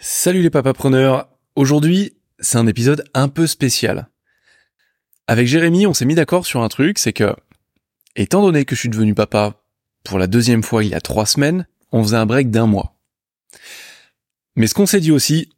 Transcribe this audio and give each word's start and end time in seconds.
Salut 0.00 0.42
les 0.42 0.50
papapreneurs. 0.50 1.28
Aujourd'hui, 1.56 2.16
c'est 2.38 2.56
un 2.56 2.68
épisode 2.68 3.02
un 3.14 3.28
peu 3.28 3.48
spécial. 3.48 4.08
Avec 5.26 5.48
Jérémy, 5.48 5.88
on 5.88 5.94
s'est 5.94 6.04
mis 6.04 6.14
d'accord 6.14 6.46
sur 6.46 6.62
un 6.62 6.68
truc, 6.68 7.00
c'est 7.00 7.12
que, 7.12 7.34
étant 8.14 8.40
donné 8.40 8.64
que 8.64 8.76
je 8.76 8.80
suis 8.80 8.88
devenu 8.88 9.12
papa 9.16 9.60
pour 10.04 10.20
la 10.20 10.28
deuxième 10.28 10.62
fois 10.62 10.84
il 10.84 10.90
y 10.90 10.94
a 10.94 11.00
trois 11.00 11.26
semaines, 11.26 11.66
on 11.90 12.04
faisait 12.04 12.16
un 12.16 12.26
break 12.26 12.48
d'un 12.52 12.66
mois. 12.66 12.96
Mais 14.54 14.68
ce 14.68 14.74
qu'on 14.74 14.86
s'est 14.86 15.00
dit 15.00 15.10
aussi, 15.10 15.50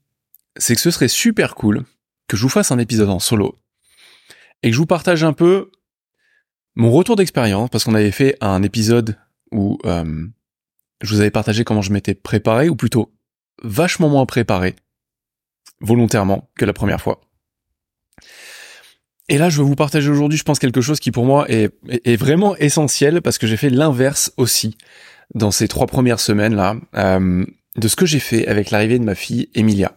c'est 0.57 0.75
que 0.75 0.81
ce 0.81 0.91
serait 0.91 1.09
super 1.09 1.55
cool 1.55 1.85
que 2.27 2.39
je 2.39 2.43
vous 2.43 2.49
fasse 2.49 2.73
un 2.73 2.79
épisode 2.79 3.11
en 3.11 3.19
solo 3.19 3.59
et 4.63 4.71
que 4.71 4.75
je 4.75 4.81
vous 4.81 4.87
partage 4.87 5.23
un 5.23 5.35
peu 5.35 5.71
mon 6.77 6.91
retour 6.91 7.15
d'expérience, 7.15 7.69
parce 7.69 7.85
qu'on 7.85 7.95
avait 7.95 8.11
fait 8.11 8.39
un 8.41 8.63
épisode 8.63 9.19
où 9.53 9.77
euh, 9.85 10.27
je 11.03 11.15
vous 11.15 11.21
avais 11.21 11.31
partagé 11.31 11.63
comment 11.63 11.83
je 11.83 11.93
m'étais 11.93 12.15
préparé, 12.15 12.71
ou 12.71 12.77
plutôt 12.77 13.13
vachement 13.63 14.09
moins 14.09 14.27
préparé, 14.27 14.77
volontairement, 15.81 16.49
que 16.57 16.65
la 16.65 16.73
première 16.73 17.01
fois. 17.01 17.21
Et 19.29 19.39
là, 19.39 19.49
je 19.49 19.59
veux 19.59 19.65
vous 19.65 19.77
partager 19.77 20.11
aujourd'hui, 20.11 20.39
je 20.39 20.43
pense, 20.43 20.59
quelque 20.59 20.81
chose 20.81 20.99
qui 20.99 21.13
pour 21.13 21.25
moi 21.25 21.47
est, 21.49 21.71
vraiment 22.17 22.57
essentiel, 22.57 23.23
parce 23.23 23.39
que 23.39 23.47
j'ai 23.47 23.57
fait 23.57 23.71
l'inverse 23.71 24.33
aussi 24.37 24.77
dans 25.35 25.53
ces 25.53 25.69
trois 25.69 25.87
premières 25.87 26.19
semaines-là, 26.19 26.77
euh, 26.97 27.47
de 27.77 27.89
ce 27.89 27.95
que 27.95 28.07
j'ai 28.07 28.19
fait 28.19 28.49
avec 28.49 28.73
l'arrivée 28.73 28.99
de 28.99 29.05
ma 29.05 29.15
fille 29.15 29.49
Emilia. 29.55 29.93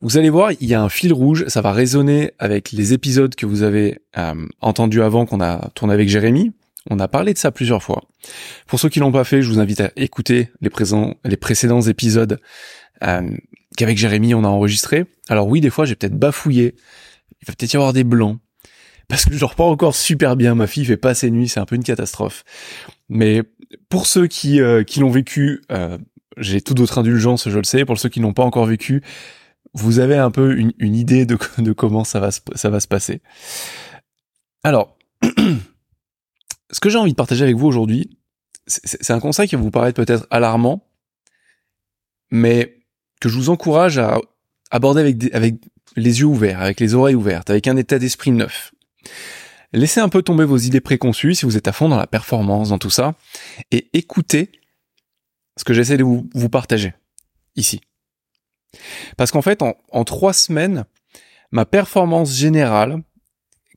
Vous 0.00 0.16
allez 0.16 0.30
voir, 0.30 0.50
il 0.52 0.66
y 0.66 0.74
a 0.74 0.82
un 0.82 0.88
fil 0.88 1.12
rouge, 1.12 1.44
ça 1.46 1.60
va 1.60 1.72
résonner 1.72 2.32
avec 2.38 2.72
les 2.72 2.94
épisodes 2.94 3.34
que 3.34 3.46
vous 3.46 3.62
avez 3.62 3.98
euh, 4.18 4.46
entendus 4.60 5.02
avant 5.02 5.24
qu'on 5.24 5.40
a 5.40 5.70
tourné 5.74 5.94
avec 5.94 6.08
Jérémy. 6.08 6.52
On 6.88 6.98
a 6.98 7.08
parlé 7.08 7.34
de 7.34 7.38
ça 7.38 7.50
plusieurs 7.50 7.82
fois. 7.82 8.04
Pour 8.66 8.80
ceux 8.80 8.88
qui 8.88 9.00
l'ont 9.00 9.12
pas 9.12 9.24
fait, 9.24 9.42
je 9.42 9.50
vous 9.50 9.60
invite 9.60 9.80
à 9.80 9.90
écouter 9.96 10.50
les, 10.60 10.70
présents, 10.70 11.14
les 11.24 11.36
précédents 11.36 11.82
épisodes 11.82 12.40
euh, 13.02 13.30
qu'avec 13.76 13.98
Jérémy 13.98 14.34
on 14.34 14.44
a 14.44 14.48
enregistrés. 14.48 15.04
Alors 15.28 15.46
oui, 15.46 15.60
des 15.60 15.70
fois 15.70 15.84
j'ai 15.84 15.94
peut-être 15.94 16.18
bafouillé, 16.18 16.74
il 17.42 17.46
va 17.46 17.54
peut-être 17.54 17.72
y 17.72 17.76
avoir 17.76 17.92
des 17.92 18.04
blancs, 18.04 18.38
parce 19.10 19.24
que 19.24 19.34
je 19.34 19.44
pas 19.44 19.64
encore 19.64 19.94
super 19.96 20.36
bien, 20.36 20.54
ma 20.54 20.68
fille 20.68 20.84
fait 20.84 20.96
pas 20.96 21.14
ses 21.14 21.30
nuits, 21.30 21.48
c'est 21.48 21.60
un 21.60 21.66
peu 21.66 21.74
une 21.74 21.82
catastrophe. 21.82 22.44
Mais 23.08 23.42
pour 23.88 24.06
ceux 24.06 24.28
qui, 24.28 24.60
euh, 24.60 24.84
qui 24.84 25.00
l'ont 25.00 25.10
vécu, 25.10 25.62
euh, 25.72 25.98
j'ai 26.36 26.60
tout 26.60 26.74
d'autres 26.74 26.98
indulgence, 26.98 27.48
je 27.48 27.58
le 27.58 27.64
sais. 27.64 27.84
Pour 27.84 27.98
ceux 27.98 28.08
qui 28.08 28.20
n'ont 28.20 28.32
pas 28.32 28.44
encore 28.44 28.66
vécu, 28.66 29.02
vous 29.74 29.98
avez 29.98 30.16
un 30.16 30.30
peu 30.30 30.56
une, 30.56 30.72
une 30.78 30.94
idée 30.94 31.26
de, 31.26 31.36
de, 31.58 31.72
comment 31.72 32.04
ça 32.04 32.20
va, 32.20 32.30
ça 32.30 32.70
va 32.70 32.78
se 32.78 32.86
passer. 32.86 33.20
Alors, 34.62 34.96
ce 36.70 36.80
que 36.80 36.88
j'ai 36.88 36.98
envie 36.98 37.12
de 37.12 37.16
partager 37.16 37.44
avec 37.44 37.56
vous 37.56 37.66
aujourd'hui, 37.66 38.18
c'est 38.66 39.10
un 39.10 39.20
conseil 39.20 39.48
qui 39.48 39.56
va 39.56 39.62
vous 39.62 39.70
paraître 39.70 40.02
peut-être 40.02 40.26
alarmant, 40.30 40.86
mais 42.30 42.78
que 43.20 43.28
je 43.28 43.36
vous 43.36 43.50
encourage 43.50 43.98
à 43.98 44.20
aborder 44.70 45.00
avec, 45.32 45.56
les 45.96 46.20
yeux 46.20 46.26
ouverts, 46.26 46.60
avec 46.60 46.78
les 46.78 46.94
oreilles 46.94 47.16
ouvertes, 47.16 47.50
avec 47.50 47.66
un 47.66 47.76
état 47.76 47.98
d'esprit 47.98 48.30
neuf. 48.30 48.72
Laissez 49.72 50.00
un 50.00 50.08
peu 50.08 50.22
tomber 50.22 50.44
vos 50.44 50.56
idées 50.56 50.80
préconçues 50.80 51.34
si 51.34 51.44
vous 51.44 51.56
êtes 51.56 51.68
à 51.68 51.72
fond 51.72 51.88
dans 51.88 51.98
la 51.98 52.06
performance, 52.06 52.68
dans 52.68 52.78
tout 52.78 52.90
ça, 52.90 53.14
et 53.70 53.90
écoutez 53.92 54.52
ce 55.56 55.64
que 55.64 55.74
j'essaie 55.74 55.96
de 55.96 56.04
vous, 56.04 56.48
partager 56.48 56.94
ici. 57.56 57.80
Parce 59.16 59.32
qu'en 59.32 59.42
fait, 59.42 59.62
en 59.62 60.04
trois 60.04 60.32
semaines, 60.32 60.84
ma 61.50 61.66
performance 61.66 62.32
générale, 62.32 63.02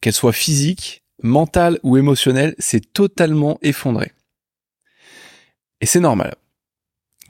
qu'elle 0.02 0.14
soit 0.14 0.33
physique, 0.33 1.02
mentale 1.23 1.79
ou 1.83 1.97
émotionnelle, 1.97 2.53
s'est 2.59 2.81
totalement 2.81 3.57
effondrée. 3.61 4.11
Et 5.81 5.85
c'est 5.85 5.99
normal. 5.99 6.35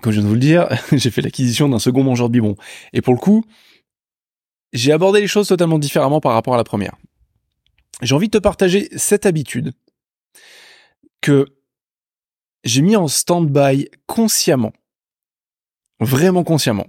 Comme 0.02 0.12
je 0.12 0.20
viens 0.20 0.24
de 0.24 0.28
vous 0.28 0.34
le 0.34 0.40
dire, 0.40 0.68
j'ai 0.92 1.12
fait 1.12 1.22
l'acquisition 1.22 1.70
d'un 1.70 1.80
second 1.80 2.04
mangeur 2.04 2.28
de 2.28 2.34
biberon. 2.34 2.58
Et 2.92 3.02
pour 3.02 3.14
le 3.14 3.20
coup, 3.20 3.46
j'ai 4.74 4.92
abordé 4.92 5.22
les 5.22 5.28
choses 5.28 5.48
totalement 5.48 5.80
différemment 5.80 6.20
par 6.20 6.34
rapport 6.34 6.56
à 6.56 6.58
la 6.58 6.64
première. 6.64 6.96
J'ai 8.02 8.16
envie 8.16 8.28
de 8.28 8.38
te 8.38 8.44
partager 8.44 8.90
cette 8.98 9.26
habitude 9.26 9.74
que 11.22 11.48
j'ai 12.64 12.82
mis 12.82 12.96
en 12.96 13.08
stand-by 13.08 13.90
consciemment. 14.08 14.74
Vraiment 16.00 16.44
consciemment. 16.44 16.88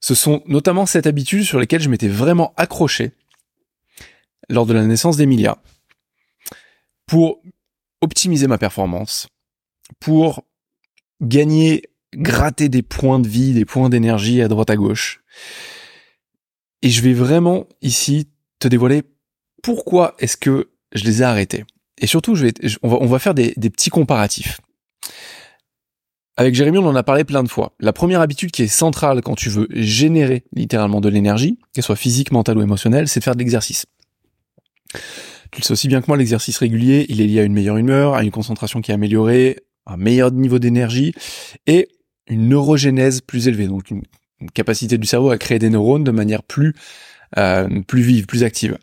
Ce 0.00 0.14
sont 0.14 0.42
notamment 0.46 0.86
cette 0.86 1.06
habitude 1.06 1.42
sur 1.42 1.58
lesquelles 1.58 1.80
je 1.80 1.88
m'étais 1.88 2.08
vraiment 2.08 2.52
accroché 2.56 3.12
lors 4.48 4.66
de 4.66 4.74
la 4.74 4.84
naissance 4.84 5.16
d'Emilia 5.16 5.58
pour 7.08 7.42
optimiser 8.00 8.46
ma 8.46 8.58
performance, 8.58 9.26
pour 9.98 10.44
gagner, 11.20 11.82
gratter 12.14 12.68
des 12.68 12.82
points 12.82 13.18
de 13.18 13.26
vie, 13.26 13.54
des 13.54 13.64
points 13.64 13.88
d'énergie 13.88 14.40
à 14.40 14.46
droite 14.46 14.70
à 14.70 14.76
gauche. 14.76 15.22
Et 16.82 16.90
je 16.90 17.02
vais 17.02 17.14
vraiment 17.14 17.66
ici 17.82 18.28
te 18.60 18.68
dévoiler 18.68 19.02
pourquoi 19.62 20.14
est-ce 20.20 20.36
que 20.36 20.70
je 20.92 21.04
les 21.04 21.22
ai 21.22 21.24
arrêtés. 21.24 21.64
Et 22.00 22.06
surtout, 22.06 22.36
je 22.36 22.46
vais, 22.46 22.52
on, 22.82 22.88
va, 22.88 22.98
on 23.00 23.06
va 23.06 23.18
faire 23.18 23.34
des, 23.34 23.52
des 23.56 23.70
petits 23.70 23.90
comparatifs. 23.90 24.60
Avec 26.36 26.54
Jérémy, 26.54 26.78
on 26.78 26.86
en 26.86 26.94
a 26.94 27.02
parlé 27.02 27.24
plein 27.24 27.42
de 27.42 27.48
fois. 27.48 27.72
La 27.80 27.92
première 27.92 28.20
habitude 28.20 28.52
qui 28.52 28.62
est 28.62 28.68
centrale 28.68 29.22
quand 29.22 29.34
tu 29.34 29.48
veux 29.48 29.66
générer 29.70 30.44
littéralement 30.52 31.00
de 31.00 31.08
l'énergie, 31.08 31.58
qu'elle 31.72 31.82
soit 31.82 31.96
physique, 31.96 32.30
mentale 32.30 32.58
ou 32.58 32.62
émotionnelle, 32.62 33.08
c'est 33.08 33.18
de 33.18 33.24
faire 33.24 33.34
de 33.34 33.40
l'exercice. 33.40 33.86
Tu 35.50 35.60
le 35.60 35.64
sais 35.64 35.72
aussi 35.72 35.88
bien 35.88 36.00
que 36.00 36.06
moi, 36.08 36.16
l'exercice 36.16 36.58
régulier, 36.58 37.06
il 37.08 37.20
est 37.20 37.26
lié 37.26 37.40
à 37.40 37.44
une 37.44 37.52
meilleure 37.52 37.76
humeur, 37.76 38.14
à 38.14 38.22
une 38.22 38.30
concentration 38.30 38.80
qui 38.80 38.90
est 38.90 38.94
améliorée, 38.94 39.58
un 39.86 39.96
meilleur 39.96 40.30
niveau 40.30 40.58
d'énergie 40.58 41.14
et 41.66 41.88
une 42.26 42.48
neurogénèse 42.48 43.22
plus 43.22 43.48
élevée, 43.48 43.66
donc 43.66 43.90
une, 43.90 44.02
capacité 44.54 44.98
du 44.98 45.06
cerveau 45.06 45.30
à 45.30 45.38
créer 45.38 45.58
des 45.58 45.70
neurones 45.70 46.04
de 46.04 46.12
manière 46.12 46.44
plus 46.44 46.74
euh, 47.36 47.82
plus 47.82 48.02
vive, 48.02 48.26
plus 48.26 48.44
active. 48.44 48.78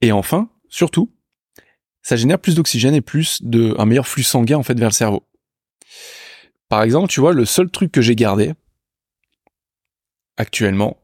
Et 0.00 0.10
enfin, 0.10 0.50
surtout, 0.68 1.12
ça 2.02 2.16
génère 2.16 2.40
plus 2.40 2.56
d'oxygène 2.56 2.94
et 2.94 3.00
plus 3.00 3.42
de 3.42 3.74
un 3.78 3.86
meilleur 3.86 4.08
flux 4.08 4.24
sanguin 4.24 4.56
en 4.56 4.64
fait 4.64 4.78
vers 4.78 4.88
le 4.88 4.94
cerveau. 4.94 5.22
Par 6.68 6.82
exemple, 6.82 7.08
tu 7.08 7.20
vois, 7.20 7.32
le 7.32 7.44
seul 7.44 7.70
truc 7.70 7.92
que 7.92 8.00
j'ai 8.00 8.16
gardé 8.16 8.54
actuellement, 10.36 10.96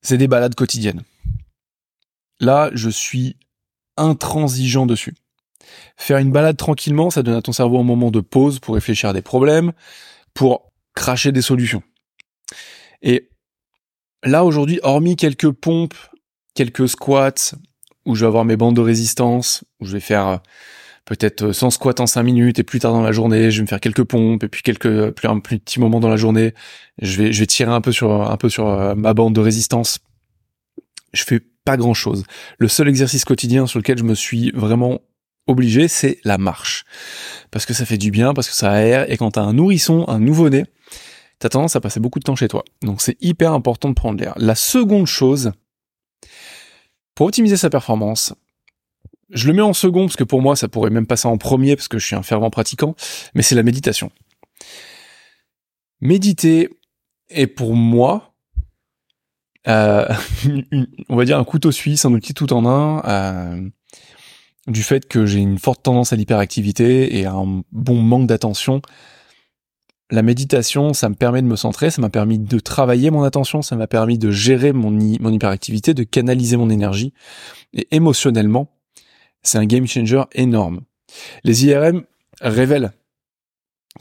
c'est 0.00 0.18
des 0.18 0.28
balades 0.28 0.54
quotidiennes. 0.54 1.02
Là, 2.40 2.70
je 2.74 2.88
suis 2.88 3.36
intransigeant 3.96 4.86
dessus. 4.86 5.14
Faire 5.96 6.18
une 6.18 6.32
balade 6.32 6.56
tranquillement, 6.56 7.10
ça 7.10 7.22
donne 7.22 7.36
à 7.36 7.42
ton 7.42 7.52
cerveau 7.52 7.78
un 7.78 7.84
moment 7.84 8.10
de 8.10 8.20
pause 8.20 8.58
pour 8.58 8.74
réfléchir 8.74 9.10
à 9.10 9.12
des 9.12 9.22
problèmes, 9.22 9.72
pour 10.34 10.70
cracher 10.94 11.32
des 11.32 11.42
solutions. 11.42 11.82
Et 13.02 13.28
là, 14.24 14.44
aujourd'hui, 14.44 14.80
hormis 14.82 15.16
quelques 15.16 15.50
pompes, 15.50 15.96
quelques 16.54 16.88
squats, 16.88 17.54
où 18.04 18.14
je 18.14 18.20
vais 18.20 18.26
avoir 18.26 18.44
mes 18.44 18.56
bandes 18.56 18.76
de 18.76 18.80
résistance, 18.80 19.64
où 19.80 19.86
je 19.86 19.92
vais 19.92 20.00
faire 20.00 20.26
euh, 20.26 20.36
peut-être 21.04 21.52
100 21.52 21.70
squats 21.70 21.94
en 22.00 22.06
5 22.06 22.22
minutes, 22.22 22.58
et 22.58 22.62
plus 22.62 22.80
tard 22.80 22.92
dans 22.92 23.02
la 23.02 23.12
journée, 23.12 23.50
je 23.50 23.58
vais 23.58 23.62
me 23.62 23.68
faire 23.68 23.80
quelques 23.80 24.04
pompes, 24.04 24.42
et 24.42 24.48
puis 24.48 24.62
quelques, 24.62 25.10
plus 25.10 25.28
un 25.28 25.38
petit 25.40 25.80
moment 25.80 26.00
dans 26.00 26.08
la 26.08 26.16
journée, 26.16 26.54
je 27.00 27.22
vais, 27.22 27.32
je 27.32 27.40
vais 27.40 27.46
tirer 27.46 27.70
un 27.70 27.80
peu 27.80 27.92
sur, 27.92 28.30
un 28.30 28.36
peu 28.36 28.48
sur 28.48 28.68
euh, 28.68 28.94
ma 28.94 29.14
bande 29.14 29.34
de 29.34 29.40
résistance. 29.40 30.00
Je 31.12 31.24
fais 31.24 31.40
pas 31.64 31.76
grand 31.76 31.94
chose. 31.94 32.24
Le 32.58 32.68
seul 32.68 32.88
exercice 32.88 33.24
quotidien 33.24 33.66
sur 33.66 33.78
lequel 33.78 33.98
je 33.98 34.04
me 34.04 34.14
suis 34.14 34.50
vraiment 34.52 35.00
obligé, 35.46 35.88
c'est 35.88 36.18
la 36.24 36.38
marche. 36.38 36.84
Parce 37.50 37.66
que 37.66 37.74
ça 37.74 37.84
fait 37.84 37.98
du 37.98 38.10
bien, 38.10 38.34
parce 38.34 38.48
que 38.48 38.54
ça 38.54 38.70
aère, 38.72 39.10
et 39.10 39.16
quand 39.16 39.32
t'as 39.32 39.42
un 39.42 39.52
nourrisson, 39.52 40.04
un 40.08 40.18
nouveau-né, 40.18 40.64
t'as 41.38 41.48
tendance 41.48 41.76
à 41.76 41.80
passer 41.80 42.00
beaucoup 42.00 42.18
de 42.18 42.24
temps 42.24 42.36
chez 42.36 42.48
toi. 42.48 42.64
Donc 42.82 43.00
c'est 43.00 43.16
hyper 43.20 43.52
important 43.52 43.88
de 43.88 43.94
prendre 43.94 44.20
l'air. 44.20 44.34
La 44.36 44.54
seconde 44.54 45.06
chose, 45.06 45.52
pour 47.14 47.26
optimiser 47.26 47.56
sa 47.56 47.70
performance, 47.70 48.34
je 49.30 49.48
le 49.48 49.54
mets 49.54 49.62
en 49.62 49.72
second 49.72 50.06
parce 50.06 50.16
que 50.16 50.24
pour 50.24 50.42
moi 50.42 50.56
ça 50.56 50.68
pourrait 50.68 50.90
même 50.90 51.06
passer 51.06 51.26
en 51.26 51.38
premier 51.38 51.74
parce 51.74 51.88
que 51.88 51.98
je 51.98 52.06
suis 52.06 52.16
un 52.16 52.22
fervent 52.22 52.50
pratiquant, 52.50 52.94
mais 53.34 53.42
c'est 53.42 53.54
la 53.54 53.62
méditation. 53.62 54.12
Méditer 56.00 56.68
est 57.30 57.46
pour 57.46 57.74
moi, 57.74 58.31
euh, 59.68 60.06
on 61.08 61.16
va 61.16 61.24
dire 61.24 61.38
un 61.38 61.44
couteau 61.44 61.70
suisse, 61.70 62.04
un 62.04 62.12
outil 62.12 62.34
tout 62.34 62.52
en 62.52 62.66
un, 62.66 63.02
euh, 63.04 63.68
du 64.66 64.82
fait 64.82 65.06
que 65.06 65.26
j'ai 65.26 65.38
une 65.38 65.58
forte 65.58 65.82
tendance 65.82 66.12
à 66.12 66.16
l'hyperactivité 66.16 67.18
et 67.18 67.26
un 67.26 67.62
bon 67.72 68.00
manque 68.02 68.26
d'attention. 68.26 68.82
La 70.10 70.22
méditation, 70.22 70.92
ça 70.92 71.08
me 71.08 71.14
permet 71.14 71.40
de 71.40 71.46
me 71.46 71.56
centrer, 71.56 71.90
ça 71.90 72.02
m'a 72.02 72.10
permis 72.10 72.38
de 72.38 72.58
travailler 72.58 73.10
mon 73.10 73.22
attention, 73.22 73.62
ça 73.62 73.76
m'a 73.76 73.86
permis 73.86 74.18
de 74.18 74.30
gérer 74.30 74.72
mon, 74.72 74.90
mon 74.90 75.32
hyperactivité, 75.32 75.94
de 75.94 76.02
canaliser 76.02 76.58
mon 76.58 76.68
énergie. 76.68 77.14
Et 77.72 77.88
émotionnellement, 77.92 78.68
c'est 79.42 79.58
un 79.58 79.64
game 79.64 79.86
changer 79.86 80.22
énorme. 80.32 80.82
Les 81.44 81.64
IRM 81.64 82.02
révèlent 82.42 82.92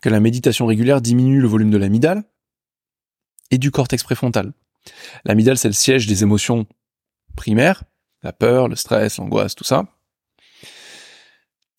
que 0.02 0.10
la 0.10 0.19
méditation 0.19 0.66
régulière 0.66 1.02
diminue 1.02 1.40
le 1.40 1.48
volume 1.48 1.72
de 1.72 1.78
l'amygdale 1.78 2.24
et 3.50 3.58
du 3.58 3.72
cortex 3.72 4.04
préfrontal. 4.04 4.54
L'amygdale, 5.25 5.57
c'est 5.57 5.68
le 5.68 5.74
siège 5.74 6.07
des 6.07 6.24
émotions 6.24 6.66
primaires, 7.36 7.83
la 8.24 8.33
peur, 8.33 8.68
le 8.68 8.75
stress, 8.75 9.18
l'angoisse, 9.18 9.56
tout 9.56 9.63
ça. 9.63 9.86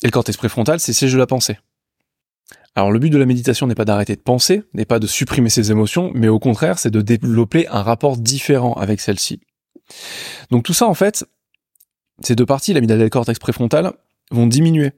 Et 0.03 0.07
le 0.07 0.11
cortex 0.11 0.37
préfrontal, 0.37 0.81
c'est 0.81 0.93
le 0.93 0.97
siège 0.97 1.13
de 1.13 1.19
la 1.19 1.27
pensée. 1.27 1.59
Alors 2.75 2.91
le 2.91 2.99
but 2.99 3.11
de 3.11 3.19
la 3.19 3.27
méditation 3.27 3.67
n'est 3.67 3.75
pas 3.75 3.85
d'arrêter 3.85 4.17
de 4.17 4.21
penser, 4.21 4.63
n'est 4.73 4.87
pas 4.87 4.99
de 4.99 5.07
supprimer 5.07 5.51
ses 5.51 5.71
émotions, 5.71 6.11
mais 6.15 6.29
au 6.29 6.39
contraire, 6.39 6.79
c'est 6.79 6.91
de 6.91 7.03
développer 7.03 7.69
un 7.69 7.83
rapport 7.83 8.17
différent 8.17 8.73
avec 8.75 9.01
celle-ci. 9.01 9.41
Donc 10.51 10.65
tout 10.65 10.73
ça, 10.73 10.87
en 10.87 10.95
fait, 10.95 11.25
ces 12.23 12.35
deux 12.35 12.47
parties, 12.47 12.73
l'amygdale 12.73 13.01
et 13.01 13.05
le 13.05 13.11
cortex 13.11 13.39
préfrontal, 13.39 13.93
vont 14.31 14.47
diminuer. 14.47 14.93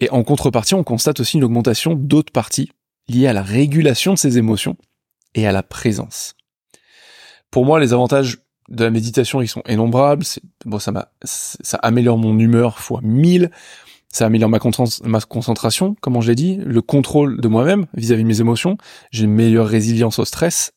Et 0.00 0.10
en 0.10 0.22
contrepartie, 0.22 0.74
on 0.74 0.84
constate 0.84 1.20
aussi 1.20 1.38
une 1.38 1.44
augmentation 1.44 1.94
d'autres 1.94 2.32
parties 2.32 2.70
liées 3.08 3.26
à 3.26 3.32
la 3.32 3.42
régulation 3.42 4.14
de 4.14 4.18
ces 4.18 4.38
émotions 4.38 4.76
et 5.34 5.46
à 5.46 5.52
la 5.52 5.62
présence. 5.62 6.34
Pour 7.54 7.64
moi, 7.64 7.78
les 7.78 7.92
avantages 7.92 8.38
de 8.68 8.82
la 8.82 8.90
méditation, 8.90 9.40
ils 9.40 9.46
sont 9.46 9.62
innombrables. 9.68 10.24
Bon, 10.64 10.80
ça, 10.80 11.12
ça 11.22 11.76
améliore 11.76 12.18
mon 12.18 12.36
humeur 12.36 12.80
fois 12.80 12.98
1000, 13.04 13.52
ça 14.08 14.26
améliore 14.26 14.50
ma, 14.50 14.58
ma 15.04 15.20
concentration, 15.20 15.94
comme 16.00 16.20
je 16.20 16.26
l'ai 16.26 16.34
dit, 16.34 16.56
le 16.56 16.82
contrôle 16.82 17.40
de 17.40 17.46
moi-même 17.46 17.86
vis-à-vis 17.94 18.24
de 18.24 18.26
mes 18.26 18.40
émotions, 18.40 18.76
j'ai 19.12 19.26
une 19.26 19.30
meilleure 19.30 19.68
résilience 19.68 20.18
au 20.18 20.24
stress, 20.24 20.72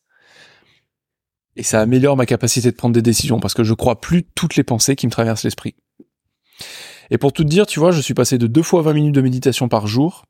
et 1.56 1.64
ça 1.64 1.80
améliore 1.80 2.16
ma 2.16 2.26
capacité 2.26 2.70
de 2.70 2.76
prendre 2.76 2.94
des 2.94 3.02
décisions, 3.02 3.40
parce 3.40 3.54
que 3.54 3.64
je 3.64 3.74
crois 3.74 4.00
plus 4.00 4.22
toutes 4.22 4.54
les 4.54 4.62
pensées 4.62 4.94
qui 4.94 5.08
me 5.08 5.10
traversent 5.10 5.42
l'esprit. 5.42 5.74
Et 7.10 7.18
pour 7.18 7.32
tout 7.32 7.42
te 7.42 7.48
dire, 7.48 7.66
tu 7.66 7.80
vois, 7.80 7.90
je 7.90 8.00
suis 8.00 8.14
passé 8.14 8.38
de 8.38 8.46
deux 8.46 8.62
fois 8.62 8.82
20 8.82 8.92
minutes 8.92 9.14
de 9.16 9.20
méditation 9.20 9.68
par 9.68 9.88
jour 9.88 10.26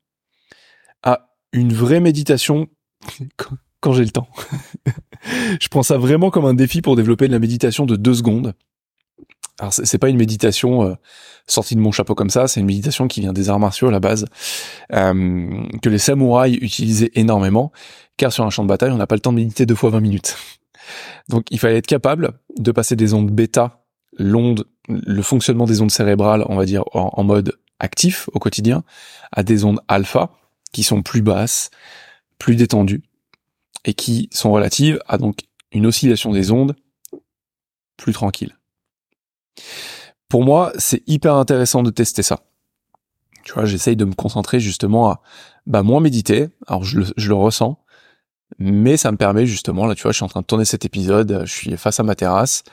à 1.03 1.29
une 1.53 1.75
vraie 1.75 2.01
méditation 2.01 2.69
quand 3.81 3.93
j'ai 3.93 4.05
le 4.05 4.13
temps. 4.13 4.29
je 5.61 5.69
prends 5.69 5.83
ça 5.83 5.99
vraiment 5.99 6.31
comme 6.31 6.45
un 6.45 6.55
défi 6.55 6.83
pour 6.83 6.97
développer 6.97 7.27
de 7.27 7.33
la 7.33 7.39
méditation 7.39 7.87
de 7.87 7.97
deux 7.97 8.15
secondes. 8.15 8.55
Alors 9.59 9.73
c'est 9.73 9.99
pas 9.99 10.09
une 10.09 10.17
méditation 10.17 10.85
euh, 10.85 10.95
sortie 11.49 11.75
de 11.75 11.81
mon 11.81 11.91
chapeau 11.91 12.15
comme 12.15 12.31
ça, 12.31 12.47
c'est 12.47 12.61
une 12.61 12.67
méditation 12.67 13.09
qui 13.09 13.21
vient 13.21 13.33
des 13.33 13.51
arts 13.51 13.59
martiaux 13.59 13.89
à 13.89 13.91
la 13.91 13.99
base, 13.99 14.27
euh, 14.93 15.65
que 15.83 15.89
les 15.89 15.99
samouraïs 15.99 16.59
utilisaient 16.61 17.11
énormément, 17.15 17.73
car 18.17 18.33
sur 18.33 18.45
un 18.45 18.51
champ 18.51 18.63
de 18.63 18.69
bataille, 18.69 18.93
on 18.93 18.97
n'a 18.97 19.09
pas 19.09 19.17
le 19.17 19.21
temps 19.21 19.33
de 19.33 19.39
méditer 19.39 19.67
deux 19.67 19.75
fois 19.75 19.91
20 19.91 20.01
minutes. 20.01 20.37
Donc 21.29 21.47
il 21.51 21.59
fallait 21.59 21.79
être 21.79 21.89
capable 21.89 22.35
de 22.57 22.71
passer 22.71 22.95
des 22.95 23.15
ondes 23.15 23.33
bêta, 23.33 23.83
l'onde, 24.17 24.65
le 24.89 25.23
fonctionnement 25.23 25.67
des 25.67 25.81
ondes 25.81 25.91
cérébrales, 25.91 26.45
on 26.49 26.55
va 26.55 26.65
dire 26.65 26.85
en, 26.93 27.25
mode 27.25 27.59
actif 27.81 28.29
au 28.33 28.39
quotidien, 28.39 28.85
à 29.33 29.43
des 29.43 29.65
ondes 29.65 29.81
alpha, 29.89 30.31
qui 30.73 30.85
sont 30.85 31.03
plus 31.03 31.23
basses, 31.23 31.71
plus 32.39 32.55
détendues, 32.55 33.03
et 33.85 33.95
qui 33.95 34.29
sont 34.33 34.53
relatives 34.53 35.01
à 35.07 35.19
donc 35.19 35.41
une 35.73 35.87
oscillation 35.87 36.33
des 36.33 36.51
ondes 36.51 36.75
plus 37.97 38.13
tranquille. 38.13 38.57
Pour 40.29 40.45
moi, 40.45 40.73
c'est 40.79 41.03
hyper 41.07 41.35
intéressant 41.35 41.83
de 41.83 41.91
tester 41.91 42.23
ça. 42.23 42.41
Tu 43.45 43.55
vois, 43.55 43.65
j'essaye 43.65 43.97
de 43.97 44.05
me 44.05 44.13
concentrer 44.13 44.61
justement 44.61 45.11
à 45.11 45.23
bah, 45.67 45.83
moins 45.83 46.01
méditer. 46.01 46.49
Alors 46.67 46.85
je 46.85 46.99
le, 46.99 47.07
je 47.17 47.29
le 47.29 47.35
ressens, 47.35 47.79
mais 48.59 48.97
ça 48.97 49.11
me 49.11 49.17
permet 49.17 49.47
justement, 49.47 49.87
là 49.87 49.95
tu 49.95 50.03
vois, 50.03 50.13
je 50.13 50.17
suis 50.17 50.25
en 50.25 50.29
train 50.29 50.41
de 50.41 50.47
tourner 50.47 50.65
cet 50.65 50.85
épisode, 50.85 51.43
je 51.45 51.53
suis 51.53 51.77
face 51.77 52.01
à 52.01 52.03
ma 52.03 52.15
terrasse, 52.15 52.65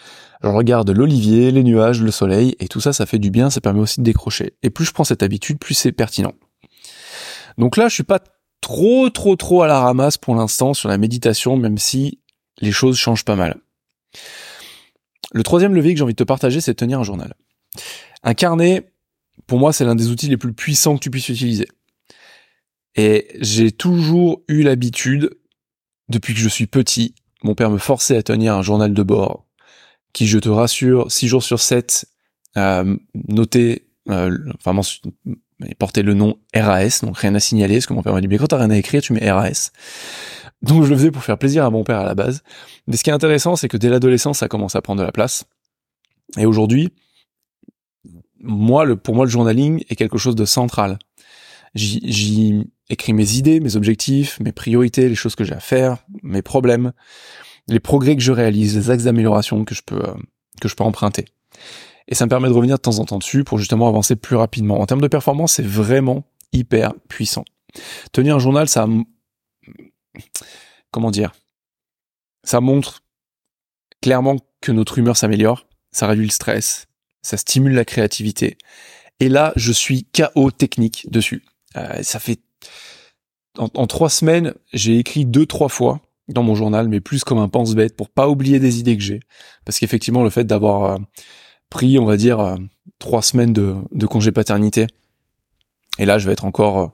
je 0.42 0.48
regarde 0.48 0.90
l'olivier, 0.90 1.52
les 1.52 1.64
nuages, 1.64 2.02
le 2.02 2.12
soleil, 2.12 2.56
et 2.60 2.68
tout 2.68 2.82
ça, 2.82 2.94
ça 2.94 3.06
fait 3.06 3.20
du 3.20 3.30
bien, 3.30 3.50
ça 3.50 3.62
permet 3.62 3.80
aussi 3.80 4.00
de 4.00 4.06
décrocher. 4.06 4.54
Et 4.64 4.70
plus 4.70 4.86
je 4.86 4.92
prends 4.92 5.04
cette 5.04 5.24
habitude, 5.24 5.60
plus 5.60 5.74
c'est 5.74 5.92
pertinent. 5.92 6.34
Donc 7.58 7.78
là, 7.78 7.88
je 7.88 7.94
suis 7.94 8.04
pas 8.04 8.20
trop, 8.66 9.12
trop, 9.12 9.36
trop 9.36 9.62
à 9.62 9.68
la 9.68 9.80
ramasse 9.80 10.18
pour 10.18 10.34
l'instant 10.34 10.74
sur 10.74 10.90
la 10.90 10.98
méditation, 10.98 11.56
même 11.56 11.78
si 11.78 12.18
les 12.62 12.72
choses 12.72 12.98
changent 12.98 13.24
pas 13.24 13.36
mal. 13.36 13.60
Le 15.34 15.44
troisième 15.44 15.76
levier 15.76 15.94
que 15.94 16.00
j'ai 16.00 16.04
envie 16.04 16.16
de 16.16 16.18
te 16.18 16.24
partager, 16.24 16.62
c'est 16.62 16.74
tenir 16.74 17.00
un 17.00 17.04
journal. 17.04 17.36
Un 18.24 18.34
carnet, 18.34 18.92
pour 19.46 19.60
moi, 19.60 19.72
c'est 19.72 19.86
l'un 19.86 19.94
des 19.94 20.10
outils 20.10 20.30
les 20.30 20.38
plus 20.38 20.52
puissants 20.52 20.96
que 20.96 21.04
tu 21.04 21.12
puisses 21.12 21.30
utiliser. 21.30 21.68
Et 22.96 23.28
j'ai 23.40 23.72
toujours 23.72 24.42
eu 24.48 24.64
l'habitude, 24.64 25.38
depuis 26.10 26.34
que 26.34 26.40
je 26.40 26.50
suis 26.50 26.66
petit, 26.66 27.14
mon 27.44 27.54
père 27.54 27.70
me 27.70 27.78
forçait 27.78 28.18
à 28.18 28.24
tenir 28.24 28.56
un 28.56 28.64
journal 28.64 28.96
de 28.96 29.04
bord, 29.04 29.46
qui, 30.12 30.26
je 30.26 30.40
te 30.40 30.50
rassure, 30.50 31.12
6 31.12 31.28
jours 31.28 31.44
sur 31.44 31.60
7, 31.60 32.08
euh, 32.58 32.98
noté, 33.28 33.86
euh, 34.10 34.36
enfin, 34.56 34.74
portait 35.78 36.04
le 36.04 36.14
nom 36.14 36.38
RAS, 36.56 37.00
donc 37.04 37.18
rien 37.18 37.34
à 37.36 37.40
signaler, 37.40 37.76
parce 37.76 37.86
que 37.88 37.94
mon 37.94 38.02
père 38.02 38.14
m'a 38.14 38.22
dit, 38.22 38.28
mais 38.28 38.38
quand 38.38 38.48
t'as 38.48 38.58
rien 38.58 38.70
à 38.70 38.78
écrire, 38.78 39.02
tu 39.02 39.14
mets 39.14 39.32
RAS. 39.32 39.72
Donc 40.62 40.84
je 40.84 40.90
le 40.90 40.96
faisais 40.98 41.12
pour 41.12 41.24
faire 41.24 41.38
plaisir 41.38 41.66
à 41.66 41.70
mon 41.70 41.84
père 41.84 42.00
à 42.00 42.06
la 42.06 42.16
base. 42.16 42.44
Mais 42.88 42.98
ce 42.98 43.04
qui 43.04 43.10
est 43.10 43.14
intéressant, 43.14 43.56
c'est 43.56 43.68
que 43.68 43.78
dès 43.78 43.90
l'adolescence, 43.90 44.40
ça 44.40 44.48
commence 44.48 44.76
à 44.76 44.82
prendre 44.82 45.00
de 45.00 45.06
la 45.06 45.12
place. 45.12 45.46
Et 46.38 46.46
aujourd'hui, 46.46 46.92
moi, 48.40 48.86
le, 48.86 48.96
pour 48.96 49.16
moi, 49.16 49.26
le 49.26 49.32
journaling 49.32 49.84
est 49.90 49.96
quelque 49.96 50.18
chose 50.18 50.36
de 50.36 50.46
central. 50.46 51.00
J'y 51.74 52.64
écris 52.90 53.14
mes 53.14 53.34
idées, 53.34 53.60
mes 53.60 53.76
objectifs, 53.76 54.40
mes 54.40 54.52
priorités, 54.52 55.10
les 55.10 55.16
choses 55.16 55.36
que 55.36 55.44
j'ai 55.44 55.54
à 55.54 55.60
faire, 55.60 55.98
mes 56.24 56.42
problèmes, 56.42 56.94
les 57.68 57.80
progrès 57.80 58.16
que 58.16 58.22
je 58.22 58.32
réalise, 58.32 58.76
les 58.76 58.90
axes 58.92 59.04
d'amélioration 59.04 59.66
que 59.66 59.76
je 59.76 59.82
peux 59.86 60.02
euh, 60.02 60.14
que 60.62 60.68
je 60.68 60.76
peux 60.76 60.84
emprunter. 60.84 61.26
Et 62.08 62.16
ça 62.16 62.26
me 62.26 62.30
permet 62.30 62.50
de 62.50 62.54
revenir 62.54 62.78
de 62.78 62.82
temps 62.82 63.00
en 63.00 63.06
temps 63.06 63.18
dessus 63.18 63.44
pour 63.44 63.58
justement 63.58 63.88
avancer 63.88 64.16
plus 64.16 64.36
rapidement. 64.36 64.80
En 64.80 64.86
termes 64.86 65.02
de 65.02 65.08
performance, 65.08 65.54
c'est 65.54 65.66
vraiment 65.66 66.24
hyper 66.54 66.94
puissant. 67.10 67.46
Tenir 68.12 68.36
un 68.36 68.40
journal, 68.40 68.70
ça 68.70 68.88
comment 70.92 71.12
dire, 71.12 71.34
ça 72.44 72.62
montre 72.62 73.02
clairement 74.02 74.38
que 74.62 74.72
notre 74.72 74.98
humeur 74.98 75.18
s'améliore, 75.18 75.68
ça 75.92 76.08
réduit 76.08 76.26
le 76.26 76.32
stress, 76.32 76.88
ça 77.22 77.38
stimule 77.38 77.74
la 77.74 77.86
créativité. 77.86 78.58
Et 79.20 79.30
là, 79.30 79.52
je 79.56 79.72
suis 79.72 80.06
KO 80.06 80.52
technique 80.52 81.10
dessus. 81.10 81.44
Euh, 81.76 82.02
ça 82.04 82.20
fait 82.20 82.40
en, 83.58 83.88
trois 83.88 84.10
semaines, 84.10 84.54
j'ai 84.74 84.98
écrit 84.98 85.26
deux 85.26 85.46
trois 85.46 85.70
fois 85.70 86.02
dans 86.28 86.44
mon 86.44 86.56
journal, 86.56 86.88
mais 86.88 87.00
plus 87.00 87.24
comme 87.24 87.38
un 87.38 87.48
pense-bête 87.48 87.96
pour 87.96 88.10
pas 88.10 88.28
oublier 88.28 88.60
des 88.60 88.80
idées 88.80 88.98
que 88.98 89.04
j'ai, 89.04 89.20
parce 89.64 89.80
qu'effectivement, 89.80 90.24
le 90.24 90.30
fait 90.30 90.44
d'avoir 90.44 90.84
euh, 90.84 90.98
pris, 91.70 92.00
on 92.00 92.06
va 92.06 92.18
dire, 92.18 92.40
euh, 92.40 92.56
trois 93.00 93.22
semaines 93.22 93.54
de, 93.54 94.06
congé 94.08 94.32
paternité, 94.32 94.88
et 95.98 96.06
là, 96.06 96.18
je 96.18 96.26
vais 96.26 96.34
être 96.34 96.46
encore 96.46 96.94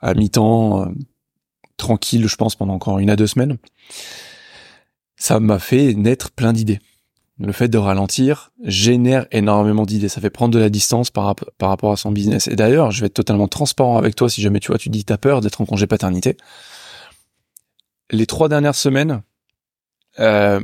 à 0.00 0.14
mi-temps 0.14 0.86
tranquille, 1.76 2.26
je 2.26 2.36
pense, 2.36 2.56
pendant 2.56 2.74
encore 2.74 2.98
une 2.98 3.10
à 3.10 3.16
deux 3.16 3.26
semaines, 3.26 3.58
ça 5.16 5.38
m'a 5.40 5.58
fait 5.58 5.94
naître 5.94 6.30
plein 6.30 6.52
d'idées. 6.52 6.80
Le 7.38 7.52
fait 7.52 7.68
de 7.68 7.78
ralentir 7.78 8.52
génère 8.62 9.26
énormément 9.32 9.84
d'idées. 9.84 10.08
Ça 10.08 10.20
fait 10.20 10.30
prendre 10.30 10.52
de 10.52 10.58
la 10.58 10.68
distance 10.68 11.10
par, 11.10 11.34
par 11.34 11.70
rapport 11.70 11.92
à 11.92 11.96
son 11.96 12.12
business. 12.12 12.46
Et 12.46 12.56
d'ailleurs, 12.56 12.90
je 12.90 13.00
vais 13.00 13.06
être 13.06 13.14
totalement 13.14 13.48
transparent 13.48 13.96
avec 13.96 14.14
toi 14.14 14.28
si 14.28 14.40
jamais 14.42 14.60
tu 14.60 14.68
vois, 14.68 14.78
tu 14.78 14.90
dis 14.90 15.04
t'as 15.04 15.16
peur 15.16 15.40
d'être 15.40 15.60
en 15.60 15.66
congé 15.66 15.86
paternité. 15.86 16.36
Les 18.10 18.26
trois 18.26 18.48
dernières 18.48 18.74
semaines, 18.74 19.22
euh, 20.18 20.60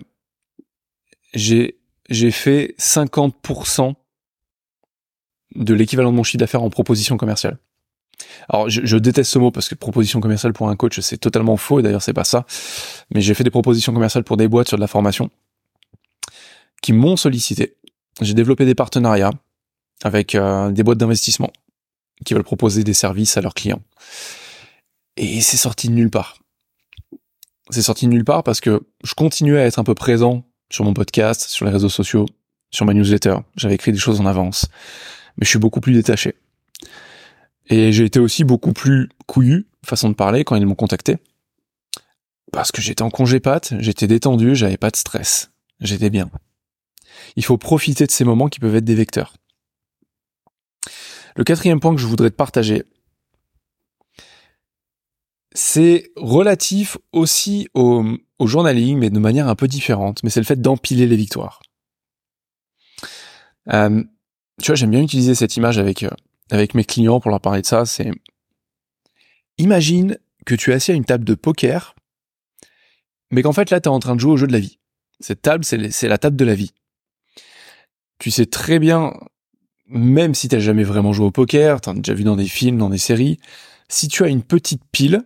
j'ai 1.34 1.77
j'ai 2.08 2.30
fait 2.30 2.74
50% 2.78 3.94
de 5.54 5.74
l'équivalent 5.74 6.10
de 6.10 6.16
mon 6.16 6.22
chiffre 6.22 6.38
d'affaires 6.38 6.62
en 6.62 6.70
proposition 6.70 7.16
commerciale. 7.16 7.58
Alors, 8.48 8.68
je, 8.68 8.96
déteste 8.96 9.30
ce 9.30 9.38
mot 9.38 9.50
parce 9.50 9.68
que 9.68 9.74
proposition 9.74 10.20
commerciale 10.20 10.52
pour 10.52 10.68
un 10.68 10.76
coach, 10.76 11.00
c'est 11.00 11.18
totalement 11.18 11.56
faux. 11.56 11.80
Et 11.80 11.82
d'ailleurs, 11.82 12.02
c'est 12.02 12.12
pas 12.12 12.24
ça. 12.24 12.46
Mais 13.14 13.20
j'ai 13.20 13.34
fait 13.34 13.44
des 13.44 13.50
propositions 13.50 13.92
commerciales 13.92 14.24
pour 14.24 14.36
des 14.36 14.48
boîtes 14.48 14.68
sur 14.68 14.76
de 14.76 14.80
la 14.80 14.88
formation 14.88 15.30
qui 16.82 16.92
m'ont 16.92 17.16
sollicité. 17.16 17.76
J'ai 18.20 18.34
développé 18.34 18.64
des 18.64 18.74
partenariats 18.74 19.32
avec 20.02 20.34
euh, 20.34 20.70
des 20.70 20.82
boîtes 20.82 20.98
d'investissement 20.98 21.50
qui 22.24 22.34
veulent 22.34 22.44
proposer 22.44 22.84
des 22.84 22.94
services 22.94 23.36
à 23.36 23.40
leurs 23.40 23.54
clients. 23.54 23.82
Et 25.16 25.40
c'est 25.40 25.56
sorti 25.56 25.88
de 25.88 25.94
nulle 25.94 26.10
part. 26.10 26.38
C'est 27.70 27.82
sorti 27.82 28.06
de 28.06 28.10
nulle 28.10 28.24
part 28.24 28.42
parce 28.42 28.60
que 28.60 28.80
je 29.04 29.14
continuais 29.14 29.60
à 29.60 29.66
être 29.66 29.78
un 29.78 29.84
peu 29.84 29.94
présent 29.94 30.44
sur 30.70 30.84
mon 30.84 30.94
podcast, 30.94 31.42
sur 31.42 31.64
les 31.66 31.72
réseaux 31.72 31.88
sociaux, 31.88 32.26
sur 32.70 32.86
ma 32.86 32.94
newsletter. 32.94 33.36
J'avais 33.56 33.74
écrit 33.74 33.92
des 33.92 33.98
choses 33.98 34.20
en 34.20 34.26
avance. 34.26 34.66
Mais 35.36 35.44
je 35.44 35.50
suis 35.50 35.58
beaucoup 35.58 35.80
plus 35.80 35.94
détaché. 35.94 36.34
Et 37.66 37.92
j'ai 37.92 38.04
été 38.04 38.18
aussi 38.18 38.44
beaucoup 38.44 38.72
plus 38.72 39.08
couillu, 39.26 39.66
façon 39.84 40.08
de 40.08 40.14
parler, 40.14 40.44
quand 40.44 40.56
ils 40.56 40.66
m'ont 40.66 40.74
contacté. 40.74 41.18
Parce 42.52 42.72
que 42.72 42.80
j'étais 42.80 43.02
en 43.02 43.10
congé 43.10 43.40
pâte, 43.40 43.74
j'étais 43.78 44.06
détendu, 44.06 44.54
j'avais 44.54 44.78
pas 44.78 44.90
de 44.90 44.96
stress. 44.96 45.50
J'étais 45.80 46.10
bien. 46.10 46.30
Il 47.36 47.44
faut 47.44 47.58
profiter 47.58 48.06
de 48.06 48.10
ces 48.10 48.24
moments 48.24 48.48
qui 48.48 48.58
peuvent 48.58 48.74
être 48.74 48.84
des 48.84 48.94
vecteurs. 48.94 49.34
Le 51.36 51.44
quatrième 51.44 51.78
point 51.78 51.94
que 51.94 52.00
je 52.00 52.06
voudrais 52.06 52.30
te 52.30 52.34
partager, 52.34 52.84
c'est 55.52 56.10
relatif 56.16 56.96
aussi 57.12 57.68
au, 57.74 58.04
au, 58.38 58.46
journaling, 58.46 58.98
mais 58.98 59.10
de 59.10 59.18
manière 59.18 59.48
un 59.48 59.54
peu 59.54 59.68
différente. 59.68 60.22
Mais 60.22 60.30
c'est 60.30 60.40
le 60.40 60.46
fait 60.46 60.60
d'empiler 60.60 61.06
les 61.06 61.16
victoires. 61.16 61.60
Euh, 63.72 64.02
tu 64.60 64.66
vois, 64.66 64.74
j'aime 64.74 64.90
bien 64.90 65.02
utiliser 65.02 65.34
cette 65.34 65.56
image 65.56 65.78
avec 65.78 66.02
euh, 66.02 66.10
avec 66.50 66.74
mes 66.74 66.84
clients 66.84 67.20
pour 67.20 67.30
leur 67.30 67.40
parler 67.40 67.62
de 67.62 67.66
ça, 67.66 67.84
c'est 67.84 68.10
imagine 69.58 70.18
que 70.46 70.54
tu 70.54 70.70
es 70.70 70.74
assis 70.74 70.92
à 70.92 70.94
une 70.94 71.04
table 71.04 71.24
de 71.24 71.34
poker, 71.34 71.94
mais 73.30 73.42
qu'en 73.42 73.52
fait 73.52 73.70
là 73.70 73.80
tu 73.80 73.88
es 73.88 73.92
en 73.92 73.98
train 73.98 74.14
de 74.14 74.20
jouer 74.20 74.32
au 74.32 74.36
jeu 74.36 74.46
de 74.46 74.52
la 74.52 74.60
vie. 74.60 74.78
Cette 75.20 75.42
table, 75.42 75.64
c'est 75.64 76.08
la 76.08 76.18
table 76.18 76.36
de 76.36 76.44
la 76.44 76.54
vie. 76.54 76.72
Tu 78.18 78.30
sais 78.30 78.46
très 78.46 78.78
bien, 78.78 79.12
même 79.86 80.34
si 80.34 80.48
t'as 80.48 80.60
jamais 80.60 80.84
vraiment 80.84 81.12
joué 81.12 81.26
au 81.26 81.30
poker, 81.32 81.80
t'en 81.80 81.92
as 81.92 81.96
déjà 81.96 82.14
vu 82.14 82.24
dans 82.24 82.36
des 82.36 82.46
films, 82.46 82.78
dans 82.78 82.88
des 82.88 82.98
séries, 82.98 83.38
si 83.88 84.06
tu 84.08 84.22
as 84.22 84.28
une 84.28 84.42
petite 84.42 84.82
pile, 84.92 85.24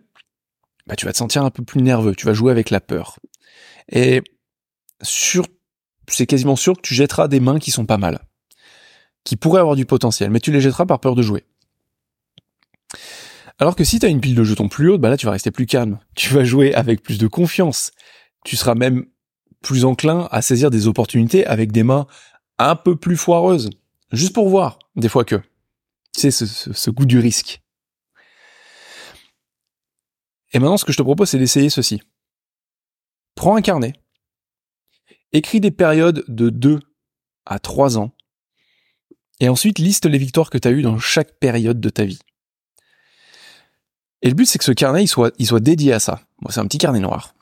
bah, 0.87 0.97
tu 0.97 1.07
vas 1.07 1.13
te 1.13 1.19
sentir 1.19 1.45
un 1.45 1.51
peu 1.51 1.63
plus 1.63 1.83
nerveux, 1.83 2.15
tu 2.15 2.27
vas 2.27 2.35
jouer 2.35 2.51
avec 2.51 2.71
la 2.71 2.81
peur. 2.81 3.19
Et 3.91 4.23
sur, 5.03 5.47
c'est 6.09 6.27
quasiment 6.27 6.57
sûr 6.57 6.77
que 6.77 6.83
tu 6.83 6.95
jetteras 6.95 7.29
des 7.29 7.41
mains 7.41 7.59
qui 7.59 7.71
sont 7.71 7.87
pas 7.87 7.99
mal, 7.99 8.21
qui 9.25 9.37
pourraient 9.37 9.61
avoir 9.61 9.77
du 9.77 9.87
potentiel, 9.87 10.31
mais 10.31 10.41
tu 10.41 10.53
les 10.53 10.61
jetteras 10.61 10.87
par 10.87 11.01
peur 11.01 11.15
de 11.15 11.23
jouer. 11.23 11.45
Alors 13.59 13.77
que 13.77 13.85
si 13.85 13.99
tu 13.99 14.07
as 14.07 14.09
une 14.09 14.21
pile 14.21 14.35
de 14.35 14.45
jetons 14.45 14.69
plus 14.69 14.91
haute, 14.91 15.01
bah 15.01 15.09
là 15.09 15.17
tu 15.17 15.27
vas 15.27 15.33
rester 15.33 15.51
plus 15.51 15.67
calme. 15.67 16.01
Tu 16.17 16.35
vas 16.35 16.45
jouer 16.45 16.75
avec 16.75 17.03
plus 17.03 17.19
de 17.19 17.27
confiance. 17.27 17.93
Tu 18.45 18.57
seras 18.57 18.75
même 18.75 19.05
plus 19.63 19.85
enclin 19.85 20.29
à 20.33 20.43
saisir 20.43 20.71
des 20.71 20.89
opportunités 20.89 21.47
avec 21.47 21.71
des 21.71 21.85
mains 21.85 22.07
un 22.59 22.75
peu 22.75 22.97
plus 22.97 23.17
foireuses. 23.17 23.71
Juste 24.11 24.35
pour 24.35 24.49
voir, 24.49 24.79
des 24.97 25.09
fois 25.09 25.25
que. 25.25 25.37
Tu 26.17 26.31
sais, 26.31 26.47
ce 26.47 26.91
goût 26.91 27.07
du 27.07 27.19
risque. 27.19 27.63
Et 30.53 30.59
maintenant, 30.59 30.77
ce 30.77 30.85
que 30.85 30.93
je 30.93 30.99
te 30.99 31.03
propose, 31.03 31.31
c'est 31.31 31.39
d'essayer 31.39 31.71
ceci. 31.71 32.03
Prends 33.35 33.57
un 33.57 33.63
carnet, 33.63 33.95
écris 35.33 35.61
des 35.61 35.71
périodes 35.71 36.25
de 36.29 36.51
2 36.51 36.81
à 37.47 37.59
3 37.59 37.99
ans, 37.99 38.13
et 39.41 39.49
ensuite 39.49 39.79
liste 39.79 40.07
les 40.07 40.19
victoires 40.19 40.51
que 40.51 40.59
tu 40.59 40.69
as 40.69 40.71
eues 40.71 40.83
dans 40.83 40.99
chaque 40.99 41.39
période 41.39 41.81
de 41.81 41.89
ta 41.89 42.05
vie. 42.05 42.21
Et 44.21 44.29
le 44.29 44.35
but, 44.35 44.47
c'est 44.47 44.59
que 44.59 44.65
ce 44.65 44.73
carnet, 44.73 45.03
il 45.03 45.09
soit, 45.09 45.61
dédié 45.61 45.93
à 45.93 45.99
ça. 45.99 46.21
Moi, 46.41 46.53
c'est 46.53 46.61
un 46.61 46.67
petit 46.67 46.79
carnet 46.79 47.01
noir. 47.01 47.35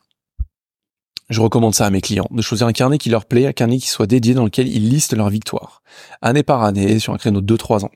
Je 1.29 1.41
recommande 1.41 1.75
ça 1.75 1.87
à 1.87 1.91
mes 1.91 2.01
clients, 2.01 2.27
de 2.31 2.43
choisir 2.43 2.67
un 2.67 2.73
carnet 2.73 2.99
qui 2.99 3.11
leur 3.11 3.27
plaît, 3.27 3.47
un 3.47 3.53
carnet 3.53 3.79
qui 3.79 3.89
soit 3.89 4.07
dédié 4.07 4.35
dans 4.35 4.45
lequel 4.45 4.67
ils 4.67 4.89
listent 4.89 5.15
leurs 5.15 5.29
victoires, 5.29 5.83
année 6.23 6.43
par 6.43 6.65
année, 6.65 6.99
sur 6.99 7.13
un 7.13 7.19
créneau 7.19 7.41
de 7.41 7.55
2-3 7.55 7.85
ans. 7.85 7.91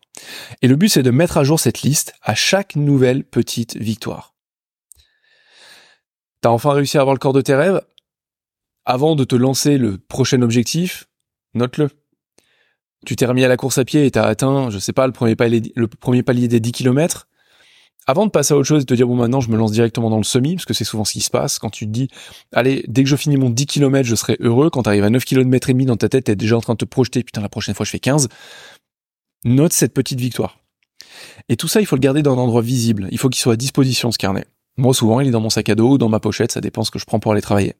Et 0.61 0.69
le 0.69 0.77
but, 0.77 0.91
c'est 0.91 1.03
de 1.03 1.11
mettre 1.11 1.39
à 1.39 1.45
jour 1.45 1.59
cette 1.59 1.83
liste 1.83 2.15
à 2.23 2.35
chaque 2.35 2.77
nouvelle 2.77 3.25
petite 3.25 3.77
victoire. 3.77 4.34
T'as 6.45 6.51
enfin 6.51 6.75
réussi 6.75 6.99
à 6.99 7.01
avoir 7.01 7.15
le 7.15 7.19
corps 7.19 7.33
de 7.33 7.41
tes 7.41 7.55
rêves? 7.55 7.81
Avant 8.85 9.17
de 9.17 9.25
te 9.25 9.35
lancer 9.35 9.79
le 9.79 9.97
prochain 9.97 10.43
objectif, 10.43 11.07
note-le. 11.55 11.89
Tu 13.07 13.17
t'es 13.17 13.25
remis 13.25 13.45
à 13.45 13.49
la 13.49 13.57
course 13.57 13.79
à 13.79 13.87
pied 13.87 14.05
et 14.05 14.11
t'as 14.11 14.25
atteint, 14.25 14.69
je 14.69 14.79
sais 14.79 14.93
pas, 14.93 15.07
le 15.07 15.15
premier 15.15 15.37
palier, 15.37 16.49
des 16.49 16.61
10 16.61 16.73
km. 16.73 17.29
Avant 18.07 18.27
de 18.27 18.31
passer 18.31 18.53
à 18.53 18.59
autre 18.59 18.69
chose 18.69 18.83
et 18.83 18.85
de 18.85 18.89
te 18.89 18.93
dire, 18.93 19.07
bon, 19.07 19.17
maintenant, 19.17 19.41
je 19.41 19.49
me 19.49 19.57
lance 19.57 19.73
directement 19.73 20.11
dans 20.11 20.19
le 20.19 20.23
semi, 20.23 20.57
parce 20.57 20.67
que 20.67 20.75
c'est 20.75 20.85
souvent 20.85 21.07
ce 21.07 21.15
qui 21.15 21.23
se 21.23 21.31
passe. 21.31 21.59
Quand 21.59 21.71
tu 21.71 21.87
te 21.87 21.91
dis, 21.91 22.09
allez, 22.53 22.85
dès 22.89 23.05
que 23.05 23.09
je 23.09 23.17
finis 23.17 23.39
mon 23.39 23.49
10 23.49 23.65
km, 23.65 24.07
je 24.07 24.15
serai 24.15 24.37
heureux. 24.41 24.69
Quand 24.69 24.83
t'arrives 24.83 25.05
à 25.05 25.09
9 25.09 25.25
km 25.25 25.71
et 25.71 25.73
demi 25.73 25.87
dans 25.87 25.97
ta 25.97 26.11
tête, 26.11 26.25
t'es 26.25 26.37
déjà 26.37 26.59
en 26.59 26.61
train 26.61 26.75
de 26.75 26.79
te 26.79 26.85
projeter, 26.85 27.23
putain, 27.23 27.41
la 27.41 27.49
prochaine 27.49 27.75
fois, 27.75 27.87
je 27.87 27.91
fais 27.91 28.01
15. 28.01 28.29
Note 29.47 29.73
cette 29.73 29.95
petite 29.95 30.21
victoire. 30.21 30.59
Et 31.49 31.57
tout 31.57 31.69
ça, 31.69 31.81
il 31.81 31.87
faut 31.87 31.97
le 31.97 32.01
garder 32.01 32.23
dans 32.23 32.35
un 32.35 32.39
endroit 32.39 32.61
visible. 32.61 33.09
Il 33.13 33.17
faut 33.17 33.31
qu'il 33.31 33.41
soit 33.41 33.55
à 33.55 33.57
disposition, 33.57 34.11
ce 34.11 34.19
carnet. 34.19 34.45
Moi, 34.77 34.93
souvent, 34.95 35.21
il 35.21 35.29
est 35.29 35.31
dans 35.31 35.41
mon 35.41 35.51
sac 35.51 35.69
à 35.69 35.75
dos 35.75 35.93
ou 35.93 35.99
dans 35.99 36.09
ma 36.09 36.21
pochette, 36.21 36.53
ça 36.53 36.61
dépend 36.61 36.85
ce 36.85 36.91
que 36.91 36.99
je 36.99 37.05
prends 37.05 37.21
pour 37.21 37.33
aller 37.33 37.43
travailler. 37.43 37.75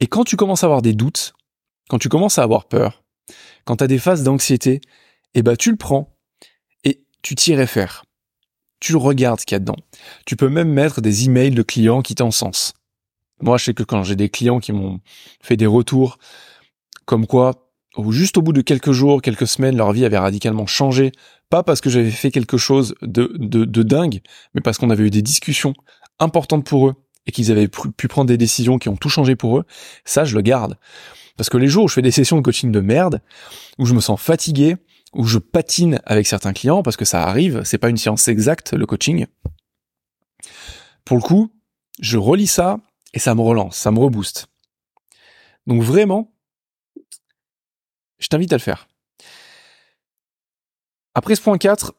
Et 0.00 0.06
quand 0.06 0.24
tu 0.24 0.36
commences 0.36 0.62
à 0.62 0.66
avoir 0.66 0.82
des 0.82 0.92
doutes, 0.92 1.34
quand 1.88 1.98
tu 1.98 2.08
commences 2.08 2.38
à 2.38 2.42
avoir 2.42 2.66
peur, 2.66 3.02
quand 3.64 3.76
tu 3.76 3.84
as 3.84 3.88
des 3.88 3.98
phases 3.98 4.22
d'anxiété, 4.22 4.80
eh 5.34 5.42
ben, 5.42 5.56
tu 5.56 5.70
le 5.70 5.76
prends 5.76 6.16
et 6.84 7.02
tu 7.22 7.34
t'y 7.34 7.54
réfères. 7.54 8.04
Tu 8.80 8.94
regardes 8.94 9.40
ce 9.40 9.46
qu'il 9.46 9.56
y 9.56 9.56
a 9.56 9.60
dedans. 9.60 9.76
Tu 10.24 10.36
peux 10.36 10.48
même 10.48 10.72
mettre 10.72 11.00
des 11.00 11.24
emails 11.24 11.50
de 11.50 11.62
clients 11.62 12.00
qui 12.00 12.14
t'encensent. 12.14 12.74
Moi, 13.40 13.58
je 13.58 13.64
sais 13.64 13.74
que 13.74 13.82
quand 13.82 14.04
j'ai 14.04 14.16
des 14.16 14.28
clients 14.28 14.60
qui 14.60 14.72
m'ont 14.72 15.00
fait 15.40 15.56
des 15.56 15.66
retours 15.66 16.18
comme 17.04 17.26
quoi, 17.26 17.67
juste 18.10 18.38
au 18.38 18.42
bout 18.42 18.52
de 18.52 18.60
quelques 18.60 18.92
jours, 18.92 19.22
quelques 19.22 19.46
semaines, 19.46 19.76
leur 19.76 19.92
vie 19.92 20.04
avait 20.04 20.18
radicalement 20.18 20.66
changé 20.66 21.12
pas 21.50 21.62
parce 21.62 21.80
que 21.80 21.90
j'avais 21.90 22.10
fait 22.10 22.30
quelque 22.30 22.58
chose 22.58 22.94
de, 23.02 23.32
de, 23.36 23.64
de 23.64 23.82
dingue, 23.82 24.20
mais 24.54 24.60
parce 24.60 24.78
qu'on 24.78 24.90
avait 24.90 25.04
eu 25.04 25.10
des 25.10 25.22
discussions 25.22 25.74
importantes 26.18 26.64
pour 26.64 26.88
eux 26.88 26.94
et 27.26 27.32
qu'ils 27.32 27.50
avaient 27.50 27.68
pu 27.68 28.08
prendre 28.08 28.28
des 28.28 28.36
décisions 28.36 28.78
qui 28.78 28.88
ont 28.88 28.96
tout 28.96 29.08
changé 29.08 29.36
pour 29.36 29.58
eux, 29.58 29.64
ça 30.04 30.24
je 30.24 30.34
le 30.34 30.42
garde. 30.42 30.78
Parce 31.36 31.50
que 31.50 31.56
les 31.56 31.68
jours 31.68 31.84
où 31.84 31.88
je 31.88 31.94
fais 31.94 32.02
des 32.02 32.10
sessions 32.10 32.36
de 32.36 32.42
coaching 32.42 32.72
de 32.72 32.80
merde, 32.80 33.20
où 33.78 33.86
je 33.86 33.94
me 33.94 34.00
sens 34.00 34.20
fatigué, 34.20 34.76
où 35.14 35.24
je 35.24 35.38
patine 35.38 36.00
avec 36.04 36.26
certains 36.26 36.52
clients, 36.52 36.82
parce 36.82 36.96
que 36.96 37.04
ça 37.04 37.22
arrive, 37.22 37.62
c'est 37.64 37.78
pas 37.78 37.88
une 37.88 37.96
science 37.96 38.28
exacte 38.28 38.72
le 38.72 38.86
coaching. 38.86 39.26
Pour 41.04 41.16
le 41.16 41.22
coup, 41.22 41.52
je 42.00 42.18
relis 42.18 42.46
ça 42.46 42.78
et 43.14 43.18
ça 43.18 43.34
me 43.34 43.40
relance, 43.40 43.76
ça 43.76 43.90
me 43.90 43.98
rebooste. 43.98 44.48
Donc 45.66 45.82
vraiment, 45.82 46.32
je 48.18 48.28
t'invite 48.28 48.52
à 48.52 48.56
le 48.56 48.62
faire. 48.62 48.88
Après 51.14 51.34
ce 51.34 51.40
point 51.40 51.58
4, 51.58 51.94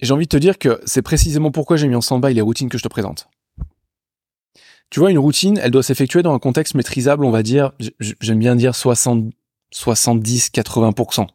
j'ai 0.00 0.12
envie 0.12 0.26
de 0.26 0.28
te 0.28 0.36
dire 0.36 0.58
que 0.58 0.80
c'est 0.84 1.02
précisément 1.02 1.50
pourquoi 1.50 1.76
j'ai 1.76 1.88
mis 1.88 1.94
en 1.94 2.00
stand-by 2.00 2.34
les 2.34 2.40
routines 2.40 2.68
que 2.68 2.78
je 2.78 2.82
te 2.82 2.88
présente. 2.88 3.28
Tu 4.90 5.00
vois, 5.00 5.10
une 5.10 5.18
routine, 5.18 5.58
elle 5.58 5.70
doit 5.70 5.82
s'effectuer 5.82 6.22
dans 6.22 6.34
un 6.34 6.38
contexte 6.38 6.74
maîtrisable, 6.74 7.24
on 7.24 7.30
va 7.30 7.42
dire, 7.42 7.72
j'aime 7.98 8.38
bien 8.38 8.54
dire 8.54 8.74
60, 8.74 9.32
70, 9.72 10.50
80%. 10.52 11.26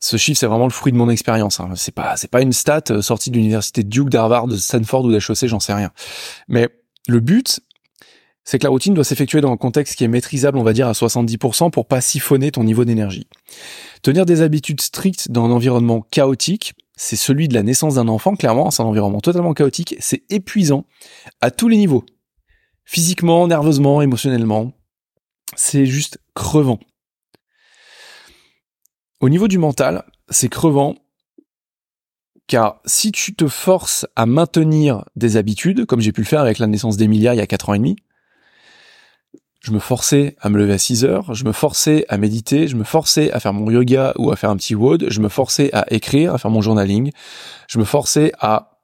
Ce 0.00 0.16
chiffre, 0.16 0.38
c'est 0.38 0.46
vraiment 0.46 0.66
le 0.66 0.72
fruit 0.72 0.92
de 0.92 0.96
mon 0.96 1.08
expérience. 1.08 1.60
Hein. 1.60 1.70
C'est 1.76 1.94
pas, 1.94 2.16
pas 2.30 2.42
une 2.42 2.52
stat 2.52 2.82
euh, 2.90 3.00
sortie 3.00 3.30
de 3.30 3.36
l'université 3.36 3.82
Duke, 3.82 4.10
d'Harvard, 4.10 4.46
de 4.46 4.56
Stanford 4.56 5.04
ou 5.04 5.12
d'HEC, 5.12 5.46
j'en 5.46 5.60
sais 5.60 5.72
rien. 5.72 5.90
Mais 6.48 6.68
le 7.08 7.20
but, 7.20 7.60
c'est 8.46 8.60
que 8.60 8.64
la 8.64 8.70
routine 8.70 8.94
doit 8.94 9.04
s'effectuer 9.04 9.40
dans 9.40 9.50
un 9.50 9.56
contexte 9.56 9.96
qui 9.96 10.04
est 10.04 10.08
maîtrisable, 10.08 10.56
on 10.56 10.62
va 10.62 10.72
dire, 10.72 10.86
à 10.86 10.92
70% 10.92 11.72
pour 11.72 11.86
pas 11.86 12.00
siphonner 12.00 12.52
ton 12.52 12.62
niveau 12.62 12.84
d'énergie. 12.84 13.26
Tenir 14.02 14.24
des 14.24 14.40
habitudes 14.40 14.80
strictes 14.80 15.32
dans 15.32 15.44
un 15.44 15.50
environnement 15.50 16.00
chaotique, 16.12 16.74
c'est 16.96 17.16
celui 17.16 17.48
de 17.48 17.54
la 17.54 17.64
naissance 17.64 17.96
d'un 17.96 18.06
enfant, 18.06 18.36
clairement, 18.36 18.70
c'est 18.70 18.82
un 18.82 18.86
environnement 18.86 19.20
totalement 19.20 19.52
chaotique, 19.52 19.96
c'est 19.98 20.22
épuisant 20.30 20.86
à 21.40 21.50
tous 21.50 21.66
les 21.66 21.76
niveaux. 21.76 22.06
Physiquement, 22.84 23.48
nerveusement, 23.48 24.00
émotionnellement. 24.00 24.72
C'est 25.56 25.84
juste 25.84 26.18
crevant. 26.34 26.78
Au 29.20 29.28
niveau 29.28 29.48
du 29.48 29.58
mental, 29.58 30.04
c'est 30.30 30.48
crevant 30.48 30.94
car 32.46 32.80
si 32.84 33.10
tu 33.10 33.34
te 33.34 33.48
forces 33.48 34.06
à 34.14 34.24
maintenir 34.24 35.04
des 35.16 35.36
habitudes, 35.36 35.84
comme 35.84 36.00
j'ai 36.00 36.12
pu 36.12 36.20
le 36.20 36.26
faire 36.28 36.42
avec 36.42 36.60
la 36.60 36.68
naissance 36.68 36.96
d'Emilia 36.96 37.34
il 37.34 37.38
y 37.38 37.40
a 37.40 37.46
4 37.48 37.70
ans 37.70 37.74
et 37.74 37.78
demi, 37.78 37.96
je 39.66 39.72
me 39.72 39.80
forçais 39.80 40.36
à 40.40 40.48
me 40.48 40.58
lever 40.58 40.74
à 40.74 40.78
6 40.78 41.04
heures, 41.04 41.34
je 41.34 41.44
me 41.44 41.50
forçais 41.50 42.06
à 42.08 42.18
méditer, 42.18 42.68
je 42.68 42.76
me 42.76 42.84
forçais 42.84 43.32
à 43.32 43.40
faire 43.40 43.52
mon 43.52 43.68
yoga 43.68 44.12
ou 44.16 44.30
à 44.30 44.36
faire 44.36 44.50
un 44.50 44.56
petit 44.56 44.76
WOD, 44.76 45.06
je 45.10 45.18
me 45.18 45.28
forçais 45.28 45.74
à 45.74 45.92
écrire, 45.92 46.32
à 46.32 46.38
faire 46.38 46.52
mon 46.52 46.60
journaling, 46.60 47.10
je 47.66 47.80
me 47.80 47.84
forçais 47.84 48.30
à 48.38 48.78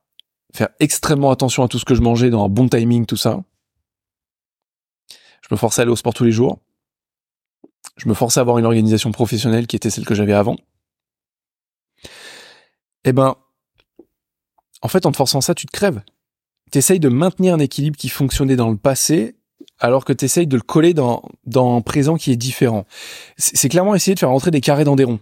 faire 0.53 0.71
extrêmement 0.81 1.31
attention 1.31 1.63
à 1.63 1.69
tout 1.69 1.79
ce 1.79 1.85
que 1.85 1.95
je 1.95 2.01
mangeais 2.01 2.31
dans 2.31 2.45
un 2.45 2.49
bon 2.49 2.69
timing, 2.69 3.07
tout 3.07 3.17
ça. 3.17 3.45
Je 5.09 5.49
me 5.53 5.57
forçais 5.57 5.83
à 5.83 5.83
aller 5.83 5.93
au 5.93 5.97
sport 5.97 6.15
tous 6.15 6.25
les 6.25 6.33
jours. 6.33 6.59
Je 7.97 8.09
me 8.09 8.15
forçais 8.15 8.41
à 8.41 8.43
avoir 8.43 8.59
une 8.59 8.67
organisation 8.67 9.13
professionnelle 9.13 9.69
qui 9.69 9.77
était 9.77 9.89
celle 9.89 10.05
que 10.05 10.17
j'avais 10.17 10.33
avant. 10.33 10.57
Eh 13.05 13.13
ben, 13.13 13.37
en 14.81 14.89
fait, 14.89 15.07
en 15.07 15.13
te 15.13 15.17
forçant 15.17 15.43
ça, 15.43 15.55
tu 15.55 15.67
te 15.67 15.73
crèves. 15.73 16.03
T'essayes 16.73 16.99
de 16.99 17.09
maintenir 17.09 17.55
un 17.55 17.61
équilibre 17.61 17.97
qui 17.97 18.09
fonctionnait 18.09 18.57
dans 18.57 18.69
le 18.69 18.77
passé 18.77 19.37
alors 19.83 20.05
que 20.05 20.13
tu 20.13 20.25
essayes 20.25 20.47
de 20.47 20.57
le 20.57 20.63
coller 20.63 20.95
dans, 20.95 21.23
dans 21.45 21.77
un 21.77 21.81
présent 21.81 22.17
qui 22.17 22.31
est 22.31 22.37
différent. 22.37 22.87
C'est 23.37 23.69
clairement 23.69 23.97
essayer 23.97 24.15
de 24.15 24.21
faire 24.21 24.31
rentrer 24.31 24.53
des 24.53 24.61
carrés 24.61 24.85
dans 24.85 24.95
des 24.95 25.03
ronds. 25.03 25.19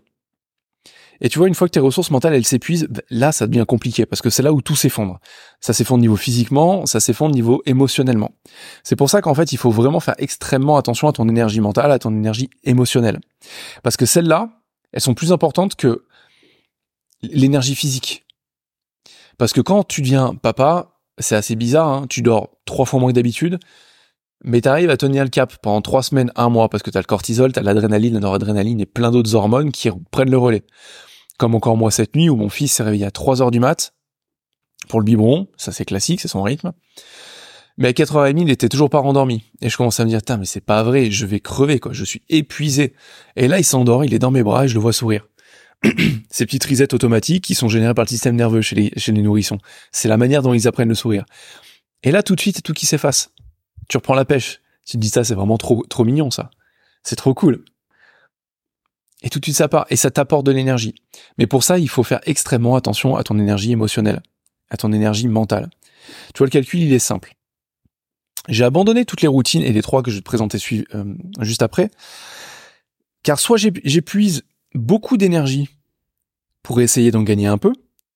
Et 1.22 1.28
tu 1.28 1.38
vois, 1.38 1.48
une 1.48 1.54
fois 1.54 1.66
que 1.66 1.72
tes 1.72 1.80
ressources 1.80 2.10
mentales, 2.10 2.34
elles 2.34 2.46
s'épuisent, 2.46 2.86
bah, 2.88 3.00
là, 3.10 3.32
ça 3.32 3.46
devient 3.46 3.64
compliqué 3.66 4.04
parce 4.04 4.20
que 4.20 4.28
c'est 4.28 4.42
là 4.42 4.52
où 4.52 4.60
tout 4.60 4.76
s'effondre. 4.76 5.18
Ça 5.60 5.72
s'effondre 5.72 6.02
niveau 6.02 6.16
physiquement, 6.16 6.84
ça 6.84 7.00
s'effondre 7.00 7.34
niveau 7.34 7.62
émotionnellement. 7.64 8.32
C'est 8.82 8.96
pour 8.96 9.08
ça 9.08 9.22
qu'en 9.22 9.34
fait, 9.34 9.52
il 9.52 9.56
faut 9.56 9.70
vraiment 9.70 10.00
faire 10.00 10.14
extrêmement 10.18 10.76
attention 10.76 11.08
à 11.08 11.12
ton 11.12 11.28
énergie 11.28 11.60
mentale, 11.60 11.90
à 11.90 11.98
ton 11.98 12.10
énergie 12.10 12.50
émotionnelle. 12.64 13.20
Parce 13.82 13.96
que 13.96 14.04
celles-là, 14.04 14.50
elles 14.92 15.00
sont 15.00 15.14
plus 15.14 15.32
importantes 15.32 15.74
que 15.74 16.04
l'énergie 17.22 17.74
physique. 17.74 18.26
Parce 19.38 19.54
que 19.54 19.62
quand 19.62 19.84
tu 19.84 20.02
deviens 20.02 20.34
papa, 20.34 20.98
c'est 21.18 21.36
assez 21.36 21.56
bizarre, 21.56 21.88
hein, 21.88 22.06
tu 22.08 22.20
dors 22.20 22.50
trois 22.66 22.84
fois 22.84 23.00
moins 23.00 23.10
que 23.10 23.14
d'habitude, 23.14 23.58
mais 24.44 24.60
t'arrives 24.60 24.90
à 24.90 24.96
tenir 24.96 25.24
le 25.24 25.30
cap 25.30 25.54
pendant 25.62 25.82
trois 25.82 26.02
semaines, 26.02 26.32
un 26.36 26.48
mois, 26.48 26.68
parce 26.68 26.82
que 26.82 26.90
t'as 26.90 27.00
le 27.00 27.04
cortisol, 27.04 27.52
t'as 27.52 27.62
l'adrénaline, 27.62 28.14
la 28.14 28.20
noradrénaline 28.20 28.80
et 28.80 28.86
plein 28.86 29.10
d'autres 29.10 29.34
hormones 29.34 29.70
qui 29.70 29.90
prennent 30.10 30.30
le 30.30 30.38
relais. 30.38 30.64
Comme 31.38 31.54
encore 31.54 31.76
moi 31.76 31.90
cette 31.90 32.16
nuit 32.16 32.28
où 32.28 32.36
mon 32.36 32.48
fils 32.48 32.72
s'est 32.72 32.82
réveillé 32.82 33.06
à 33.06 33.10
3 33.10 33.42
heures 33.42 33.50
du 33.50 33.60
mat 33.60 33.94
pour 34.88 35.00
le 35.00 35.04
biberon, 35.04 35.48
ça 35.56 35.72
c'est 35.72 35.84
classique, 35.84 36.20
c'est 36.20 36.28
son 36.28 36.42
rythme. 36.42 36.72
Mais 37.78 37.88
à 37.88 37.92
4h30, 37.92 38.42
il 38.42 38.50
était 38.50 38.68
toujours 38.68 38.90
pas 38.90 38.98
rendormi. 38.98 39.44
Et 39.62 39.70
je 39.70 39.76
commence 39.76 40.00
à 40.00 40.04
me 40.04 40.10
dire, 40.10 40.20
mais 40.38 40.44
c'est 40.44 40.60
pas 40.60 40.82
vrai, 40.82 41.10
je 41.10 41.24
vais 41.24 41.40
crever, 41.40 41.78
quoi, 41.78 41.92
je 41.92 42.04
suis 42.04 42.22
épuisé. 42.28 42.94
Et 43.36 43.48
là, 43.48 43.58
il 43.58 43.64
s'endort, 43.64 44.04
il 44.04 44.12
est 44.12 44.18
dans 44.18 44.30
mes 44.30 44.42
bras 44.42 44.64
et 44.64 44.68
je 44.68 44.74
le 44.74 44.80
vois 44.80 44.92
sourire. 44.92 45.26
Ces 46.30 46.44
petites 46.44 46.64
risettes 46.64 46.92
automatiques 46.92 47.44
qui 47.44 47.54
sont 47.54 47.68
générées 47.68 47.94
par 47.94 48.04
le 48.04 48.10
système 48.10 48.36
nerveux 48.36 48.60
chez 48.60 48.76
les, 48.76 48.92
chez 48.96 49.12
les 49.12 49.22
nourrissons. 49.22 49.58
C'est 49.92 50.08
la 50.08 50.18
manière 50.18 50.42
dont 50.42 50.52
ils 50.52 50.68
apprennent 50.68 50.90
le 50.90 50.94
sourire. 50.94 51.24
Et 52.02 52.10
là, 52.10 52.22
tout 52.22 52.34
de 52.34 52.40
suite, 52.40 52.62
tout 52.62 52.74
qui 52.74 52.84
s'efface 52.84 53.30
tu 53.90 53.96
reprends 53.96 54.14
la 54.14 54.24
pêche. 54.24 54.60
Tu 54.86 54.92
te 54.92 54.98
dis 54.98 55.08
ça, 55.08 55.24
c'est 55.24 55.34
vraiment 55.34 55.58
trop, 55.58 55.84
trop 55.84 56.04
mignon, 56.04 56.30
ça. 56.30 56.50
C'est 57.02 57.16
trop 57.16 57.34
cool. 57.34 57.64
Et 59.22 59.28
tout 59.28 59.38
de 59.38 59.44
suite 59.44 59.56
ça 59.56 59.68
part 59.68 59.84
et 59.90 59.96
ça 59.96 60.10
t'apporte 60.10 60.46
de 60.46 60.52
l'énergie. 60.52 60.94
Mais 61.36 61.46
pour 61.46 61.64
ça, 61.64 61.78
il 61.78 61.88
faut 61.88 62.02
faire 62.02 62.20
extrêmement 62.24 62.76
attention 62.76 63.16
à 63.16 63.24
ton 63.24 63.38
énergie 63.38 63.72
émotionnelle, 63.72 64.22
à 64.70 64.76
ton 64.76 64.92
énergie 64.92 65.28
mentale. 65.28 65.68
Tu 66.32 66.38
vois, 66.38 66.46
le 66.46 66.50
calcul, 66.50 66.80
il 66.80 66.92
est 66.92 67.00
simple. 67.00 67.34
J'ai 68.48 68.64
abandonné 68.64 69.04
toutes 69.04 69.20
les 69.20 69.28
routines 69.28 69.62
et 69.62 69.72
les 69.72 69.82
trois 69.82 70.02
que 70.02 70.10
je 70.10 70.16
vais 70.16 70.22
te 70.22 70.24
présenter 70.24 70.58
euh, 70.94 71.14
juste 71.40 71.62
après, 71.62 71.90
car 73.22 73.38
soit 73.38 73.58
j'épuise 73.58 74.44
beaucoup 74.74 75.18
d'énergie 75.18 75.68
pour 76.62 76.80
essayer 76.80 77.10
d'en 77.10 77.22
gagner 77.22 77.48
un 77.48 77.58
peu, 77.58 77.72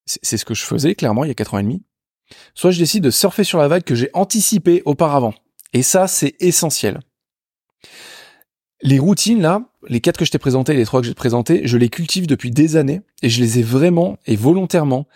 c'est 0.06 0.36
ce 0.36 0.44
que 0.44 0.54
je 0.54 0.64
faisais 0.64 0.94
clairement 0.94 1.24
il 1.24 1.28
y 1.28 1.30
a 1.30 1.34
4 1.34 1.54
ans 1.54 1.58
et 1.58 1.62
demi, 1.62 1.82
soit 2.54 2.70
je 2.70 2.78
décide 2.78 3.04
de 3.04 3.10
surfer 3.10 3.44
sur 3.44 3.58
la 3.58 3.68
vague 3.68 3.84
que 3.84 3.94
j'ai 3.94 4.08
anticipée 4.14 4.82
auparavant. 4.86 5.34
Et 5.74 5.82
ça, 5.82 6.06
c'est 6.06 6.34
essentiel. 6.40 7.00
Les 8.80 8.98
routines, 8.98 9.42
là, 9.42 9.62
les 9.88 10.00
quatre 10.00 10.16
que 10.16 10.24
je 10.24 10.30
t'ai 10.30 10.38
présentées, 10.38 10.74
les 10.74 10.84
trois 10.84 11.00
que 11.00 11.06
j'ai 11.06 11.14
présentés, 11.14 11.66
je 11.66 11.76
les 11.76 11.88
cultive 11.88 12.26
depuis 12.26 12.50
des 12.50 12.76
années 12.76 13.02
et 13.22 13.28
je 13.28 13.42
les 13.42 13.58
ai 13.58 13.62
vraiment 13.62 14.18
et 14.26 14.36
volontairement 14.36 15.06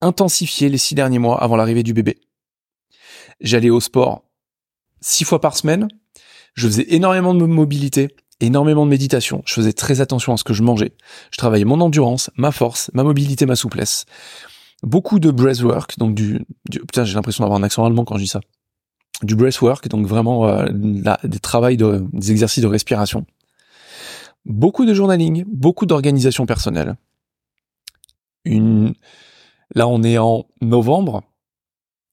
intensifiées 0.00 0.68
les 0.68 0.78
six 0.78 0.94
derniers 0.94 1.18
mois 1.18 1.42
avant 1.42 1.56
l'arrivée 1.56 1.82
du 1.82 1.92
bébé. 1.92 2.20
J'allais 3.40 3.70
au 3.70 3.80
sport 3.80 4.24
six 5.00 5.24
fois 5.24 5.40
par 5.40 5.56
semaine. 5.56 5.88
Je 6.54 6.66
faisais 6.66 6.86
énormément 6.88 7.34
de 7.34 7.44
mobilité, 7.44 8.08
énormément 8.40 8.84
de 8.84 8.90
méditation. 8.90 9.42
Je 9.46 9.54
faisais 9.54 9.72
très 9.72 10.00
attention 10.00 10.32
à 10.32 10.36
ce 10.36 10.44
que 10.44 10.54
je 10.54 10.62
mangeais. 10.62 10.92
Je 11.30 11.38
travaillais 11.38 11.64
mon 11.64 11.80
endurance, 11.80 12.30
ma 12.36 12.52
force, 12.52 12.90
ma 12.94 13.04
mobilité, 13.04 13.46
ma 13.46 13.56
souplesse. 13.56 14.06
Beaucoup 14.82 15.20
de 15.20 15.30
breathwork, 15.30 15.98
donc 15.98 16.14
du, 16.14 16.40
putain, 16.70 17.04
j'ai 17.04 17.14
l'impression 17.14 17.44
d'avoir 17.44 17.60
un 17.60 17.62
accent 17.62 17.84
allemand 17.84 18.04
quand 18.04 18.16
je 18.16 18.22
dis 18.22 18.28
ça. 18.28 18.40
Du 19.22 19.36
breathwork, 19.36 19.88
donc 19.88 20.06
vraiment 20.06 20.46
euh, 20.46 20.66
des 21.24 21.38
travails 21.40 21.76
de, 21.76 22.06
des 22.12 22.30
exercices 22.30 22.62
de 22.62 22.68
respiration. 22.68 23.26
Beaucoup 24.46 24.86
de 24.86 24.94
journaling, 24.94 25.44
beaucoup 25.46 25.84
d'organisation 25.84 26.46
personnelle. 26.46 26.96
Une, 28.46 28.94
là 29.74 29.86
on 29.86 30.02
est 30.02 30.16
en 30.16 30.46
novembre. 30.62 31.22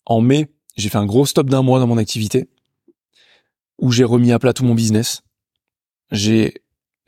En 0.05 0.19
mai, 0.19 0.47
j'ai 0.75 0.89
fait 0.89 0.97
un 0.97 1.05
gros 1.05 1.25
stop 1.25 1.49
d'un 1.49 1.61
mois 1.61 1.79
dans 1.79 1.87
mon 1.87 1.97
activité 1.97 2.49
où 3.79 3.91
j'ai 3.91 4.03
remis 4.03 4.31
à 4.31 4.39
plat 4.39 4.53
tout 4.53 4.65
mon 4.65 4.75
business. 4.75 5.23
J'ai 6.11 6.55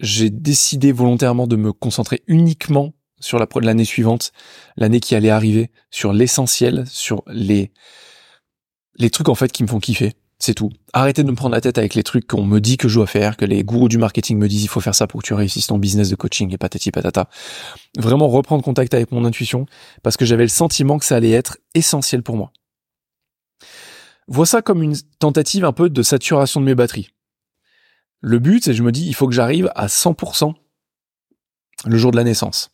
j'ai 0.01 0.29
décidé 0.29 0.93
volontairement 0.93 1.45
de 1.47 1.57
me 1.57 1.73
concentrer 1.73 2.23
uniquement 2.27 2.93
sur 3.19 3.37
la 3.37 3.47
l'année 3.61 3.85
suivante, 3.85 4.31
l'année 4.77 5.01
qui 5.01 5.13
allait 5.13 5.29
arriver, 5.29 5.71
sur 5.91 6.13
l'essentiel, 6.13 6.85
sur 6.87 7.23
les 7.27 7.71
les 8.99 9.09
trucs 9.09 9.29
en 9.29 9.35
fait 9.35 9.51
qui 9.51 9.63
me 9.63 9.67
font 9.67 9.79
kiffer. 9.79 10.13
C'est 10.41 10.53
tout. 10.53 10.69
Arrêtez 10.93 11.23
de 11.23 11.29
me 11.29 11.35
prendre 11.35 11.53
la 11.53 11.59
tête 11.59 11.77
avec 11.77 11.95
les 11.95 12.03
trucs 12.03 12.25
qu'on 12.25 12.45
me 12.45 12.59
dit 12.59 12.77
que 12.77 12.87
je 12.87 12.95
dois 12.95 13.07
faire, 13.07 13.35
que 13.35 13.43
les 13.43 13.63
gourous 13.63 13.89
du 13.89 13.97
marketing 13.97 14.37
me 14.37 14.47
disent 14.47 14.63
il 14.63 14.69
faut 14.69 14.79
faire 14.79 14.95
ça 14.95 15.05
pour 15.05 15.21
que 15.21 15.27
tu 15.27 15.33
réussisses 15.33 15.67
ton 15.67 15.77
business 15.77 16.09
de 16.09 16.15
coaching 16.15 16.53
et 16.53 16.57
patati 16.57 16.91
patata. 16.91 17.27
Vraiment 17.97 18.29
reprendre 18.29 18.63
contact 18.63 18.93
avec 18.93 19.11
mon 19.11 19.25
intuition 19.25 19.65
parce 20.01 20.15
que 20.15 20.25
j'avais 20.25 20.43
le 20.43 20.49
sentiment 20.49 20.97
que 20.97 21.03
ça 21.03 21.17
allait 21.17 21.31
être 21.31 21.57
essentiel 21.73 22.23
pour 22.23 22.37
moi 22.37 22.53
vois 24.29 24.45
ça 24.45 24.61
comme 24.61 24.83
une 24.83 24.95
tentative 25.19 25.65
un 25.65 25.73
peu 25.73 25.89
de 25.89 26.03
saturation 26.03 26.61
de 26.61 26.65
mes 26.65 26.75
batteries. 26.75 27.09
Le 28.21 28.39
but, 28.39 28.63
c'est 28.63 28.73
je 28.73 28.83
me 28.83 28.91
dis, 28.91 29.05
il 29.05 29.15
faut 29.15 29.27
que 29.27 29.33
j'arrive 29.33 29.71
à 29.75 29.87
100% 29.87 30.53
le 31.85 31.97
jour 31.97 32.11
de 32.11 32.17
la 32.17 32.23
naissance. 32.23 32.71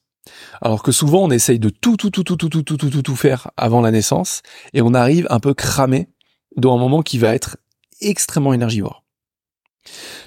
Alors 0.61 0.81
que 0.83 0.91
souvent, 0.91 1.23
on 1.23 1.29
essaye 1.29 1.59
de 1.59 1.69
tout, 1.69 1.97
tout, 1.97 2.09
tout, 2.09 2.23
tout, 2.23 2.35
tout, 2.35 2.49
tout, 2.49 2.63
tout, 2.63 2.77
tout, 2.77 2.89
tout, 2.89 3.01
tout 3.01 3.15
faire 3.15 3.51
avant 3.57 3.81
la 3.81 3.91
naissance, 3.91 4.41
et 4.73 4.81
on 4.81 4.93
arrive 4.93 5.27
un 5.29 5.39
peu 5.39 5.53
cramé 5.53 6.09
dans 6.57 6.75
un 6.75 6.79
moment 6.79 7.01
qui 7.01 7.17
va 7.17 7.33
être 7.33 7.57
extrêmement 8.01 8.53
énergivore. 8.53 9.03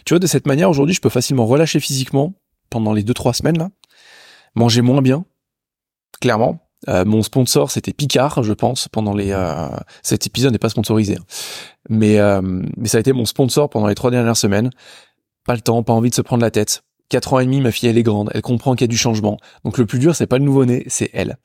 Tu 0.05 0.15
vois, 0.15 0.19
de 0.19 0.27
cette 0.27 0.47
manière, 0.47 0.71
aujourd'hui, 0.71 0.95
je 0.95 1.01
peux 1.01 1.09
facilement 1.09 1.47
relâcher 1.47 1.81
physiquement 1.81 2.35
pendant 2.71 2.93
les 2.93 3.03
2-3 3.03 3.35
semaines, 3.35 3.59
là, 3.59 3.71
manger 4.55 4.83
moins 4.83 5.03
bien, 5.03 5.25
clairement, 6.21 6.69
euh, 6.89 7.05
mon 7.05 7.23
sponsor, 7.23 7.71
c'était 7.71 7.93
Picard, 7.93 8.43
je 8.43 8.53
pense, 8.53 8.89
pendant 8.89 9.15
les. 9.15 9.33
Euh, 9.33 9.69
cet 10.03 10.27
épisode 10.27 10.53
n'est 10.53 10.59
pas 10.59 10.69
sponsorisé, 10.69 11.17
hein. 11.17 11.25
mais 11.89 12.19
euh, 12.21 12.41
mais 12.77 12.89
ça 12.89 12.99
a 12.99 13.01
été 13.01 13.13
mon 13.13 13.25
sponsor 13.25 13.69
pendant 13.69 13.89
les 13.89 13.97
trois 13.97 14.11
dernières 14.11 14.37
semaines. 14.37 14.71
Pas 15.45 15.55
le 15.55 15.61
temps, 15.61 15.83
pas 15.83 15.93
envie 15.93 16.11
de 16.11 16.15
se 16.15 16.23
prendre 16.23 16.43
la 16.43 16.51
tête. 16.51 16.85
Quatre 17.09 17.33
ans 17.33 17.41
et 17.41 17.45
demi, 17.45 17.61
ma 17.61 17.73
fille 17.73 17.89
elle 17.89 17.99
est 17.99 18.03
grande, 18.03 18.31
elle 18.35 18.43
comprend 18.43 18.75
qu'il 18.75 18.83
y 18.83 18.85
a 18.85 18.89
du 18.89 18.99
changement. 18.99 19.39
Donc 19.65 19.79
le 19.79 19.87
plus 19.87 19.99
dur, 19.99 20.15
c'est 20.15 20.27
pas 20.27 20.39
le 20.39 20.45
nouveau-né, 20.45 20.85
c'est 20.89 21.11
elle, 21.15 21.39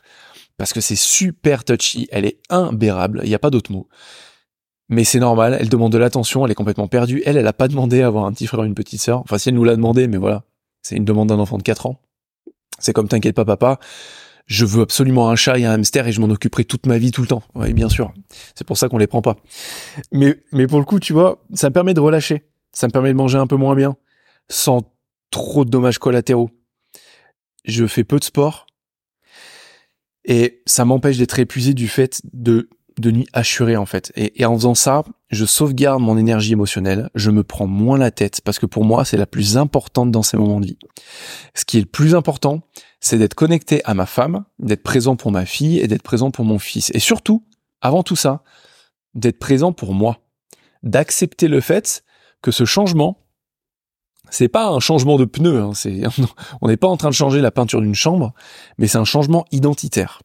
parce 0.57 0.73
que 0.73 0.81
c'est 0.81 0.97
super 0.97 1.63
touchy, 1.63 2.07
elle 2.11 2.25
est 2.25 2.37
imbérable, 2.49 3.21
il 3.23 3.29
n'y 3.29 3.35
a 3.35 3.39
pas 3.39 3.49
d'autre 3.49 3.71
mot. 3.71 3.87
Mais 4.89 5.03
c'est 5.03 5.19
normal, 5.19 5.57
elle 5.59 5.69
demande 5.69 5.91
de 5.91 5.97
l'attention, 5.97 6.45
elle 6.45 6.51
est 6.51 6.55
complètement 6.55 6.87
perdue. 6.87 7.23
Elle, 7.25 7.37
elle 7.37 7.47
a 7.47 7.53
pas 7.53 7.67
demandé 7.67 8.01
à 8.01 8.07
avoir 8.07 8.25
un 8.25 8.33
petit 8.33 8.47
frère 8.47 8.61
ou 8.61 8.65
une 8.65 8.75
petite 8.75 9.01
sœur. 9.01 9.21
Enfin, 9.21 9.37
si 9.37 9.49
elle 9.49 9.55
nous 9.55 9.63
l'a 9.63 9.75
demandé, 9.75 10.07
mais 10.07 10.17
voilà, 10.17 10.43
c'est 10.81 10.95
une 10.95 11.05
demande 11.05 11.29
d'un 11.29 11.39
enfant 11.39 11.57
de 11.57 11.63
4 11.63 11.85
ans. 11.85 11.99
C'est 12.79 12.93
comme 12.93 13.07
t'inquiète 13.07 13.35
pas, 13.35 13.45
papa 13.45 13.79
je 14.45 14.65
veux 14.65 14.81
absolument 14.81 15.29
un 15.29 15.35
chat 15.35 15.57
et 15.57 15.65
un 15.65 15.71
hamster 15.71 16.07
et 16.07 16.11
je 16.11 16.19
m'en 16.19 16.29
occuperai 16.29 16.65
toute 16.65 16.85
ma 16.85 16.97
vie 16.97 17.11
tout 17.11 17.21
le 17.21 17.27
temps. 17.27 17.43
Oui, 17.55 17.73
bien 17.73 17.89
sûr. 17.89 18.13
C'est 18.55 18.67
pour 18.67 18.77
ça 18.77 18.89
qu'on 18.89 18.97
les 18.97 19.07
prend 19.07 19.21
pas. 19.21 19.37
Mais, 20.11 20.37
mais 20.51 20.67
pour 20.67 20.79
le 20.79 20.85
coup, 20.85 20.99
tu 20.99 21.13
vois, 21.13 21.43
ça 21.53 21.69
me 21.69 21.73
permet 21.73 21.93
de 21.93 21.99
relâcher. 21.99 22.43
Ça 22.71 22.87
me 22.87 22.91
permet 22.91 23.09
de 23.09 23.17
manger 23.17 23.37
un 23.37 23.47
peu 23.47 23.55
moins 23.55 23.75
bien, 23.75 23.95
sans 24.49 24.81
trop 25.29 25.63
de 25.63 25.69
dommages 25.69 25.99
collatéraux. 25.99 26.49
Je 27.65 27.85
fais 27.87 28.03
peu 28.03 28.19
de 28.19 28.23
sport. 28.23 28.67
Et 30.25 30.61
ça 30.65 30.85
m'empêche 30.85 31.17
d'être 31.17 31.39
épuisé 31.39 31.73
du 31.73 31.87
fait 31.87 32.21
de 32.33 32.69
de 32.97 33.11
nuit 33.11 33.27
assurée 33.33 33.77
en 33.77 33.85
fait. 33.85 34.11
Et, 34.15 34.45
en 34.45 34.55
faisant 34.55 34.75
ça, 34.75 35.03
je 35.29 35.45
sauvegarde 35.45 36.01
mon 36.01 36.17
énergie 36.17 36.53
émotionnelle, 36.53 37.09
je 37.15 37.31
me 37.31 37.43
prends 37.43 37.67
moins 37.67 37.97
la 37.97 38.11
tête 38.11 38.41
parce 38.41 38.59
que 38.59 38.65
pour 38.65 38.85
moi 38.85 39.05
c'est 39.05 39.17
la 39.17 39.25
plus 39.25 39.57
importante 39.57 40.11
dans 40.11 40.23
ces 40.23 40.37
moments 40.37 40.59
de 40.59 40.67
vie. 40.67 40.77
Ce 41.53 41.65
qui 41.65 41.77
est 41.77 41.81
le 41.81 41.87
plus 41.87 42.15
important, 42.15 42.61
c'est 42.99 43.17
d'être 43.17 43.33
connecté 43.33 43.83
à 43.85 43.93
ma 43.93 44.05
femme, 44.05 44.45
d'être 44.59 44.83
présent 44.83 45.15
pour 45.15 45.31
ma 45.31 45.45
fille 45.45 45.79
et 45.79 45.87
d'être 45.87 46.03
présent 46.03 46.31
pour 46.31 46.45
mon 46.45 46.59
fils. 46.59 46.91
Et 46.93 46.99
surtout, 46.99 47.43
avant 47.81 48.03
tout 48.03 48.15
ça, 48.15 48.43
d'être 49.13 49.39
présent 49.39 49.73
pour 49.73 49.93
moi, 49.93 50.19
d'accepter 50.83 51.47
le 51.47 51.61
fait 51.61 52.03
que 52.41 52.51
ce 52.51 52.65
changement, 52.65 53.19
c'est 54.29 54.47
pas 54.47 54.67
un 54.67 54.79
changement 54.79 55.17
de 55.17 55.25
pneu, 55.25 55.61
hein, 55.61 55.71
on 56.61 56.67
n'est 56.67 56.77
pas 56.77 56.87
en 56.87 56.97
train 56.97 57.09
de 57.09 57.13
changer 57.13 57.41
la 57.41 57.51
peinture 57.51 57.81
d'une 57.81 57.95
chambre, 57.95 58.33
mais 58.77 58.87
c'est 58.87 58.97
un 58.97 59.05
changement 59.05 59.45
identitaire 59.51 60.21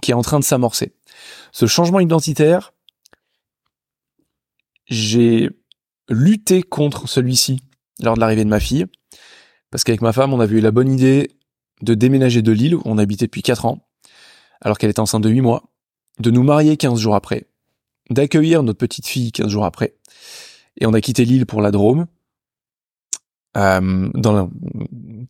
qui 0.00 0.12
est 0.12 0.14
en 0.14 0.22
train 0.22 0.38
de 0.38 0.44
s'amorcer. 0.44 0.94
Ce 1.52 1.66
changement 1.66 2.00
identitaire, 2.00 2.72
j'ai 4.86 5.50
lutté 6.08 6.62
contre 6.62 7.08
celui-ci 7.08 7.60
lors 8.00 8.14
de 8.14 8.20
l'arrivée 8.20 8.44
de 8.44 8.50
ma 8.50 8.60
fille, 8.60 8.86
parce 9.70 9.84
qu'avec 9.84 10.00
ma 10.00 10.12
femme, 10.12 10.32
on 10.32 10.40
avait 10.40 10.56
eu 10.56 10.60
la 10.60 10.70
bonne 10.70 10.90
idée 10.92 11.30
de 11.82 11.94
déménager 11.94 12.42
de 12.42 12.52
l'île 12.52 12.74
où 12.74 12.82
on 12.84 12.98
habitait 12.98 13.26
depuis 13.26 13.42
4 13.42 13.66
ans, 13.66 13.86
alors 14.60 14.78
qu'elle 14.78 14.90
était 14.90 15.00
enceinte 15.00 15.22
de 15.22 15.28
8 15.28 15.40
mois, 15.40 15.64
de 16.18 16.30
nous 16.30 16.42
marier 16.42 16.76
15 16.76 16.98
jours 16.98 17.14
après, 17.14 17.46
d'accueillir 18.10 18.62
notre 18.62 18.78
petite 18.78 19.06
fille 19.06 19.32
15 19.32 19.48
jours 19.48 19.64
après, 19.64 19.94
et 20.80 20.86
on 20.86 20.94
a 20.94 21.00
quitté 21.00 21.24
l'île 21.24 21.46
pour 21.46 21.60
la 21.60 21.70
Drôme, 21.70 22.06
euh, 23.56 24.08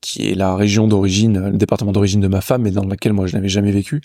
qui 0.01 0.29
est 0.29 0.35
la 0.35 0.55
région 0.55 0.87
d'origine, 0.87 1.51
le 1.51 1.57
département 1.57 1.93
d'origine 1.93 2.21
de 2.21 2.29
ma 2.29 2.41
femme, 2.41 2.63
mais 2.63 2.71
dans 2.71 2.85
laquelle 2.85 3.13
moi 3.13 3.27
je 3.27 3.35
n'avais 3.35 3.49
jamais 3.49 3.73
vécu. 3.73 4.03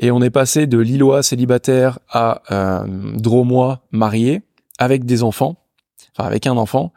Et 0.00 0.10
on 0.10 0.22
est 0.22 0.30
passé 0.30 0.66
de 0.66 0.78
Lillois 0.78 1.22
célibataire 1.22 1.98
à 2.08 2.42
euh, 2.50 2.86
Dromois 3.16 3.82
marié 3.92 4.42
avec 4.78 5.04
des 5.04 5.22
enfants, 5.22 5.62
enfin 6.16 6.26
avec 6.26 6.46
un 6.46 6.56
enfant, 6.56 6.92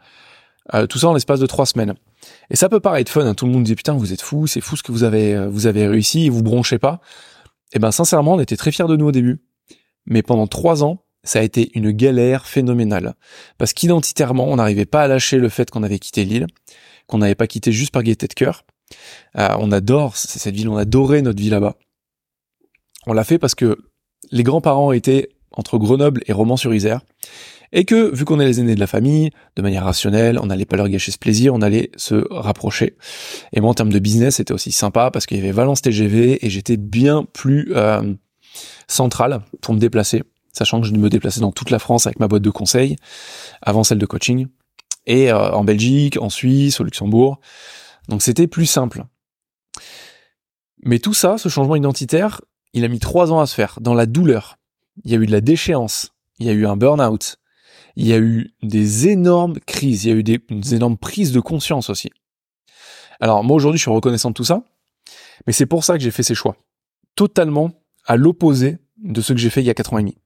euh, 0.72 0.86
tout 0.86 0.98
ça 0.98 1.08
en 1.08 1.12
l'espace 1.12 1.38
de 1.38 1.46
trois 1.46 1.66
semaines. 1.66 1.94
Et 2.48 2.56
ça 2.56 2.70
peut 2.70 2.80
paraître 2.80 3.12
fun, 3.12 3.26
hein. 3.26 3.34
tout 3.34 3.44
le 3.44 3.52
monde 3.52 3.64
dit 3.64 3.74
putain 3.74 3.92
vous 3.92 4.14
êtes 4.14 4.22
fou, 4.22 4.46
c'est 4.46 4.62
fou 4.62 4.76
ce 4.76 4.82
que 4.82 4.90
vous 4.90 5.04
avez 5.04 5.34
euh, 5.34 5.48
vous 5.50 5.66
avez 5.66 5.86
réussi, 5.86 6.30
vous 6.30 6.42
bronchez 6.42 6.78
pas. 6.78 7.00
Et 7.72 7.76
eh 7.76 7.78
ben 7.78 7.92
sincèrement 7.92 8.34
on 8.34 8.40
était 8.40 8.56
très 8.56 8.72
fiers 8.72 8.86
de 8.86 8.96
nous 8.96 9.06
au 9.06 9.12
début, 9.12 9.42
mais 10.06 10.22
pendant 10.22 10.46
trois 10.46 10.82
ans 10.82 11.04
ça 11.24 11.40
a 11.40 11.42
été 11.42 11.70
une 11.74 11.90
galère 11.90 12.46
phénoménale 12.46 13.14
parce 13.58 13.74
qu'identitairement 13.74 14.46
on 14.48 14.56
n'arrivait 14.56 14.86
pas 14.86 15.02
à 15.02 15.08
lâcher 15.08 15.36
le 15.36 15.50
fait 15.50 15.70
qu'on 15.70 15.82
avait 15.82 15.98
quitté 15.98 16.24
l'île, 16.24 16.46
qu'on 17.06 17.18
n'avait 17.18 17.34
pas 17.34 17.46
quitté 17.46 17.70
juste 17.70 17.92
par 17.92 18.02
gaieté 18.02 18.28
de 18.28 18.34
cœur. 18.34 18.64
Euh, 19.36 19.48
on 19.58 19.72
adore 19.72 20.16
cette 20.16 20.54
ville, 20.54 20.70
on 20.70 20.76
adorait 20.78 21.20
notre 21.20 21.40
vie 21.40 21.50
là-bas. 21.50 21.76
On 23.06 23.12
l'a 23.12 23.24
fait 23.24 23.38
parce 23.38 23.54
que 23.54 23.78
les 24.30 24.42
grands-parents 24.42 24.92
étaient 24.92 25.30
entre 25.52 25.78
Grenoble 25.78 26.22
et 26.26 26.32
Romans-sur-Isère, 26.32 27.00
et 27.72 27.84
que, 27.84 28.14
vu 28.14 28.24
qu'on 28.24 28.38
est 28.38 28.46
les 28.46 28.60
aînés 28.60 28.76
de 28.76 28.80
la 28.80 28.86
famille, 28.86 29.30
de 29.56 29.62
manière 29.62 29.84
rationnelle, 29.84 30.38
on 30.38 30.46
n'allait 30.46 30.64
pas 30.64 30.76
leur 30.76 30.88
gâcher 30.88 31.10
ce 31.10 31.18
plaisir, 31.18 31.54
on 31.54 31.60
allait 31.60 31.90
se 31.96 32.24
rapprocher. 32.30 32.96
Et 33.52 33.60
moi, 33.60 33.70
en 33.70 33.74
termes 33.74 33.92
de 33.92 33.98
business, 33.98 34.36
c'était 34.36 34.54
aussi 34.54 34.70
sympa 34.70 35.10
parce 35.10 35.26
qu'il 35.26 35.38
y 35.38 35.40
avait 35.40 35.50
Valence 35.50 35.82
TGV 35.82 36.44
et 36.46 36.50
j'étais 36.50 36.76
bien 36.76 37.24
plus 37.24 37.72
euh, 37.74 38.14
central 38.86 39.40
pour 39.60 39.74
me 39.74 39.80
déplacer, 39.80 40.22
sachant 40.52 40.80
que 40.80 40.86
je 40.86 40.92
me 40.92 41.10
déplaçais 41.10 41.40
dans 41.40 41.50
toute 41.50 41.70
la 41.70 41.80
France 41.80 42.06
avec 42.06 42.20
ma 42.20 42.28
boîte 42.28 42.42
de 42.42 42.50
conseil, 42.50 42.94
avant 43.60 43.82
celle 43.82 43.98
de 43.98 44.06
coaching, 44.06 44.46
et 45.06 45.32
euh, 45.32 45.50
en 45.50 45.64
Belgique, 45.64 46.16
en 46.20 46.30
Suisse, 46.30 46.78
au 46.78 46.84
Luxembourg. 46.84 47.40
Donc 48.08 48.22
c'était 48.22 48.46
plus 48.46 48.66
simple. 48.66 49.04
Mais 50.84 51.00
tout 51.00 51.14
ça, 51.14 51.38
ce 51.38 51.48
changement 51.48 51.74
identitaire, 51.74 52.40
il 52.74 52.84
a 52.84 52.88
mis 52.88 52.98
trois 52.98 53.32
ans 53.32 53.40
à 53.40 53.46
se 53.46 53.54
faire, 53.54 53.78
dans 53.80 53.94
la 53.94 54.04
douleur. 54.04 54.58
Il 55.04 55.10
y 55.10 55.14
a 55.14 55.18
eu 55.18 55.26
de 55.26 55.32
la 55.32 55.40
déchéance, 55.40 56.12
il 56.38 56.46
y 56.46 56.50
a 56.50 56.52
eu 56.52 56.66
un 56.66 56.76
burn-out, 56.76 57.38
il 57.96 58.06
y 58.06 58.12
a 58.12 58.18
eu 58.18 58.52
des 58.62 59.08
énormes 59.08 59.58
crises, 59.60 60.04
il 60.04 60.08
y 60.10 60.12
a 60.12 60.16
eu 60.16 60.22
des, 60.22 60.74
énormes 60.74 60.98
prises 60.98 61.32
de 61.32 61.40
conscience 61.40 61.88
aussi. 61.88 62.10
Alors 63.20 63.44
moi 63.44 63.56
aujourd'hui 63.56 63.78
je 63.78 63.84
suis 63.84 63.90
reconnaissant 63.90 64.30
de 64.30 64.34
tout 64.34 64.44
ça, 64.44 64.64
mais 65.46 65.52
c'est 65.52 65.66
pour 65.66 65.84
ça 65.84 65.96
que 65.96 66.02
j'ai 66.02 66.10
fait 66.10 66.22
ces 66.22 66.34
choix. 66.34 66.56
Totalement 67.14 67.70
à 68.06 68.16
l'opposé 68.16 68.78
de 68.98 69.20
ce 69.20 69.32
que 69.32 69.38
j'ai 69.38 69.50
fait 69.50 69.62
il 69.62 69.66
y 69.66 69.70
a 69.70 69.74
quatre 69.74 69.92
ans 69.92 69.98
et 69.98 70.02
demi. 70.02 70.18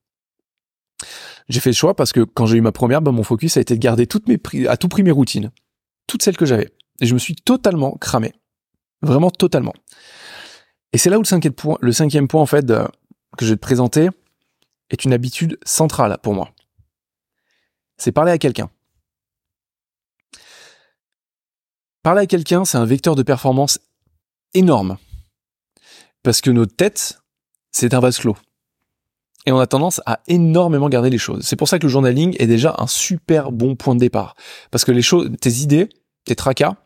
J'ai 1.49 1.61
fait 1.61 1.71
le 1.71 1.77
choix 1.77 1.95
parce 1.95 2.13
que 2.13 2.21
quand 2.21 2.47
j'ai 2.47 2.57
eu 2.57 2.61
ma 2.61 2.73
première, 2.73 3.01
bah, 3.01 3.13
mon 3.13 3.23
focus 3.23 3.57
a 3.57 3.61
été 3.61 3.75
de 3.75 3.81
garder 3.81 4.07
toutes 4.07 4.29
mes 4.29 4.39
à 4.67 4.77
tout 4.77 4.89
prix 4.89 5.03
mes 5.03 5.11
routines, 5.11 5.51
toutes 6.07 6.23
celles 6.23 6.37
que 6.37 6.47
j'avais. 6.47 6.71
Et 7.01 7.07
je 7.07 7.15
me 7.15 7.19
suis 7.19 7.37
totalement 7.37 7.93
cramé. 7.93 8.33
Vraiment 9.03 9.31
totalement. 9.31 9.73
Et 10.93 10.99
c'est 10.99 11.11
là 11.11 11.19
où 11.19 11.23
le 11.23 11.27
cinquième 11.27 11.53
point, 11.53 11.77
le 11.81 11.93
cinquième 11.93 12.29
point 12.29 12.41
en 12.41 12.47
fait 12.47 12.67
que 12.67 13.45
je 13.45 13.51
vais 13.51 13.57
te 13.57 13.61
présenter 13.61 14.09
est 14.91 15.05
une 15.05 15.13
habitude 15.13 15.59
centrale 15.65 16.17
pour 16.23 16.35
moi. 16.35 16.51
C'est 17.99 18.13
parler 18.13 18.33
à 18.33 18.39
quelqu'un. 18.39 18.71
Parler 22.03 22.23
à 22.23 22.27
quelqu'un, 22.27 22.65
c'est 22.65 22.79
un 22.79 22.85
vecteur 22.85 23.17
de 23.17 23.23
performance 23.23 23.81
énorme. 24.55 24.97
Parce 26.23 26.41
que 26.41 26.51
notre 26.51 26.75
tête, 26.75 27.21
c'est 27.73 27.93
un 27.93 28.01
vase 28.01 28.19
clos. 28.19 28.37
Et 29.47 29.53
on 29.53 29.59
a 29.59 29.67
tendance 29.67 30.01
à 30.07 30.21
énormément 30.27 30.89
garder 30.89 31.11
les 31.11 31.19
choses. 31.19 31.45
C'est 31.45 31.57
pour 31.57 31.69
ça 31.69 31.79
que 31.79 31.87
le 31.87 31.91
journaling 31.91 32.37
est 32.39 32.47
déjà 32.47 32.75
un 32.79 32.87
super 32.87 33.51
bon 33.53 33.77
point 33.77 33.95
de 33.95 34.01
départ. 34.01 34.37
Parce 34.71 34.85
que 34.85 34.93
les 34.93 35.03
choses, 35.03 35.31
tes 35.41 35.51
idées, 35.51 35.89
tes 36.25 36.37
tracas, 36.37 36.77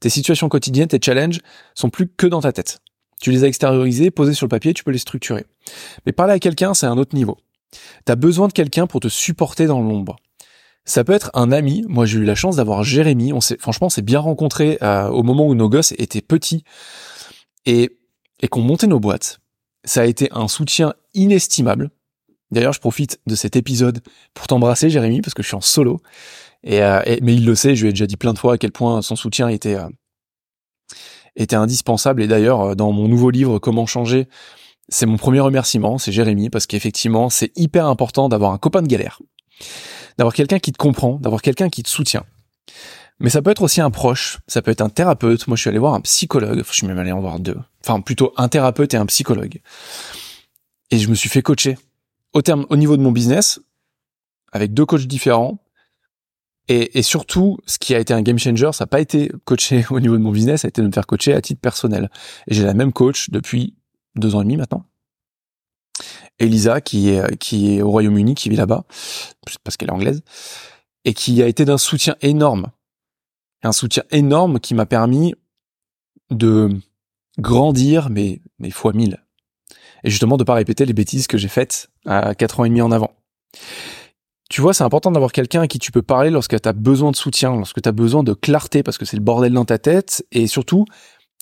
tes 0.00 0.10
situations 0.10 0.48
quotidiennes, 0.48 0.88
tes 0.88 1.00
challenges 1.02 1.40
sont 1.74 1.90
plus 1.90 2.08
que 2.08 2.26
dans 2.26 2.40
ta 2.40 2.52
tête. 2.52 2.80
Tu 3.20 3.30
les 3.30 3.44
as 3.44 3.48
extériorisés, 3.48 4.10
posés 4.10 4.34
sur 4.34 4.46
le 4.46 4.50
papier, 4.50 4.74
tu 4.74 4.84
peux 4.84 4.90
les 4.90 4.98
structurer. 4.98 5.44
Mais 6.06 6.12
parler 6.12 6.34
à 6.34 6.38
quelqu'un, 6.38 6.74
c'est 6.74 6.86
un 6.86 6.98
autre 6.98 7.14
niveau. 7.14 7.38
T'as 8.04 8.16
besoin 8.16 8.48
de 8.48 8.52
quelqu'un 8.52 8.86
pour 8.86 9.00
te 9.00 9.08
supporter 9.08 9.66
dans 9.66 9.80
l'ombre. 9.80 10.16
Ça 10.84 11.02
peut 11.02 11.14
être 11.14 11.30
un 11.34 11.50
ami. 11.50 11.84
Moi, 11.88 12.04
j'ai 12.04 12.18
eu 12.18 12.24
la 12.24 12.34
chance 12.34 12.56
d'avoir 12.56 12.84
Jérémy. 12.84 13.32
On 13.32 13.40
s'est, 13.40 13.56
franchement, 13.58 13.86
on 13.86 13.90
s'est 13.90 14.02
bien 14.02 14.20
rencontrés 14.20 14.78
euh, 14.82 15.08
au 15.08 15.22
moment 15.22 15.46
où 15.46 15.54
nos 15.54 15.68
gosses 15.68 15.92
étaient 15.92 16.20
petits 16.20 16.62
et 17.64 17.98
et 18.40 18.48
qu'on 18.48 18.60
montait 18.60 18.86
nos 18.86 19.00
boîtes. 19.00 19.40
Ça 19.84 20.02
a 20.02 20.04
été 20.04 20.28
un 20.32 20.48
soutien 20.48 20.94
inestimable. 21.14 21.90
D'ailleurs, 22.50 22.72
je 22.72 22.80
profite 22.80 23.20
de 23.26 23.34
cet 23.34 23.56
épisode 23.56 24.00
pour 24.34 24.46
t'embrasser, 24.46 24.90
Jérémy, 24.90 25.20
parce 25.20 25.34
que 25.34 25.42
je 25.42 25.48
suis 25.48 25.56
en 25.56 25.60
solo. 25.60 26.00
Et, 26.62 26.82
euh, 26.82 27.00
mais 27.22 27.34
il 27.34 27.44
le 27.44 27.54
sait. 27.54 27.74
Je 27.74 27.82
lui 27.82 27.88
ai 27.90 27.92
déjà 27.92 28.06
dit 28.06 28.16
plein 28.16 28.32
de 28.32 28.38
fois 28.38 28.54
à 28.54 28.58
quel 28.58 28.72
point 28.72 29.02
son 29.02 29.16
soutien 29.16 29.48
était 29.48 29.76
euh, 29.76 29.88
était 31.36 31.56
indispensable. 31.56 32.22
Et 32.22 32.26
d'ailleurs, 32.26 32.76
dans 32.76 32.92
mon 32.92 33.08
nouveau 33.08 33.30
livre 33.30 33.58
Comment 33.58 33.86
changer, 33.86 34.28
c'est 34.88 35.06
mon 35.06 35.16
premier 35.16 35.40
remerciement, 35.40 35.98
c'est 35.98 36.12
Jérémy, 36.12 36.50
parce 36.50 36.66
qu'effectivement, 36.66 37.30
c'est 37.30 37.52
hyper 37.56 37.86
important 37.86 38.28
d'avoir 38.28 38.52
un 38.52 38.58
copain 38.58 38.82
de 38.82 38.88
galère 38.88 39.20
d'avoir 40.18 40.34
quelqu'un 40.34 40.58
qui 40.58 40.72
te 40.72 40.78
comprend, 40.78 41.18
d'avoir 41.18 41.42
quelqu'un 41.42 41.68
qui 41.68 41.82
te 41.82 41.88
soutient. 41.88 42.24
Mais 43.20 43.30
ça 43.30 43.42
peut 43.42 43.50
être 43.50 43.62
aussi 43.62 43.80
un 43.80 43.90
proche, 43.90 44.38
ça 44.48 44.60
peut 44.60 44.70
être 44.70 44.80
un 44.80 44.88
thérapeute. 44.88 45.46
Moi, 45.46 45.56
je 45.56 45.62
suis 45.62 45.70
allé 45.70 45.78
voir 45.78 45.94
un 45.94 46.00
psychologue. 46.00 46.62
je 46.66 46.72
suis 46.72 46.86
même 46.86 46.98
allé 46.98 47.12
en 47.12 47.20
voir 47.20 47.38
deux. 47.38 47.56
Enfin, 47.82 48.00
plutôt 48.00 48.32
un 48.36 48.48
thérapeute 48.48 48.92
et 48.94 48.96
un 48.96 49.06
psychologue. 49.06 49.60
Et 50.90 50.98
je 50.98 51.08
me 51.08 51.14
suis 51.14 51.28
fait 51.28 51.42
coacher 51.42 51.78
au 52.32 52.42
terme, 52.42 52.66
au 52.70 52.76
niveau 52.76 52.96
de 52.96 53.02
mon 53.02 53.12
business, 53.12 53.60
avec 54.52 54.74
deux 54.74 54.84
coachs 54.84 55.06
différents. 55.06 55.58
Et, 56.68 56.98
et 56.98 57.02
surtout, 57.02 57.58
ce 57.66 57.78
qui 57.78 57.94
a 57.94 57.98
été 57.98 58.14
un 58.14 58.22
game 58.22 58.38
changer, 58.38 58.70
ça 58.72 58.84
n'a 58.84 58.86
pas 58.86 59.00
été 59.00 59.30
coaché 59.44 59.84
au 59.90 60.00
niveau 60.00 60.16
de 60.16 60.22
mon 60.22 60.32
business, 60.32 60.62
ça 60.62 60.66
a 60.66 60.70
été 60.70 60.80
de 60.80 60.86
me 60.86 60.92
faire 60.92 61.06
coacher 61.06 61.34
à 61.34 61.40
titre 61.40 61.60
personnel. 61.60 62.10
Et 62.48 62.54
j'ai 62.54 62.64
la 62.64 62.74
même 62.74 62.92
coach 62.92 63.30
depuis 63.30 63.74
deux 64.16 64.34
ans 64.34 64.40
et 64.40 64.44
demi 64.44 64.56
maintenant. 64.56 64.84
Elisa 66.38 66.80
qui 66.80 67.10
est 67.10 67.36
qui 67.36 67.76
est 67.76 67.82
au 67.82 67.90
Royaume-Uni, 67.90 68.34
qui 68.34 68.48
vit 68.48 68.56
là-bas, 68.56 68.84
parce 69.62 69.76
qu'elle 69.76 69.88
est 69.88 69.92
anglaise, 69.92 70.22
et 71.04 71.14
qui 71.14 71.42
a 71.42 71.46
été 71.46 71.64
d'un 71.64 71.78
soutien 71.78 72.16
énorme, 72.22 72.72
un 73.62 73.72
soutien 73.72 74.02
énorme 74.10 74.58
qui 74.58 74.74
m'a 74.74 74.86
permis 74.86 75.34
de 76.30 76.70
grandir, 77.38 78.10
mais 78.10 78.40
mais 78.58 78.70
fois 78.70 78.92
mille, 78.92 79.24
et 80.02 80.10
justement 80.10 80.36
de 80.36 80.44
pas 80.44 80.54
répéter 80.54 80.86
les 80.86 80.92
bêtises 80.92 81.28
que 81.28 81.38
j'ai 81.38 81.48
faites 81.48 81.90
à 82.04 82.34
quatre 82.34 82.58
ans 82.58 82.64
et 82.64 82.68
demi 82.68 82.82
en 82.82 82.90
avant. 82.90 83.12
Tu 84.54 84.60
vois, 84.60 84.72
c'est 84.72 84.84
important 84.84 85.10
d'avoir 85.10 85.32
quelqu'un 85.32 85.62
à 85.62 85.66
qui 85.66 85.80
tu 85.80 85.90
peux 85.90 86.00
parler 86.00 86.30
lorsque 86.30 86.60
tu 86.60 86.68
as 86.68 86.72
besoin 86.72 87.10
de 87.10 87.16
soutien, 87.16 87.56
lorsque 87.56 87.82
tu 87.82 87.88
as 87.88 87.92
besoin 87.92 88.22
de 88.22 88.34
clarté 88.34 88.84
parce 88.84 88.98
que 88.98 89.04
c'est 89.04 89.16
le 89.16 89.22
bordel 89.22 89.52
dans 89.52 89.64
ta 89.64 89.78
tête, 89.78 90.24
et 90.30 90.46
surtout 90.46 90.84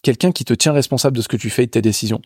quelqu'un 0.03 0.33
qui 0.33 0.47
te 0.47 0.55
tient 0.55 0.73
responsable 0.73 1.19
de 1.19 1.21
ce 1.21 1.29
que 1.29 1.37
tu 1.37 1.51
fais 1.51 1.65
et 1.65 1.67
de 1.67 1.73
tes 1.73 1.83
décisions. 1.83 2.23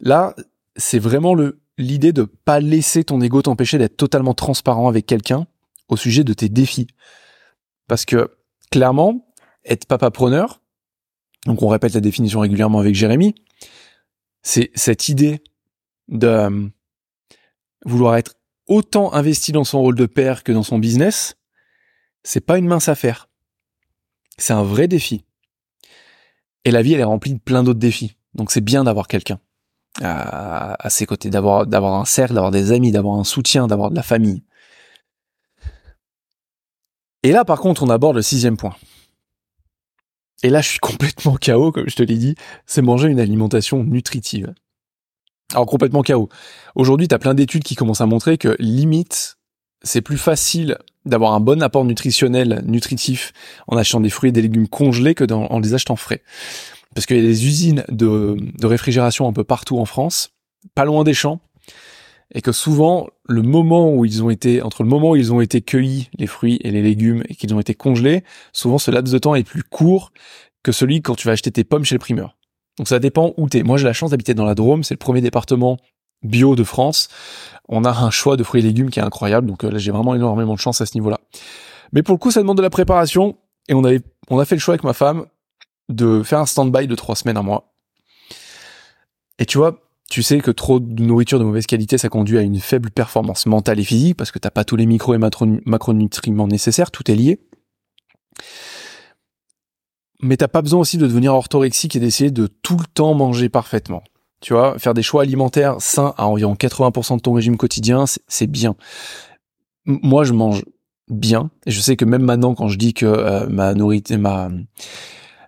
Là, 0.00 0.34
c'est 0.76 0.98
vraiment 0.98 1.34
le 1.34 1.60
l'idée 1.76 2.14
de 2.14 2.22
pas 2.22 2.58
laisser 2.58 3.04
ton 3.04 3.20
ego 3.20 3.42
t'empêcher 3.42 3.76
d'être 3.76 3.98
totalement 3.98 4.32
transparent 4.32 4.88
avec 4.88 5.04
quelqu'un 5.04 5.46
au 5.90 5.98
sujet 5.98 6.24
de 6.24 6.32
tes 6.32 6.48
défis. 6.48 6.86
Parce 7.86 8.06
que 8.06 8.30
clairement, 8.70 9.26
être 9.66 9.84
papa 9.84 10.10
preneur, 10.10 10.62
donc 11.44 11.62
on 11.62 11.68
répète 11.68 11.92
la 11.92 12.00
définition 12.00 12.40
régulièrement 12.40 12.78
avec 12.78 12.94
Jérémy, 12.94 13.34
c'est 14.40 14.70
cette 14.74 15.10
idée 15.10 15.42
de 16.08 16.28
euh, 16.28 16.68
vouloir 17.84 18.16
être 18.16 18.36
autant 18.72 19.12
investi 19.12 19.52
dans 19.52 19.64
son 19.64 19.80
rôle 19.80 19.96
de 19.96 20.06
père 20.06 20.42
que 20.44 20.52
dans 20.52 20.62
son 20.62 20.78
business, 20.78 21.36
c'est 22.22 22.40
pas 22.40 22.58
une 22.58 22.66
mince 22.66 22.88
affaire. 22.88 23.28
C'est 24.38 24.54
un 24.54 24.62
vrai 24.62 24.88
défi. 24.88 25.24
Et 26.64 26.70
la 26.70 26.82
vie, 26.82 26.94
elle 26.94 27.00
est 27.00 27.04
remplie 27.04 27.34
de 27.34 27.38
plein 27.38 27.62
d'autres 27.62 27.78
défis. 27.78 28.16
Donc 28.34 28.50
c'est 28.50 28.62
bien 28.62 28.84
d'avoir 28.84 29.08
quelqu'un 29.08 29.38
à, 30.00 30.88
ses 30.88 31.04
côtés, 31.04 31.28
d'avoir 31.28 31.66
d'avoir 31.66 32.00
un 32.00 32.06
cercle, 32.06 32.32
d'avoir 32.32 32.50
des 32.50 32.72
amis, 32.72 32.92
d'avoir 32.92 33.18
un 33.18 33.24
soutien, 33.24 33.66
d'avoir 33.66 33.90
de 33.90 33.96
la 33.96 34.02
famille. 34.02 34.42
Et 37.22 37.30
là, 37.30 37.44
par 37.44 37.60
contre, 37.60 37.82
on 37.82 37.90
aborde 37.90 38.16
le 38.16 38.22
sixième 38.22 38.56
point. 38.56 38.74
Et 40.42 40.48
là, 40.48 40.62
je 40.62 40.68
suis 40.68 40.78
complètement 40.80 41.36
KO, 41.36 41.72
comme 41.72 41.90
je 41.90 41.96
te 41.96 42.02
l'ai 42.02 42.16
dit, 42.16 42.36
c'est 42.64 42.82
manger 42.82 43.08
une 43.08 43.20
alimentation 43.20 43.84
nutritive. 43.84 44.54
Alors 45.52 45.66
complètement 45.66 46.02
KO. 46.02 46.28
Aujourd'hui, 46.74 47.08
tu 47.08 47.14
as 47.14 47.18
plein 47.18 47.34
d'études 47.34 47.62
qui 47.62 47.74
commencent 47.74 48.00
à 48.00 48.06
montrer 48.06 48.38
que 48.38 48.56
limite, 48.58 49.36
c'est 49.82 50.00
plus 50.00 50.18
facile 50.18 50.78
d'avoir 51.04 51.34
un 51.34 51.40
bon 51.40 51.62
apport 51.62 51.84
nutritionnel, 51.84 52.62
nutritif, 52.66 53.32
en 53.66 53.76
achetant 53.76 54.00
des 54.00 54.10
fruits 54.10 54.30
et 54.30 54.32
des 54.32 54.42
légumes 54.42 54.68
congelés 54.68 55.14
que 55.14 55.24
dans, 55.24 55.46
en 55.46 55.58
les 55.58 55.74
achetant 55.74 55.96
frais 55.96 56.22
parce 56.94 57.06
qu'il 57.06 57.16
y 57.16 57.20
a 57.20 57.22
des 57.22 57.46
usines 57.46 57.84
de, 57.88 58.36
réfrigération 58.62 59.28
un 59.28 59.32
peu 59.32 59.44
partout 59.44 59.78
en 59.78 59.84
France, 59.84 60.30
pas 60.74 60.84
loin 60.84 61.04
des 61.04 61.14
champs, 61.14 61.40
et 62.34 62.40
que 62.40 62.52
souvent 62.52 63.08
le 63.28 63.42
moment 63.42 63.94
où 63.94 64.04
ils 64.04 64.22
ont 64.22 64.30
été 64.30 64.62
entre 64.62 64.82
le 64.82 64.88
moment 64.88 65.10
où 65.10 65.16
ils 65.16 65.32
ont 65.32 65.40
été 65.40 65.60
cueillis 65.60 66.08
les 66.18 66.26
fruits 66.26 66.58
et 66.62 66.70
les 66.70 66.82
légumes 66.82 67.22
et 67.28 67.34
qu'ils 67.34 67.54
ont 67.54 67.60
été 67.60 67.74
congelés, 67.74 68.24
souvent 68.52 68.78
ce 68.78 68.90
laps 68.90 69.12
de 69.12 69.18
temps 69.18 69.34
est 69.34 69.44
plus 69.44 69.62
court 69.62 70.12
que 70.62 70.72
celui 70.72 71.02
quand 71.02 71.14
tu 71.14 71.26
vas 71.26 71.32
acheter 71.32 71.50
tes 71.50 71.64
pommes 71.64 71.84
chez 71.84 71.94
le 71.94 71.98
primeur. 71.98 72.36
Donc 72.78 72.88
ça 72.88 72.98
dépend 72.98 73.34
où 73.36 73.48
t'es. 73.48 73.62
Moi 73.62 73.76
j'ai 73.76 73.84
la 73.84 73.92
chance 73.92 74.10
d'habiter 74.10 74.34
dans 74.34 74.44
la 74.44 74.54
Drôme, 74.54 74.82
c'est 74.84 74.94
le 74.94 74.98
premier 74.98 75.20
département 75.20 75.76
bio 76.22 76.56
de 76.56 76.64
France. 76.64 77.08
On 77.68 77.84
a 77.84 77.90
un 77.90 78.10
choix 78.10 78.36
de 78.36 78.44
fruits 78.44 78.60
et 78.60 78.64
légumes 78.64 78.90
qui 78.90 79.00
est 79.00 79.02
incroyable, 79.02 79.46
donc 79.46 79.64
euh, 79.64 79.70
là 79.70 79.78
j'ai 79.78 79.90
vraiment 79.90 80.14
énormément 80.14 80.54
de 80.54 80.58
chance 80.58 80.80
à 80.80 80.86
ce 80.86 80.94
niveau-là. 80.94 81.20
Mais 81.92 82.02
pour 82.02 82.14
le 82.14 82.18
coup 82.18 82.30
ça 82.30 82.40
demande 82.40 82.56
de 82.56 82.62
la 82.62 82.70
préparation 82.70 83.36
et 83.68 83.74
on 83.74 83.84
avait 83.84 84.00
on 84.30 84.38
a 84.38 84.44
fait 84.44 84.54
le 84.54 84.60
choix 84.60 84.74
avec 84.74 84.84
ma 84.84 84.94
femme 84.94 85.26
de 85.88 86.22
faire 86.22 86.38
un 86.38 86.46
stand-by 86.46 86.86
de 86.86 86.94
trois 86.94 87.16
semaines, 87.16 87.36
à 87.36 87.42
mois. 87.42 87.74
Et 89.38 89.46
tu 89.46 89.58
vois, 89.58 89.80
tu 90.10 90.22
sais 90.22 90.40
que 90.40 90.50
trop 90.50 90.80
de 90.80 91.02
nourriture 91.02 91.38
de 91.38 91.44
mauvaise 91.44 91.66
qualité, 91.66 91.98
ça 91.98 92.08
conduit 92.08 92.38
à 92.38 92.42
une 92.42 92.60
faible 92.60 92.90
performance 92.90 93.46
mentale 93.46 93.80
et 93.80 93.84
physique 93.84 94.16
parce 94.16 94.30
que 94.30 94.38
t'as 94.38 94.50
pas 94.50 94.64
tous 94.64 94.76
les 94.76 94.86
micro 94.86 95.14
et 95.14 95.18
macronutriments 95.18 96.46
nécessaires, 96.46 96.90
tout 96.90 97.10
est 97.10 97.14
lié. 97.14 97.40
Mais 100.22 100.36
t'as 100.36 100.48
pas 100.48 100.62
besoin 100.62 100.80
aussi 100.80 100.98
de 100.98 101.06
devenir 101.06 101.34
orthorexique 101.34 101.96
et 101.96 102.00
d'essayer 102.00 102.30
de 102.30 102.46
tout 102.46 102.76
le 102.76 102.84
temps 102.86 103.14
manger 103.14 103.48
parfaitement. 103.48 104.02
Tu 104.40 104.54
vois, 104.54 104.78
faire 104.78 104.94
des 104.94 105.02
choix 105.02 105.22
alimentaires 105.22 105.76
sains 105.80 106.14
à 106.16 106.26
environ 106.26 106.54
80% 106.54 107.16
de 107.16 107.20
ton 107.20 107.32
régime 107.32 107.56
quotidien, 107.56 108.04
c'est 108.26 108.46
bien. 108.46 108.74
Moi, 109.84 110.24
je 110.24 110.32
mange 110.32 110.64
bien. 111.08 111.50
Et 111.66 111.70
je 111.70 111.80
sais 111.80 111.96
que 111.96 112.04
même 112.04 112.22
maintenant, 112.22 112.54
quand 112.54 112.68
je 112.68 112.78
dis 112.78 112.94
que 112.94 113.06
euh, 113.06 113.46
ma 113.48 113.74
nourriture, 113.74 114.18
ma 114.18 114.50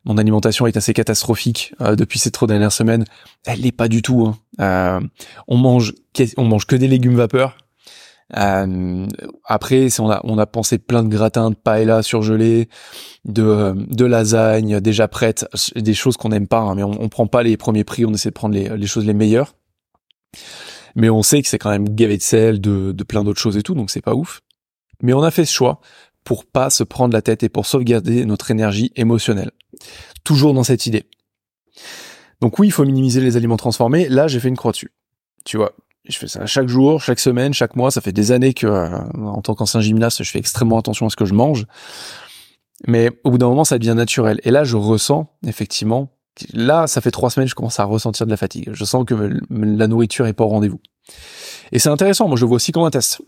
mon 0.04 0.18
alimentation 0.18 0.66
est 0.66 0.76
assez 0.76 0.92
catastrophique 0.92 1.74
euh, 1.80 1.96
depuis 1.96 2.18
ces 2.18 2.30
trois 2.30 2.46
dernières 2.46 2.72
semaines. 2.72 3.04
Elle 3.46 3.60
l'est 3.60 3.72
pas 3.72 3.88
du 3.88 4.02
tout. 4.02 4.26
Hein. 4.26 4.36
Euh, 4.60 5.00
on 5.48 5.56
mange, 5.56 5.94
on 6.36 6.44
mange 6.44 6.66
que 6.66 6.76
des 6.76 6.88
légumes 6.88 7.16
vapeur. 7.16 7.56
Euh, 8.36 9.06
après, 9.44 9.88
on 10.00 10.10
a, 10.10 10.20
on 10.24 10.38
a 10.38 10.46
pensé 10.46 10.78
plein 10.78 11.02
de 11.02 11.08
gratins 11.08 11.50
de 11.50 11.54
paella 11.54 12.02
surgelés, 12.02 12.68
de, 13.24 13.74
de 13.76 14.04
lasagne 14.04 14.80
déjà 14.80 15.08
prêtes, 15.08 15.46
des 15.76 15.94
choses 15.94 16.16
qu'on 16.16 16.30
n'aime 16.30 16.48
pas, 16.48 16.60
hein, 16.60 16.74
mais 16.74 16.82
on, 16.82 17.02
on 17.02 17.08
prend 17.08 17.26
pas 17.26 17.42
les 17.42 17.56
premiers 17.56 17.84
prix, 17.84 18.04
on 18.06 18.12
essaie 18.12 18.30
de 18.30 18.34
prendre 18.34 18.54
les, 18.54 18.76
les 18.76 18.86
choses 18.86 19.04
les 19.04 19.14
meilleures. 19.14 19.54
Mais 20.96 21.10
on 21.10 21.22
sait 21.22 21.42
que 21.42 21.48
c'est 21.48 21.58
quand 21.58 21.70
même 21.70 21.88
gavé 21.94 22.16
de 22.16 22.22
sel, 22.22 22.60
de, 22.60 22.92
de 22.92 23.04
plein 23.04 23.24
d'autres 23.24 23.40
choses 23.40 23.56
et 23.56 23.62
tout, 23.62 23.74
donc 23.74 23.90
c'est 23.90 24.00
pas 24.00 24.14
ouf. 24.14 24.40
Mais 25.02 25.12
on 25.12 25.22
a 25.22 25.30
fait 25.30 25.44
ce 25.44 25.52
choix 25.52 25.80
pour 26.24 26.46
pas 26.46 26.70
se 26.70 26.82
prendre 26.82 27.12
la 27.12 27.20
tête 27.20 27.42
et 27.42 27.48
pour 27.48 27.66
sauvegarder 27.66 28.24
notre 28.24 28.50
énergie 28.50 28.90
émotionnelle. 28.96 29.50
Toujours 30.24 30.54
dans 30.54 30.64
cette 30.64 30.86
idée. 30.86 31.04
Donc 32.40 32.58
oui, 32.58 32.68
il 32.68 32.70
faut 32.70 32.84
minimiser 32.84 33.20
les 33.20 33.36
aliments 33.36 33.56
transformés. 33.58 34.08
Là, 34.08 34.28
j'ai 34.28 34.40
fait 34.40 34.48
une 34.48 34.56
croix 34.56 34.72
dessus. 34.72 34.92
Tu 35.44 35.58
vois, 35.58 35.72
je 36.08 36.18
fais 36.18 36.28
ça 36.28 36.44
chaque 36.46 36.68
jour, 36.68 37.00
chaque 37.00 37.20
semaine, 37.20 37.54
chaque 37.54 37.76
mois. 37.76 37.90
Ça 37.90 38.00
fait 38.00 38.12
des 38.12 38.32
années 38.32 38.54
que, 38.54 38.66
euh, 38.66 38.98
en 39.14 39.40
tant 39.42 39.54
qu'ancien 39.54 39.80
gymnaste, 39.80 40.22
je 40.22 40.30
fais 40.30 40.38
extrêmement 40.38 40.78
attention 40.78 41.06
à 41.06 41.10
ce 41.10 41.16
que 41.16 41.24
je 41.24 41.34
mange. 41.34 41.66
Mais 42.86 43.10
au 43.24 43.30
bout 43.30 43.38
d'un 43.38 43.48
moment, 43.48 43.64
ça 43.64 43.78
devient 43.78 43.94
naturel. 43.94 44.40
Et 44.44 44.50
là, 44.50 44.64
je 44.64 44.76
ressens, 44.76 45.26
effectivement, 45.46 46.10
là, 46.52 46.86
ça 46.86 47.00
fait 47.00 47.10
trois 47.10 47.30
semaines, 47.30 47.48
je 47.48 47.54
commence 47.54 47.80
à 47.80 47.84
ressentir 47.84 48.26
de 48.26 48.30
la 48.30 48.36
fatigue. 48.36 48.70
Je 48.72 48.84
sens 48.84 49.04
que 49.04 49.14
la 49.50 49.86
nourriture 49.86 50.26
est 50.26 50.32
pas 50.32 50.44
au 50.44 50.48
rendez-vous. 50.48 50.80
Et 51.72 51.78
c'est 51.78 51.88
intéressant, 51.88 52.28
moi 52.28 52.36
je 52.36 52.44
vois 52.44 52.56
aussi 52.56 52.72
comme 52.72 52.84
un 52.84 52.90
test. 52.90 53.22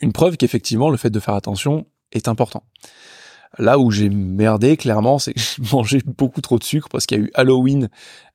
Une 0.00 0.12
preuve 0.12 0.36
qu'effectivement, 0.36 0.90
le 0.90 0.96
fait 0.96 1.10
de 1.10 1.20
faire 1.20 1.34
attention 1.34 1.86
est 2.12 2.28
important. 2.28 2.62
Là 3.58 3.78
où 3.78 3.90
j'ai 3.90 4.10
merdé, 4.10 4.76
clairement, 4.76 5.18
c'est 5.18 5.32
que 5.32 5.40
j'ai 5.56 5.62
mangé 5.72 6.02
beaucoup 6.04 6.40
trop 6.40 6.58
de 6.58 6.64
sucre 6.64 6.88
parce 6.90 7.06
qu'il 7.06 7.18
y 7.18 7.20
a 7.20 7.24
eu 7.24 7.30
Halloween 7.34 7.88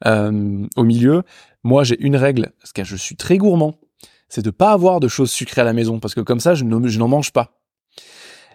euh, 0.05 0.65
au 0.75 0.83
milieu. 0.83 1.23
Moi, 1.63 1.83
j'ai 1.83 1.99
une 2.01 2.15
règle, 2.15 2.51
parce 2.59 2.73
que 2.73 2.83
je 2.83 2.95
suis 2.95 3.15
très 3.15 3.37
gourmand, 3.37 3.75
c'est 4.29 4.43
de 4.43 4.49
pas 4.49 4.71
avoir 4.71 4.99
de 4.99 5.07
choses 5.07 5.31
sucrées 5.31 5.61
à 5.61 5.65
la 5.65 5.73
maison, 5.73 5.99
parce 5.99 6.15
que 6.15 6.21
comme 6.21 6.39
ça, 6.39 6.55
je 6.55 6.63
n'en 6.63 7.07
mange 7.07 7.31
pas. 7.31 7.61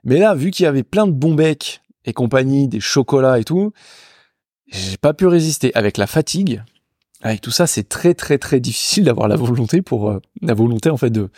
Mais 0.05 0.19
là, 0.19 0.35
vu 0.35 0.51
qu'il 0.51 0.65
y 0.65 0.67
avait 0.67 0.85
plein 0.85 1.07
de 1.07 1.13
bons 1.13 1.35
becs 1.35 1.83
et 2.05 2.13
compagnie, 2.13 2.69
des 2.69 2.81
chocolats 2.81 3.39
et 3.39 3.45
tout, 3.45 3.73
j'ai 4.69 4.97
pas 4.97 5.15
pu 5.15 5.27
résister. 5.27 5.75
Avec 5.75 5.99
la 5.99 6.07
fatigue, 6.07 6.63
avec 7.23 7.41
tout 7.41 7.51
ça, 7.51 7.67
c'est 7.67 7.89
très 7.89 8.15
très 8.15 8.39
très 8.39 8.61
difficile 8.61 9.05
d'avoir 9.05 9.29
la 9.29 9.37
volonté 9.37 9.83
pour 9.83 10.11
euh, 10.11 10.21
la 10.43 10.55
volonté 10.55 10.91
en 10.91 10.97
fait 10.97 11.11
de 11.11 11.29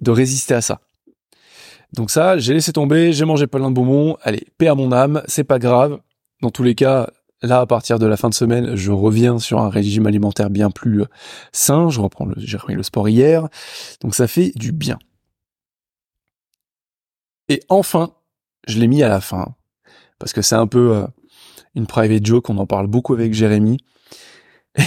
de 0.00 0.10
résister 0.10 0.54
à 0.54 0.60
ça. 0.60 0.80
Donc 1.92 2.10
ça, 2.10 2.38
j'ai 2.38 2.54
laissé 2.54 2.72
tomber, 2.72 3.12
j'ai 3.12 3.24
mangé 3.24 3.46
plein 3.46 3.68
de 3.68 3.74
bonbons. 3.74 4.16
Allez, 4.22 4.46
paix 4.58 4.68
à 4.68 4.74
mon 4.74 4.92
âme, 4.92 5.22
c'est 5.26 5.44
pas 5.44 5.58
grave. 5.58 6.00
Dans 6.42 6.50
tous 6.50 6.62
les 6.62 6.74
cas, 6.74 7.10
là, 7.46 7.60
à 7.60 7.66
partir 7.66 7.98
de 7.98 8.06
la 8.06 8.16
fin 8.16 8.28
de 8.28 8.34
semaine, 8.34 8.76
je 8.76 8.92
reviens 8.92 9.38
sur 9.38 9.60
un 9.60 9.68
régime 9.68 10.06
alimentaire 10.06 10.50
bien 10.50 10.70
plus 10.70 11.02
euh, 11.02 11.06
sain. 11.52 11.88
Reprends 11.88 12.28
j'ai 12.36 12.56
repris 12.56 12.74
le 12.74 12.82
sport 12.82 13.08
hier, 13.08 13.48
donc 14.00 14.14
ça 14.14 14.26
fait 14.26 14.52
du 14.56 14.72
bien. 14.72 14.98
Et 17.48 17.62
enfin, 17.68 18.12
je 18.66 18.78
l'ai 18.78 18.88
mis 18.88 19.02
à 19.02 19.08
la 19.08 19.20
fin 19.20 19.54
parce 20.18 20.32
que 20.32 20.42
c'est 20.42 20.54
un 20.54 20.66
peu 20.66 20.96
euh, 20.96 21.06
une 21.74 21.86
private 21.86 22.24
joke. 22.24 22.50
On 22.50 22.58
en 22.58 22.66
parle 22.66 22.86
beaucoup 22.86 23.14
avec 23.14 23.32
Jérémy. 23.32 23.78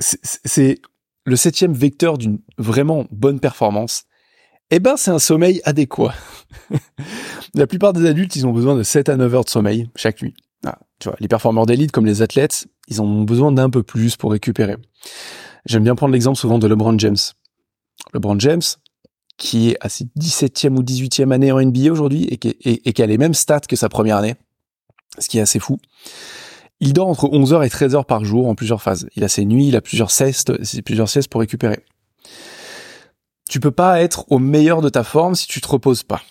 c'est 0.00 0.80
le 1.24 1.36
septième 1.36 1.72
vecteur 1.72 2.18
d'une 2.18 2.40
vraiment 2.56 3.06
bonne 3.10 3.40
performance. 3.40 4.04
Eh 4.70 4.80
ben, 4.80 4.96
c'est 4.96 5.10
un 5.10 5.18
sommeil 5.18 5.60
adéquat. 5.64 6.14
la 7.54 7.66
plupart 7.66 7.92
des 7.92 8.06
adultes, 8.06 8.36
ils 8.36 8.46
ont 8.46 8.52
besoin 8.52 8.76
de 8.76 8.82
7 8.82 9.08
à 9.08 9.16
9 9.16 9.34
heures 9.34 9.44
de 9.44 9.50
sommeil 9.50 9.88
chaque 9.96 10.20
nuit. 10.22 10.34
Tu 10.98 11.08
vois, 11.08 11.16
les 11.20 11.28
performeurs 11.28 11.66
d'élite 11.66 11.92
comme 11.92 12.06
les 12.06 12.22
athlètes, 12.22 12.66
ils 12.88 13.00
ont 13.00 13.22
besoin 13.22 13.52
d'un 13.52 13.70
peu 13.70 13.82
plus 13.82 14.16
pour 14.16 14.32
récupérer. 14.32 14.76
J'aime 15.64 15.84
bien 15.84 15.94
prendre 15.94 16.12
l'exemple 16.12 16.38
souvent 16.38 16.58
de 16.58 16.66
LeBron 16.66 16.98
James. 16.98 17.16
LeBron 18.14 18.38
James, 18.40 18.62
qui 19.36 19.70
est 19.70 19.76
à 19.80 19.88
ses 19.88 20.06
17e 20.18 20.76
ou 20.76 20.82
18e 20.82 21.32
année 21.32 21.52
en 21.52 21.60
NBA 21.60 21.92
aujourd'hui 21.92 22.24
et 22.24 22.38
qui, 22.38 22.56
et 22.60 22.92
qui 22.92 23.02
a 23.02 23.06
les 23.06 23.18
mêmes 23.18 23.34
stats 23.34 23.60
que 23.60 23.76
sa 23.76 23.88
première 23.88 24.16
année, 24.16 24.34
ce 25.18 25.28
qui 25.28 25.38
est 25.38 25.42
assez 25.42 25.58
fou. 25.58 25.78
Il 26.80 26.92
dort 26.92 27.08
entre 27.08 27.26
11h 27.26 27.64
et 27.64 27.68
13h 27.68 28.04
par 28.04 28.24
jour 28.24 28.48
en 28.48 28.54
plusieurs 28.54 28.82
phases. 28.82 29.08
Il 29.16 29.24
a 29.24 29.28
ses 29.28 29.44
nuits, 29.44 29.68
il 29.68 29.76
a 29.76 29.80
plusieurs 29.80 30.10
siestes, 30.10 30.52
plusieurs 30.82 31.08
siestes 31.08 31.28
pour 31.28 31.40
récupérer. 31.40 31.84
Tu 33.48 33.60
peux 33.60 33.70
pas 33.70 34.00
être 34.00 34.30
au 34.30 34.38
meilleur 34.38 34.80
de 34.80 34.88
ta 34.88 35.02
forme 35.02 35.34
si 35.34 35.46
tu 35.46 35.60
te 35.60 35.68
reposes 35.68 36.02
pas. 36.02 36.22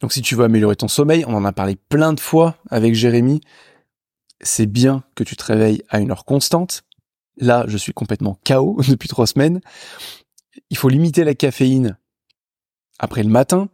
Donc 0.00 0.12
si 0.12 0.22
tu 0.22 0.34
veux 0.34 0.44
améliorer 0.44 0.76
ton 0.76 0.88
sommeil, 0.88 1.24
on 1.26 1.34
en 1.34 1.44
a 1.44 1.52
parlé 1.52 1.76
plein 1.76 2.12
de 2.12 2.20
fois 2.20 2.56
avec 2.70 2.94
Jérémy, 2.94 3.40
c'est 4.40 4.66
bien 4.66 5.02
que 5.14 5.24
tu 5.24 5.36
te 5.36 5.44
réveilles 5.44 5.82
à 5.88 5.98
une 5.98 6.10
heure 6.10 6.24
constante. 6.24 6.84
Là, 7.36 7.64
je 7.68 7.76
suis 7.76 7.92
complètement 7.92 8.38
KO 8.46 8.80
depuis 8.88 9.08
trois 9.08 9.26
semaines. 9.26 9.60
Il 10.70 10.76
faut 10.76 10.88
limiter 10.88 11.24
la 11.24 11.34
caféine 11.34 11.96
après 12.98 13.22
le 13.22 13.30
matin. 13.30 13.68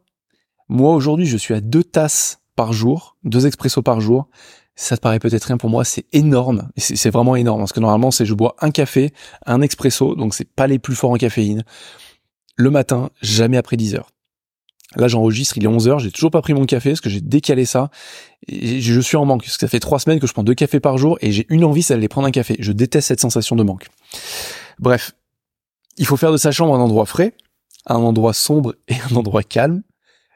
Moi, 0.68 0.94
aujourd'hui, 0.94 1.26
je 1.26 1.36
suis 1.36 1.54
à 1.54 1.60
deux 1.60 1.84
tasses 1.84 2.40
par 2.56 2.72
jour, 2.72 3.16
deux 3.24 3.46
expressos 3.46 3.82
par 3.82 4.00
jour 4.00 4.28
ça 4.76 4.96
te 4.96 5.02
paraît 5.02 5.20
peut-être 5.20 5.44
rien 5.44 5.56
pour 5.56 5.70
moi, 5.70 5.84
c'est 5.84 6.06
énorme. 6.12 6.68
C'est 6.76 7.10
vraiment 7.10 7.36
énorme 7.36 7.60
parce 7.60 7.72
que 7.72 7.80
normalement, 7.80 8.10
c'est 8.10 8.26
je 8.26 8.34
bois 8.34 8.56
un 8.60 8.70
café, 8.70 9.12
un 9.46 9.60
expresso, 9.60 10.14
donc 10.16 10.34
c'est 10.34 10.48
pas 10.48 10.66
les 10.66 10.78
plus 10.78 10.94
forts 10.94 11.12
en 11.12 11.16
caféine. 11.16 11.64
Le 12.56 12.70
matin, 12.70 13.10
jamais 13.20 13.56
après 13.56 13.76
10 13.76 13.94
heures. 13.94 14.10
Là, 14.96 15.08
j'enregistre, 15.08 15.56
il 15.58 15.64
est 15.64 15.68
11 15.68 15.88
heures, 15.88 15.98
j'ai 15.98 16.10
toujours 16.10 16.30
pas 16.30 16.42
pris 16.42 16.54
mon 16.54 16.66
café 16.66 16.90
parce 16.90 17.00
que 17.00 17.10
j'ai 17.10 17.20
décalé 17.20 17.64
ça. 17.64 17.90
Et 18.46 18.80
je 18.80 19.00
suis 19.00 19.16
en 19.16 19.24
manque 19.24 19.42
parce 19.42 19.54
que 19.54 19.60
ça 19.60 19.68
fait 19.68 19.80
trois 19.80 19.98
semaines 19.98 20.20
que 20.20 20.26
je 20.26 20.32
prends 20.32 20.42
deux 20.42 20.54
cafés 20.54 20.80
par 20.80 20.98
jour 20.98 21.18
et 21.20 21.32
j'ai 21.32 21.46
une 21.48 21.64
envie, 21.64 21.82
c'est 21.82 21.94
d'aller 21.94 22.08
prendre 22.08 22.26
un 22.26 22.30
café. 22.30 22.56
Je 22.58 22.72
déteste 22.72 23.08
cette 23.08 23.20
sensation 23.20 23.56
de 23.56 23.62
manque. 23.62 23.88
Bref, 24.78 25.12
il 25.96 26.06
faut 26.06 26.16
faire 26.16 26.32
de 26.32 26.36
sa 26.36 26.52
chambre 26.52 26.74
un 26.74 26.80
endroit 26.80 27.06
frais, 27.06 27.34
un 27.86 27.96
endroit 27.96 28.32
sombre 28.32 28.74
et 28.88 28.96
un 29.10 29.16
endroit 29.16 29.42
calme. 29.42 29.82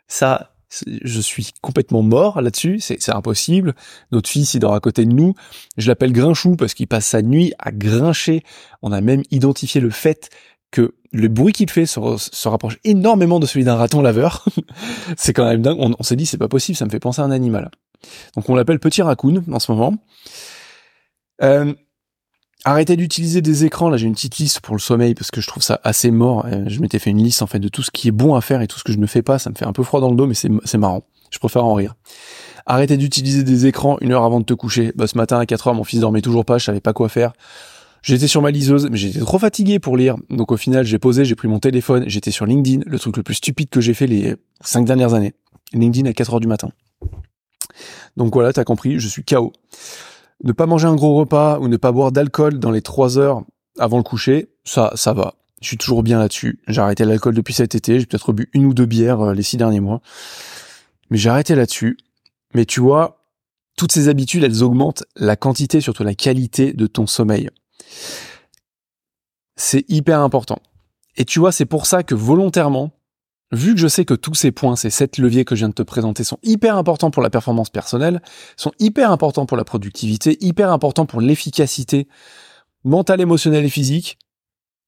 Ça, 0.06 0.52
je 0.84 1.20
suis 1.20 1.50
complètement 1.62 2.02
mort 2.02 2.40
là-dessus, 2.40 2.80
c'est 2.80 3.08
impossible. 3.10 3.74
Notre 4.12 4.28
fils, 4.28 4.54
il 4.54 4.60
dort 4.60 4.74
à 4.74 4.80
côté 4.80 5.04
de 5.04 5.12
nous. 5.12 5.34
Je 5.76 5.88
l'appelle 5.88 6.12
Grinchou 6.12 6.56
parce 6.56 6.74
qu'il 6.74 6.86
passe 6.86 7.06
sa 7.06 7.22
nuit 7.22 7.52
à 7.58 7.72
grincher. 7.72 8.42
On 8.82 8.92
a 8.92 9.00
même 9.00 9.22
identifié 9.30 9.80
le 9.80 9.90
fait 9.90 10.30
que 10.70 10.94
le 11.12 11.28
bruit 11.28 11.52
qu'il 11.52 11.70
fait 11.70 11.86
se, 11.86 12.48
rapproche 12.48 12.78
énormément 12.84 13.40
de 13.40 13.46
celui 13.46 13.64
d'un 13.64 13.76
raton 13.76 14.02
laveur. 14.02 14.44
c'est 15.16 15.32
quand 15.32 15.46
même 15.46 15.62
dingue. 15.62 15.78
On, 15.78 16.02
s'est 16.02 16.16
dit, 16.16 16.26
c'est 16.26 16.38
pas 16.38 16.48
possible, 16.48 16.76
ça 16.76 16.84
me 16.84 16.90
fait 16.90 17.00
penser 17.00 17.22
à 17.22 17.24
un 17.24 17.30
animal. 17.30 17.70
Donc 18.36 18.48
on 18.48 18.54
l'appelle 18.54 18.78
Petit 18.78 19.02
Raccoon 19.02 19.42
en 19.50 19.58
ce 19.58 19.72
moment. 19.72 19.94
Euh, 21.42 21.72
Arrêtez 22.64 22.96
d'utiliser 22.96 23.40
des 23.40 23.64
écrans. 23.64 23.88
Là, 23.88 23.96
j'ai 23.96 24.06
une 24.06 24.14
petite 24.14 24.38
liste 24.38 24.60
pour 24.60 24.74
le 24.74 24.80
sommeil 24.80 25.14
parce 25.14 25.30
que 25.30 25.40
je 25.40 25.46
trouve 25.46 25.62
ça 25.62 25.80
assez 25.84 26.10
mort. 26.10 26.44
Euh, 26.46 26.64
je 26.66 26.80
m'étais 26.80 26.98
fait 26.98 27.10
une 27.10 27.22
liste 27.22 27.40
en 27.40 27.46
fait 27.46 27.60
de 27.60 27.68
tout 27.68 27.82
ce 27.82 27.90
qui 27.90 28.08
est 28.08 28.12
bon 28.12 28.34
à 28.34 28.40
faire 28.40 28.60
et 28.60 28.66
tout 28.66 28.78
ce 28.78 28.84
que 28.84 28.92
je 28.92 28.98
ne 28.98 29.06
fais 29.06 29.22
pas. 29.22 29.38
Ça 29.38 29.50
me 29.50 29.54
fait 29.54 29.64
un 29.64 29.72
peu 29.72 29.84
froid 29.84 30.00
dans 30.00 30.10
le 30.10 30.16
dos, 30.16 30.26
mais 30.26 30.34
c'est 30.34 30.78
marrant. 30.78 31.04
Je 31.30 31.38
préfère 31.38 31.64
en 31.64 31.74
rire. 31.74 31.94
Arrêtez 32.66 32.96
d'utiliser 32.96 33.44
des 33.44 33.66
écrans 33.66 33.96
une 34.00 34.12
heure 34.12 34.24
avant 34.24 34.40
de 34.40 34.44
te 34.44 34.54
coucher. 34.54 34.92
Bah, 34.96 35.06
ce 35.06 35.16
matin 35.16 35.38
à 35.38 35.46
4 35.46 35.68
heures, 35.68 35.74
mon 35.74 35.84
fils 35.84 36.00
dormait 36.00 36.20
toujours 36.20 36.44
pas. 36.44 36.58
Je 36.58 36.64
savais 36.64 36.80
pas 36.80 36.92
quoi 36.92 37.08
faire. 37.08 37.32
J'étais 38.02 38.28
sur 38.28 38.42
ma 38.42 38.50
liseuse, 38.50 38.88
mais 38.90 38.96
j'étais 38.96 39.18
trop 39.20 39.38
fatigué 39.38 39.78
pour 39.78 39.96
lire. 39.96 40.16
Donc 40.30 40.52
au 40.52 40.56
final, 40.56 40.84
j'ai 40.84 40.98
posé, 40.98 41.24
j'ai 41.24 41.34
pris 41.34 41.48
mon 41.48 41.58
téléphone, 41.58 42.04
j'étais 42.06 42.30
sur 42.30 42.46
LinkedIn, 42.46 42.82
le 42.86 42.98
truc 42.98 43.16
le 43.16 43.22
plus 43.22 43.34
stupide 43.34 43.68
que 43.68 43.80
j'ai 43.80 43.94
fait 43.94 44.06
les 44.06 44.36
cinq 44.60 44.84
dernières 44.84 45.14
années. 45.14 45.34
LinkedIn 45.72 46.08
à 46.08 46.12
4 46.12 46.34
heures 46.34 46.40
du 46.40 46.46
matin. 46.46 46.70
Donc 48.16 48.32
voilà, 48.32 48.52
t'as 48.52 48.64
compris, 48.64 48.98
je 48.98 49.08
suis 49.08 49.24
KO. 49.24 49.52
Ne 50.44 50.52
pas 50.52 50.66
manger 50.66 50.86
un 50.86 50.94
gros 50.94 51.16
repas 51.16 51.58
ou 51.58 51.68
ne 51.68 51.76
pas 51.76 51.92
boire 51.92 52.12
d'alcool 52.12 52.58
dans 52.58 52.70
les 52.70 52.82
trois 52.82 53.18
heures 53.18 53.42
avant 53.78 53.96
le 53.96 54.02
coucher, 54.02 54.48
ça, 54.64 54.92
ça 54.94 55.12
va. 55.12 55.34
Je 55.60 55.66
suis 55.66 55.76
toujours 55.76 56.02
bien 56.02 56.18
là-dessus. 56.18 56.60
J'ai 56.68 56.80
arrêté 56.80 57.04
l'alcool 57.04 57.34
depuis 57.34 57.54
cet 57.54 57.74
été. 57.74 57.98
J'ai 57.98 58.06
peut-être 58.06 58.32
bu 58.32 58.48
une 58.52 58.66
ou 58.66 58.74
deux 58.74 58.86
bières 58.86 59.20
euh, 59.20 59.34
les 59.34 59.42
six 59.42 59.56
derniers 59.56 59.80
mois. 59.80 60.00
Mais 61.10 61.18
j'ai 61.18 61.30
arrêté 61.30 61.54
là-dessus. 61.54 61.96
Mais 62.54 62.64
tu 62.64 62.80
vois, 62.80 63.24
toutes 63.76 63.92
ces 63.92 64.08
habitudes, 64.08 64.44
elles 64.44 64.62
augmentent 64.62 65.04
la 65.16 65.36
quantité, 65.36 65.80
surtout 65.80 66.04
la 66.04 66.14
qualité 66.14 66.72
de 66.72 66.86
ton 66.86 67.06
sommeil. 67.06 67.50
C'est 69.56 69.84
hyper 69.88 70.20
important. 70.20 70.58
Et 71.16 71.24
tu 71.24 71.38
vois, 71.40 71.52
c'est 71.52 71.66
pour 71.66 71.86
ça 71.86 72.02
que 72.02 72.14
volontairement, 72.14 72.92
Vu 73.50 73.74
que 73.74 73.80
je 73.80 73.88
sais 73.88 74.04
que 74.04 74.14
tous 74.14 74.34
ces 74.34 74.52
points, 74.52 74.76
ces 74.76 74.90
sept 74.90 75.16
leviers 75.16 75.46
que 75.46 75.54
je 75.54 75.60
viens 75.60 75.70
de 75.70 75.74
te 75.74 75.82
présenter 75.82 76.22
sont 76.22 76.38
hyper 76.42 76.76
importants 76.76 77.10
pour 77.10 77.22
la 77.22 77.30
performance 77.30 77.70
personnelle, 77.70 78.20
sont 78.56 78.72
hyper 78.78 79.10
importants 79.10 79.46
pour 79.46 79.56
la 79.56 79.64
productivité, 79.64 80.36
hyper 80.40 80.70
importants 80.70 81.06
pour 81.06 81.22
l'efficacité 81.22 82.08
mentale, 82.84 83.22
émotionnelle 83.22 83.64
et 83.64 83.70
physique, 83.70 84.18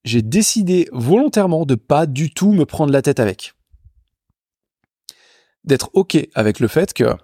j'ai 0.05 0.21
décidé 0.21 0.89
volontairement 0.93 1.65
de 1.65 1.75
pas 1.75 2.07
du 2.07 2.33
tout 2.33 2.53
me 2.53 2.67
prendre 2.67 2.93
la 2.93 3.01
tête 3.01 3.19
avec. 3.19 3.55
D'être 5.65 5.91
ok 5.95 6.19
avec 6.35 6.61
le 6.61 6.69
fait 6.69 6.93
que 6.93 7.17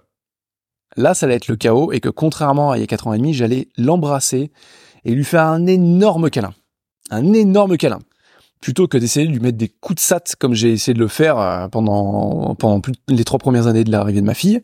là, 0.95 1.13
ça 1.13 1.27
allait 1.27 1.35
être 1.35 1.47
le 1.47 1.55
chaos 1.55 1.91
et 1.91 1.99
que 1.99 2.09
contrairement 2.09 2.71
à 2.71 2.77
il 2.77 2.81
y 2.81 2.83
a 2.83 2.87
4 2.87 3.07
ans 3.07 3.13
et 3.13 3.17
demi, 3.17 3.35
j'allais 3.35 3.69
l'embrasser 3.77 4.51
et 5.07 5.15
lui 5.15 5.23
faire 5.23 5.43
un 5.43 5.65
énorme 5.65 6.29
câlin. 6.29 6.53
Un 7.09 7.33
énorme 7.33 7.77
câlin 7.77 7.99
plutôt 8.61 8.87
que 8.87 8.97
d'essayer 8.97 9.25
de 9.27 9.31
lui 9.31 9.39
mettre 9.39 9.57
des 9.57 9.69
coups 9.69 9.95
de 9.95 9.99
sat 10.01 10.23
comme 10.39 10.53
j'ai 10.53 10.71
essayé 10.71 10.93
de 10.93 10.99
le 10.99 11.07
faire 11.07 11.39
euh, 11.39 11.67
pendant 11.67 12.55
pendant 12.55 12.81
les 13.07 13.23
trois 13.23 13.39
premières 13.39 13.67
années 13.67 13.83
de 13.83 13.91
l'arrivée 13.91 14.21
de 14.21 14.25
ma 14.25 14.33
fille. 14.33 14.61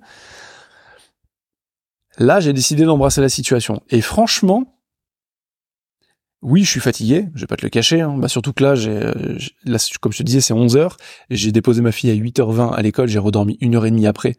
Là, 2.17 2.39
j'ai 2.39 2.53
décidé 2.53 2.83
d'embrasser 2.83 3.21
la 3.21 3.29
situation. 3.29 3.81
Et 3.89 4.01
franchement, 4.01 4.77
oui, 6.41 6.63
je 6.63 6.69
suis 6.69 6.79
fatigué, 6.79 7.27
je 7.33 7.41
vais 7.41 7.47
pas 7.47 7.55
te 7.55 7.63
le 7.63 7.69
cacher. 7.69 8.01
Hein. 8.01 8.15
Bah, 8.17 8.27
surtout 8.27 8.51
que 8.51 8.63
là, 8.63 8.73
euh, 8.75 9.37
là, 9.63 9.77
comme 10.01 10.11
je 10.11 10.17
te 10.17 10.23
disais, 10.23 10.41
c'est 10.41 10.53
11 10.53 10.75
heures. 10.75 10.97
J'ai 11.29 11.51
déposé 11.51 11.81
ma 11.81 11.91
fille 11.91 12.11
à 12.11 12.15
8h20 12.15 12.73
à 12.73 12.81
l'école, 12.81 13.07
j'ai 13.07 13.19
redormi 13.19 13.57
une 13.61 13.75
heure 13.75 13.85
et 13.85 13.91
demie 13.91 14.07
après. 14.07 14.35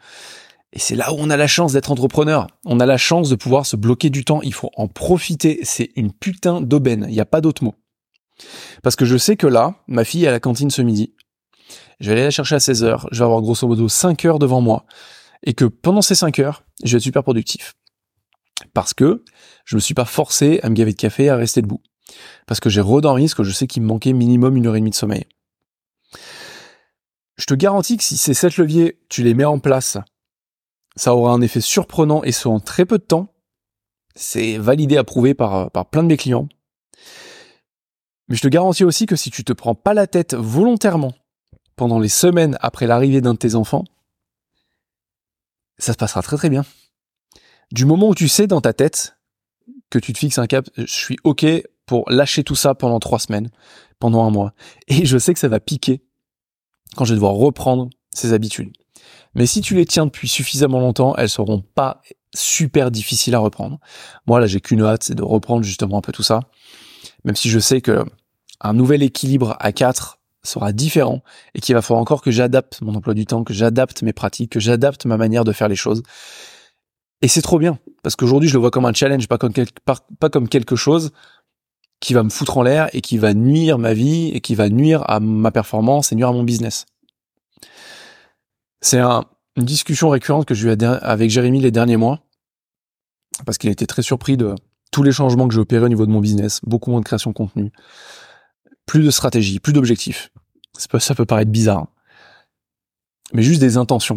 Et 0.75 0.81
c'est 0.81 0.97
là 0.97 1.13
où 1.13 1.17
on 1.19 1.31
a 1.31 1.37
la 1.37 1.47
chance 1.47 1.73
d'être 1.73 1.93
entrepreneur. 1.93 2.49
On 2.65 2.81
a 2.81 2.87
la 2.87 2.97
chance 2.97 3.29
de 3.29 3.37
pouvoir 3.37 3.65
se 3.65 3.77
bloquer 3.77 4.11
du 4.11 4.25
temps. 4.25 4.43
Il 4.43 4.53
faut 4.53 4.73
en 4.77 4.89
profiter. 4.89 5.61
C'est 5.63 5.91
une 5.95 6.13
putain 6.13 6.61
d'aubaine. 6.61 7.07
Il 7.09 7.15
n'y 7.15 7.21
a 7.21 7.25
pas 7.25 7.41
d'autre 7.41 7.63
mot. 7.63 7.77
Parce 8.83 8.97
que 8.97 9.05
je 9.05 9.17
sais 9.17 9.37
que 9.37 9.47
là, 9.47 9.77
ma 9.87 10.05
fille 10.05 10.25
est 10.25 10.29
à 10.29 10.33
la 10.33 10.41
cantine 10.41 10.71
ce 10.71 10.83
midi. 10.83 11.15
Je 12.01 12.09
vais 12.09 12.17
aller 12.17 12.25
la 12.25 12.33
chercher 12.33 12.57
à 12.57 12.61
16 12.61 12.83
heures. 12.83 13.09
Je 13.13 13.21
vais 13.21 13.25
avoir 13.25 13.41
grosso 13.41 13.69
modo 13.69 13.89
5 13.89 14.25
heures 14.25 14.41
devant 14.41 14.61
moi. 14.61 14.85
Et 15.45 15.55
que 15.55 15.65
pendant 15.65 16.03
ces 16.03 16.17
5 16.17 16.41
heures, 16.41 16.65
je 16.83 16.91
vais 16.91 16.97
être 16.97 17.05
super 17.05 17.23
productif. 17.23 17.75
Parce 18.73 18.95
que 18.95 19.23
je 19.65 19.77
me 19.77 19.81
suis 19.81 19.95
pas 19.95 20.05
forcé 20.05 20.59
à 20.65 20.71
me 20.71 20.75
gaver 20.75 20.93
de 20.93 20.97
café 20.97 21.25
et 21.25 21.29
à 21.29 21.37
rester 21.37 21.63
debout. 21.63 21.83
Parce 22.49 22.59
que 22.59 22.69
j'ai 22.69 22.81
redormi 22.81 23.29
ce 23.29 23.37
que 23.37 23.45
je 23.45 23.53
sais 23.53 23.69
qu'il 23.69 23.83
me 23.83 23.87
manquait 23.87 24.13
minimum 24.13 24.57
une 24.57 24.67
heure 24.67 24.75
et 24.75 24.81
demie 24.81 24.91
de 24.91 24.97
sommeil. 24.97 25.27
Je 27.37 27.47
te 27.47 27.55
garantis 27.55 27.97
que 27.97 28.03
si 28.03 28.17
ces 28.17 28.35
7 28.35 28.57
leviers, 28.57 28.99
tu 29.09 29.23
les 29.23 29.35
mets 29.35 29.45
en 29.45 29.61
place 29.61 29.99
ça 30.97 31.15
aura 31.15 31.33
un 31.33 31.41
effet 31.41 31.61
surprenant 31.61 32.23
et 32.23 32.33
ce 32.33 32.49
en 32.49 32.61
très 32.61 32.85
peu 32.85 32.99
de 32.99 33.05
temps. 33.05 33.33
C'est 34.15 34.59
validé, 34.59 34.97
approuvé 34.97 35.35
par, 35.35 35.71
par 35.71 35.87
plein 35.87 36.03
de 36.03 36.09
mes 36.09 36.17
clients. 36.17 36.49
Mais 38.29 38.37
je 38.37 38.43
te 38.43 38.49
garantis 38.49 38.85
aussi 38.85 39.07
que 39.07 39.17
si 39.17 39.31
tu 39.31 39.45
te 39.45 39.53
prends 39.53 39.75
pas 39.75 39.95
la 39.95 40.07
tête 40.07 40.35
volontairement 40.35 41.13
pendant 41.77 41.99
les 41.99 42.09
semaines 42.09 42.57
après 42.61 42.87
l'arrivée 42.87 43.21
d'un 43.21 43.35
de 43.35 43.39
tes 43.39 43.55
enfants, 43.55 43.85
ça 45.79 45.93
se 45.93 45.99
passera 45.99 46.23
très 46.23 46.37
très 46.37 46.49
bien. 46.49 46.65
Du 47.73 47.85
moment 47.85 48.09
où 48.09 48.15
tu 48.15 48.29
sais 48.29 48.47
dans 48.47 48.61
ta 48.61 48.73
tête 48.73 49.19
que 49.91 49.99
tu 49.99 50.13
te 50.13 50.19
fixes 50.19 50.39
un 50.39 50.47
cap, 50.47 50.69
je 50.77 50.85
suis 50.85 51.17
ok 51.25 51.45
pour 51.87 52.09
lâcher 52.11 52.45
tout 52.45 52.55
ça 52.55 52.75
pendant 52.75 53.01
trois 53.01 53.19
semaines, 53.19 53.51
pendant 53.99 54.25
un 54.25 54.31
mois. 54.31 54.55
Et 54.89 55.05
je 55.05 55.19
sais 55.19 55.35
que 55.35 55.41
ça 55.41 55.49
va 55.49 55.61
piquer 55.61 56.03
quand 56.97 57.05
je 57.05 57.13
vais 57.13 57.17
devoir 57.17 57.35
reprendre 57.35 57.91
ces 58.11 58.33
habitudes. 58.33 58.73
Mais 59.35 59.47
si 59.47 59.61
tu 59.61 59.75
les 59.75 59.87
tiens 59.87 60.07
depuis 60.07 60.29
suffisamment 60.29 60.81
longtemps, 60.81 61.15
elles 61.17 61.29
seront 61.29 61.61
pas 61.61 62.03
super 62.35 62.91
difficiles 62.91 63.35
à 63.35 63.39
reprendre. 63.39 63.79
Moi, 64.27 64.41
là, 64.41 64.47
j'ai 64.47 64.61
qu'une 64.61 64.83
hâte, 64.83 65.05
c'est 65.05 65.15
de 65.15 65.23
reprendre 65.23 65.65
justement 65.65 65.99
un 65.99 66.01
peu 66.01 66.13
tout 66.13 66.23
ça. 66.23 66.41
Même 67.25 67.37
si 67.37 67.49
je 67.49 67.59
sais 67.59 67.81
que 67.81 68.05
un 68.61 68.73
nouvel 68.73 69.03
équilibre 69.03 69.57
à 69.61 69.73
4 69.73 70.19
sera 70.43 70.73
différent 70.73 71.23
et 71.55 71.61
qu'il 71.61 71.75
va 71.75 71.83
falloir 71.83 72.01
encore 72.01 72.23
que 72.23 72.31
j'adapte 72.31 72.81
mon 72.83 72.95
emploi 72.95 73.15
du 73.15 73.27
temps, 73.27 73.45
que 73.45 73.55
j'adapte 73.55 74.03
mes 74.03 74.13
pratiques, 74.13 74.53
que 74.53 74.61
j'adapte 74.61 75.07
ma 75.07 75.17
manière 75.17 75.45
de 75.45 75.53
faire 75.53 75.69
les 75.69 75.77
choses. 75.77 76.03
Et 77.23 77.29
c'est 77.29 77.43
trop 77.43 77.59
bien 77.59 77.79
parce 78.03 78.17
qu'aujourd'hui, 78.17 78.49
je 78.49 78.55
le 78.55 78.61
vois 78.61 78.71
comme 78.71 78.85
un 78.85 78.93
challenge, 78.93 79.27
pas 79.29 79.39
comme, 79.39 79.53
pas 79.85 80.31
comme 80.31 80.49
quelque 80.49 80.77
chose 80.77 81.13
qui 82.01 82.13
va 82.13 82.23
me 82.23 82.29
foutre 82.29 82.59
en 82.59 82.63
l'air 82.63 82.91
et 82.93 83.01
qui 83.01 83.17
va 83.17 83.33
nuire 83.33 83.79
ma 83.79 83.95
vie 83.95 84.29
et 84.35 84.41
qui 84.41 84.55
va 84.55 84.69
nuire 84.69 85.03
à 85.09 85.21
ma 85.21 85.51
performance 85.51 86.13
et 86.13 86.17
nuire 86.17 86.29
à 86.29 86.33
mon 86.33 86.43
business. 86.43 86.85
C'est 88.85 88.99
un, 88.99 89.25
une 89.57 89.65
discussion 89.65 90.11
récurrente 90.11 90.45
que 90.45 90.55
j'ai 90.55 90.69
eue 90.69 90.77
avec 90.83 91.31
Jérémy 91.31 91.59
les 91.59 91.71
derniers 91.71 91.97
mois, 91.97 92.21
parce 93.47 93.57
qu'il 93.57 93.71
était 93.71 93.87
très 93.87 94.03
surpris 94.03 94.37
de 94.37 94.55
tous 94.93 95.03
les 95.03 95.11
changements 95.11 95.49
que 95.49 95.55
j'ai 95.55 95.61
opérés 95.61 95.87
au 95.87 95.89
niveau 95.89 96.05
de 96.05 96.11
mon 96.11 96.21
business, 96.21 96.61
beaucoup 96.65 96.91
moins 96.91 97.01
de 97.01 97.07
création 97.07 97.31
de 97.31 97.35
contenu, 97.35 97.73
plus 98.85 99.03
de 99.03 99.11
stratégie, 99.11 99.59
plus 99.59 99.73
d'objectifs. 99.73 100.31
Ça 100.77 101.15
peut 101.15 101.25
paraître 101.25 101.51
bizarre, 101.51 101.79
hein. 101.79 101.89
mais 103.33 103.43
juste 103.43 103.59
des 103.59 103.79
intentions, 103.79 104.17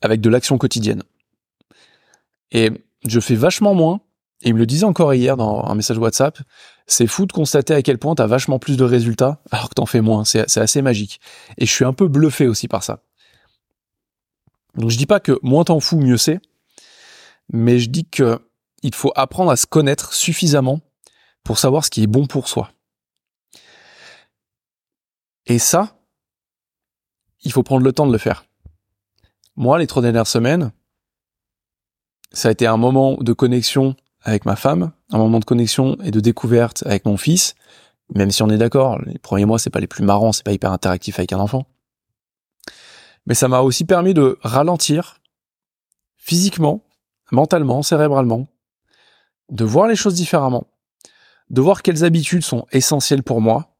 avec 0.00 0.20
de 0.20 0.30
l'action 0.30 0.58
quotidienne. 0.58 1.02
Et 2.52 2.70
je 3.04 3.18
fais 3.18 3.34
vachement 3.34 3.74
moins, 3.74 4.00
et 4.42 4.50
il 4.50 4.54
me 4.54 4.60
le 4.60 4.66
disait 4.66 4.86
encore 4.86 5.12
hier 5.12 5.36
dans 5.36 5.64
un 5.64 5.74
message 5.74 5.98
WhatsApp, 5.98 6.38
c'est 6.86 7.08
fou 7.08 7.26
de 7.26 7.32
constater 7.32 7.74
à 7.74 7.82
quel 7.82 7.98
point 7.98 8.14
t'as 8.14 8.28
vachement 8.28 8.60
plus 8.60 8.76
de 8.76 8.84
résultats 8.84 9.40
alors 9.50 9.68
que 9.70 9.74
t'en 9.74 9.86
fais 9.86 10.00
moins. 10.00 10.24
C'est 10.24 10.56
assez 10.56 10.82
magique. 10.82 11.20
Et 11.58 11.66
je 11.66 11.72
suis 11.72 11.84
un 11.84 11.92
peu 11.92 12.06
bluffé 12.06 12.46
aussi 12.46 12.68
par 12.68 12.84
ça. 12.84 13.02
Donc 14.76 14.90
je 14.90 14.96
dis 14.96 15.06
pas 15.06 15.20
que 15.20 15.38
moins 15.42 15.64
t'en 15.64 15.80
fous, 15.80 15.98
mieux 15.98 16.16
c'est, 16.16 16.40
mais 17.52 17.78
je 17.78 17.90
dis 17.90 18.04
que 18.04 18.40
il 18.82 18.94
faut 18.94 19.12
apprendre 19.14 19.50
à 19.50 19.56
se 19.56 19.66
connaître 19.66 20.12
suffisamment 20.12 20.80
pour 21.44 21.58
savoir 21.58 21.84
ce 21.84 21.90
qui 21.90 22.02
est 22.02 22.08
bon 22.08 22.26
pour 22.26 22.48
soi. 22.48 22.70
Et 25.46 25.58
ça, 25.58 25.96
il 27.42 27.52
faut 27.52 27.62
prendre 27.62 27.84
le 27.84 27.92
temps 27.92 28.06
de 28.06 28.12
le 28.12 28.18
faire. 28.18 28.44
Moi, 29.56 29.78
les 29.78 29.86
trois 29.86 30.02
dernières 30.02 30.26
semaines, 30.26 30.72
ça 32.32 32.48
a 32.48 32.52
été 32.52 32.66
un 32.66 32.76
moment 32.76 33.16
de 33.20 33.32
connexion 33.32 33.94
avec 34.22 34.46
ma 34.46 34.56
femme, 34.56 34.92
un 35.10 35.18
moment 35.18 35.40
de 35.40 35.44
connexion 35.44 35.96
et 36.02 36.10
de 36.10 36.20
découverte 36.20 36.84
avec 36.86 37.04
mon 37.04 37.16
fils, 37.16 37.54
même 38.14 38.30
si 38.30 38.42
on 38.42 38.50
est 38.50 38.58
d'accord, 38.58 39.00
les 39.02 39.18
premiers 39.18 39.44
mois 39.44 39.58
c'est 39.58 39.70
pas 39.70 39.80
les 39.80 39.86
plus 39.86 40.04
marrants, 40.04 40.32
c'est 40.32 40.44
pas 40.44 40.52
hyper 40.52 40.72
interactif 40.72 41.18
avec 41.18 41.32
un 41.32 41.38
enfant. 41.38 41.66
Mais 43.26 43.34
ça 43.34 43.48
m'a 43.48 43.60
aussi 43.60 43.84
permis 43.84 44.14
de 44.14 44.38
ralentir 44.42 45.20
physiquement, 46.16 46.84
mentalement, 47.30 47.82
cérébralement, 47.82 48.48
de 49.50 49.64
voir 49.64 49.88
les 49.88 49.96
choses 49.96 50.14
différemment, 50.14 50.66
de 51.50 51.60
voir 51.60 51.82
quelles 51.82 52.04
habitudes 52.04 52.44
sont 52.44 52.66
essentielles 52.72 53.22
pour 53.22 53.40
moi, 53.40 53.76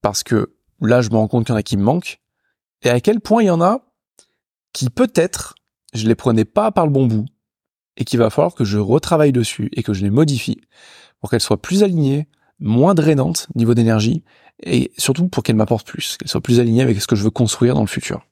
parce 0.00 0.22
que 0.22 0.54
là 0.80 1.00
je 1.00 1.10
me 1.10 1.16
rends 1.16 1.28
compte 1.28 1.46
qu'il 1.46 1.52
y 1.52 1.56
en 1.56 1.58
a 1.58 1.62
qui 1.62 1.76
me 1.76 1.82
manquent, 1.82 2.20
et 2.82 2.90
à 2.90 3.00
quel 3.00 3.20
point 3.20 3.42
il 3.42 3.46
y 3.46 3.50
en 3.50 3.60
a 3.60 3.80
qui 4.72 4.90
peut-être 4.90 5.54
je 5.94 6.06
les 6.06 6.14
prenais 6.14 6.44
pas 6.44 6.72
par 6.72 6.86
le 6.86 6.92
bon 6.92 7.06
bout, 7.06 7.26
et 7.96 8.04
qu'il 8.04 8.18
va 8.18 8.30
falloir 8.30 8.54
que 8.54 8.64
je 8.64 8.78
retravaille 8.78 9.32
dessus 9.32 9.68
et 9.72 9.82
que 9.82 9.92
je 9.92 10.02
les 10.02 10.10
modifie 10.10 10.60
pour 11.20 11.30
qu'elles 11.30 11.40
soient 11.40 11.60
plus 11.60 11.82
alignées, 11.82 12.28
moins 12.62 12.94
drainantes 12.94 13.48
niveau 13.54 13.74
d'énergie 13.74 14.22
et 14.62 14.92
surtout 14.96 15.28
pour 15.28 15.42
qu'elles 15.42 15.56
m'apportent 15.56 15.86
plus, 15.86 16.16
qu'elles 16.16 16.28
soient 16.28 16.40
plus 16.40 16.60
alignées 16.60 16.82
avec 16.82 17.00
ce 17.00 17.06
que 17.06 17.16
je 17.16 17.24
veux 17.24 17.30
construire 17.30 17.74
dans 17.74 17.80
le 17.80 17.86
futur. 17.86 18.22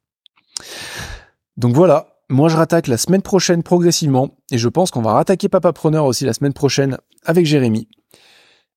Donc 1.57 1.75
voilà, 1.75 2.17
moi 2.29 2.49
je 2.49 2.57
rattaque 2.57 2.87
la 2.87 2.97
semaine 2.97 3.23
prochaine 3.23 3.63
progressivement 3.63 4.37
et 4.51 4.59
je 4.59 4.69
pense 4.69 4.91
qu'on 4.91 5.03
va 5.03 5.13
rattaquer 5.13 5.49
Papa 5.49 5.73
Preneur 5.73 6.05
aussi 6.05 6.25
la 6.25 6.33
semaine 6.33 6.53
prochaine 6.53 6.99
avec 7.25 7.45
Jérémy. 7.45 7.89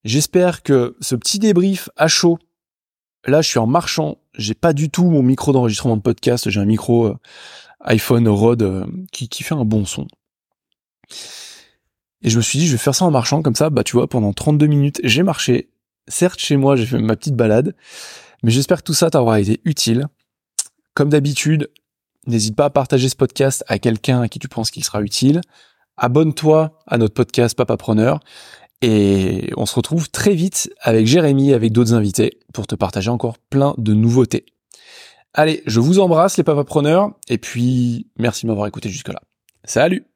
J'espère 0.03 0.63
que 0.63 0.97
ce 0.99 1.15
petit 1.15 1.39
débrief 1.39 1.89
à 1.95 2.07
chaud, 2.07 2.39
là 3.25 3.41
je 3.41 3.47
suis 3.47 3.59
en 3.59 3.67
marchant, 3.67 4.17
j'ai 4.33 4.55
pas 4.55 4.73
du 4.73 4.89
tout 4.89 5.05
mon 5.05 5.23
micro 5.23 5.53
d'enregistrement 5.53 5.95
de 5.95 6.01
podcast, 6.01 6.49
j'ai 6.49 6.59
un 6.59 6.65
micro 6.65 7.07
euh, 7.07 7.17
iPhone 7.81 8.27
Rode 8.27 8.63
euh, 8.63 8.85
qui, 9.11 9.29
qui 9.29 9.43
fait 9.43 9.55
un 9.55 9.65
bon 9.65 9.85
son. 9.85 10.07
Et 12.23 12.29
je 12.29 12.37
me 12.37 12.41
suis 12.41 12.57
dit, 12.59 12.67
je 12.67 12.71
vais 12.71 12.77
faire 12.77 12.95
ça 12.95 13.05
en 13.05 13.11
marchant, 13.11 13.41
comme 13.41 13.55
ça, 13.55 13.69
bah 13.69 13.83
tu 13.83 13.93
vois, 13.93 14.07
pendant 14.07 14.33
32 14.33 14.65
minutes, 14.65 15.01
j'ai 15.03 15.23
marché. 15.23 15.69
Certes, 16.07 16.39
chez 16.39 16.57
moi, 16.57 16.75
j'ai 16.75 16.85
fait 16.85 16.97
ma 16.97 17.15
petite 17.15 17.35
balade, 17.35 17.75
mais 18.43 18.51
j'espère 18.51 18.79
que 18.79 18.83
tout 18.83 18.93
ça 18.93 19.09
t'aura 19.09 19.39
été 19.39 19.61
utile. 19.65 20.07
Comme 20.93 21.09
d'habitude, 21.09 21.69
n'hésite 22.27 22.55
pas 22.55 22.65
à 22.65 22.69
partager 22.69 23.09
ce 23.09 23.15
podcast 23.15 23.63
à 23.67 23.79
quelqu'un 23.79 24.21
à 24.21 24.27
qui 24.27 24.39
tu 24.39 24.47
penses 24.47 24.71
qu'il 24.71 24.83
sera 24.83 25.01
utile. 25.01 25.41
Abonne-toi 25.97 26.79
à 26.87 26.97
notre 26.97 27.13
podcast 27.13 27.55
Papa 27.55 27.77
Preneur. 27.77 28.19
Et 28.81 29.51
on 29.55 29.65
se 29.65 29.75
retrouve 29.75 30.09
très 30.09 30.33
vite 30.33 30.69
avec 30.81 31.07
Jérémy 31.07 31.51
et 31.51 31.53
avec 31.53 31.71
d'autres 31.71 31.93
invités 31.93 32.39
pour 32.53 32.67
te 32.67 32.75
partager 32.75 33.09
encore 33.09 33.37
plein 33.37 33.73
de 33.77 33.93
nouveautés. 33.93 34.45
Allez, 35.33 35.63
je 35.65 35.79
vous 35.79 35.99
embrasse 35.99 36.37
les 36.37 36.43
papapreneurs 36.43 37.11
et 37.29 37.37
puis 37.37 38.07
merci 38.19 38.45
de 38.45 38.49
m'avoir 38.49 38.67
écouté 38.67 38.89
jusque 38.89 39.07
là. 39.07 39.21
Salut 39.63 40.12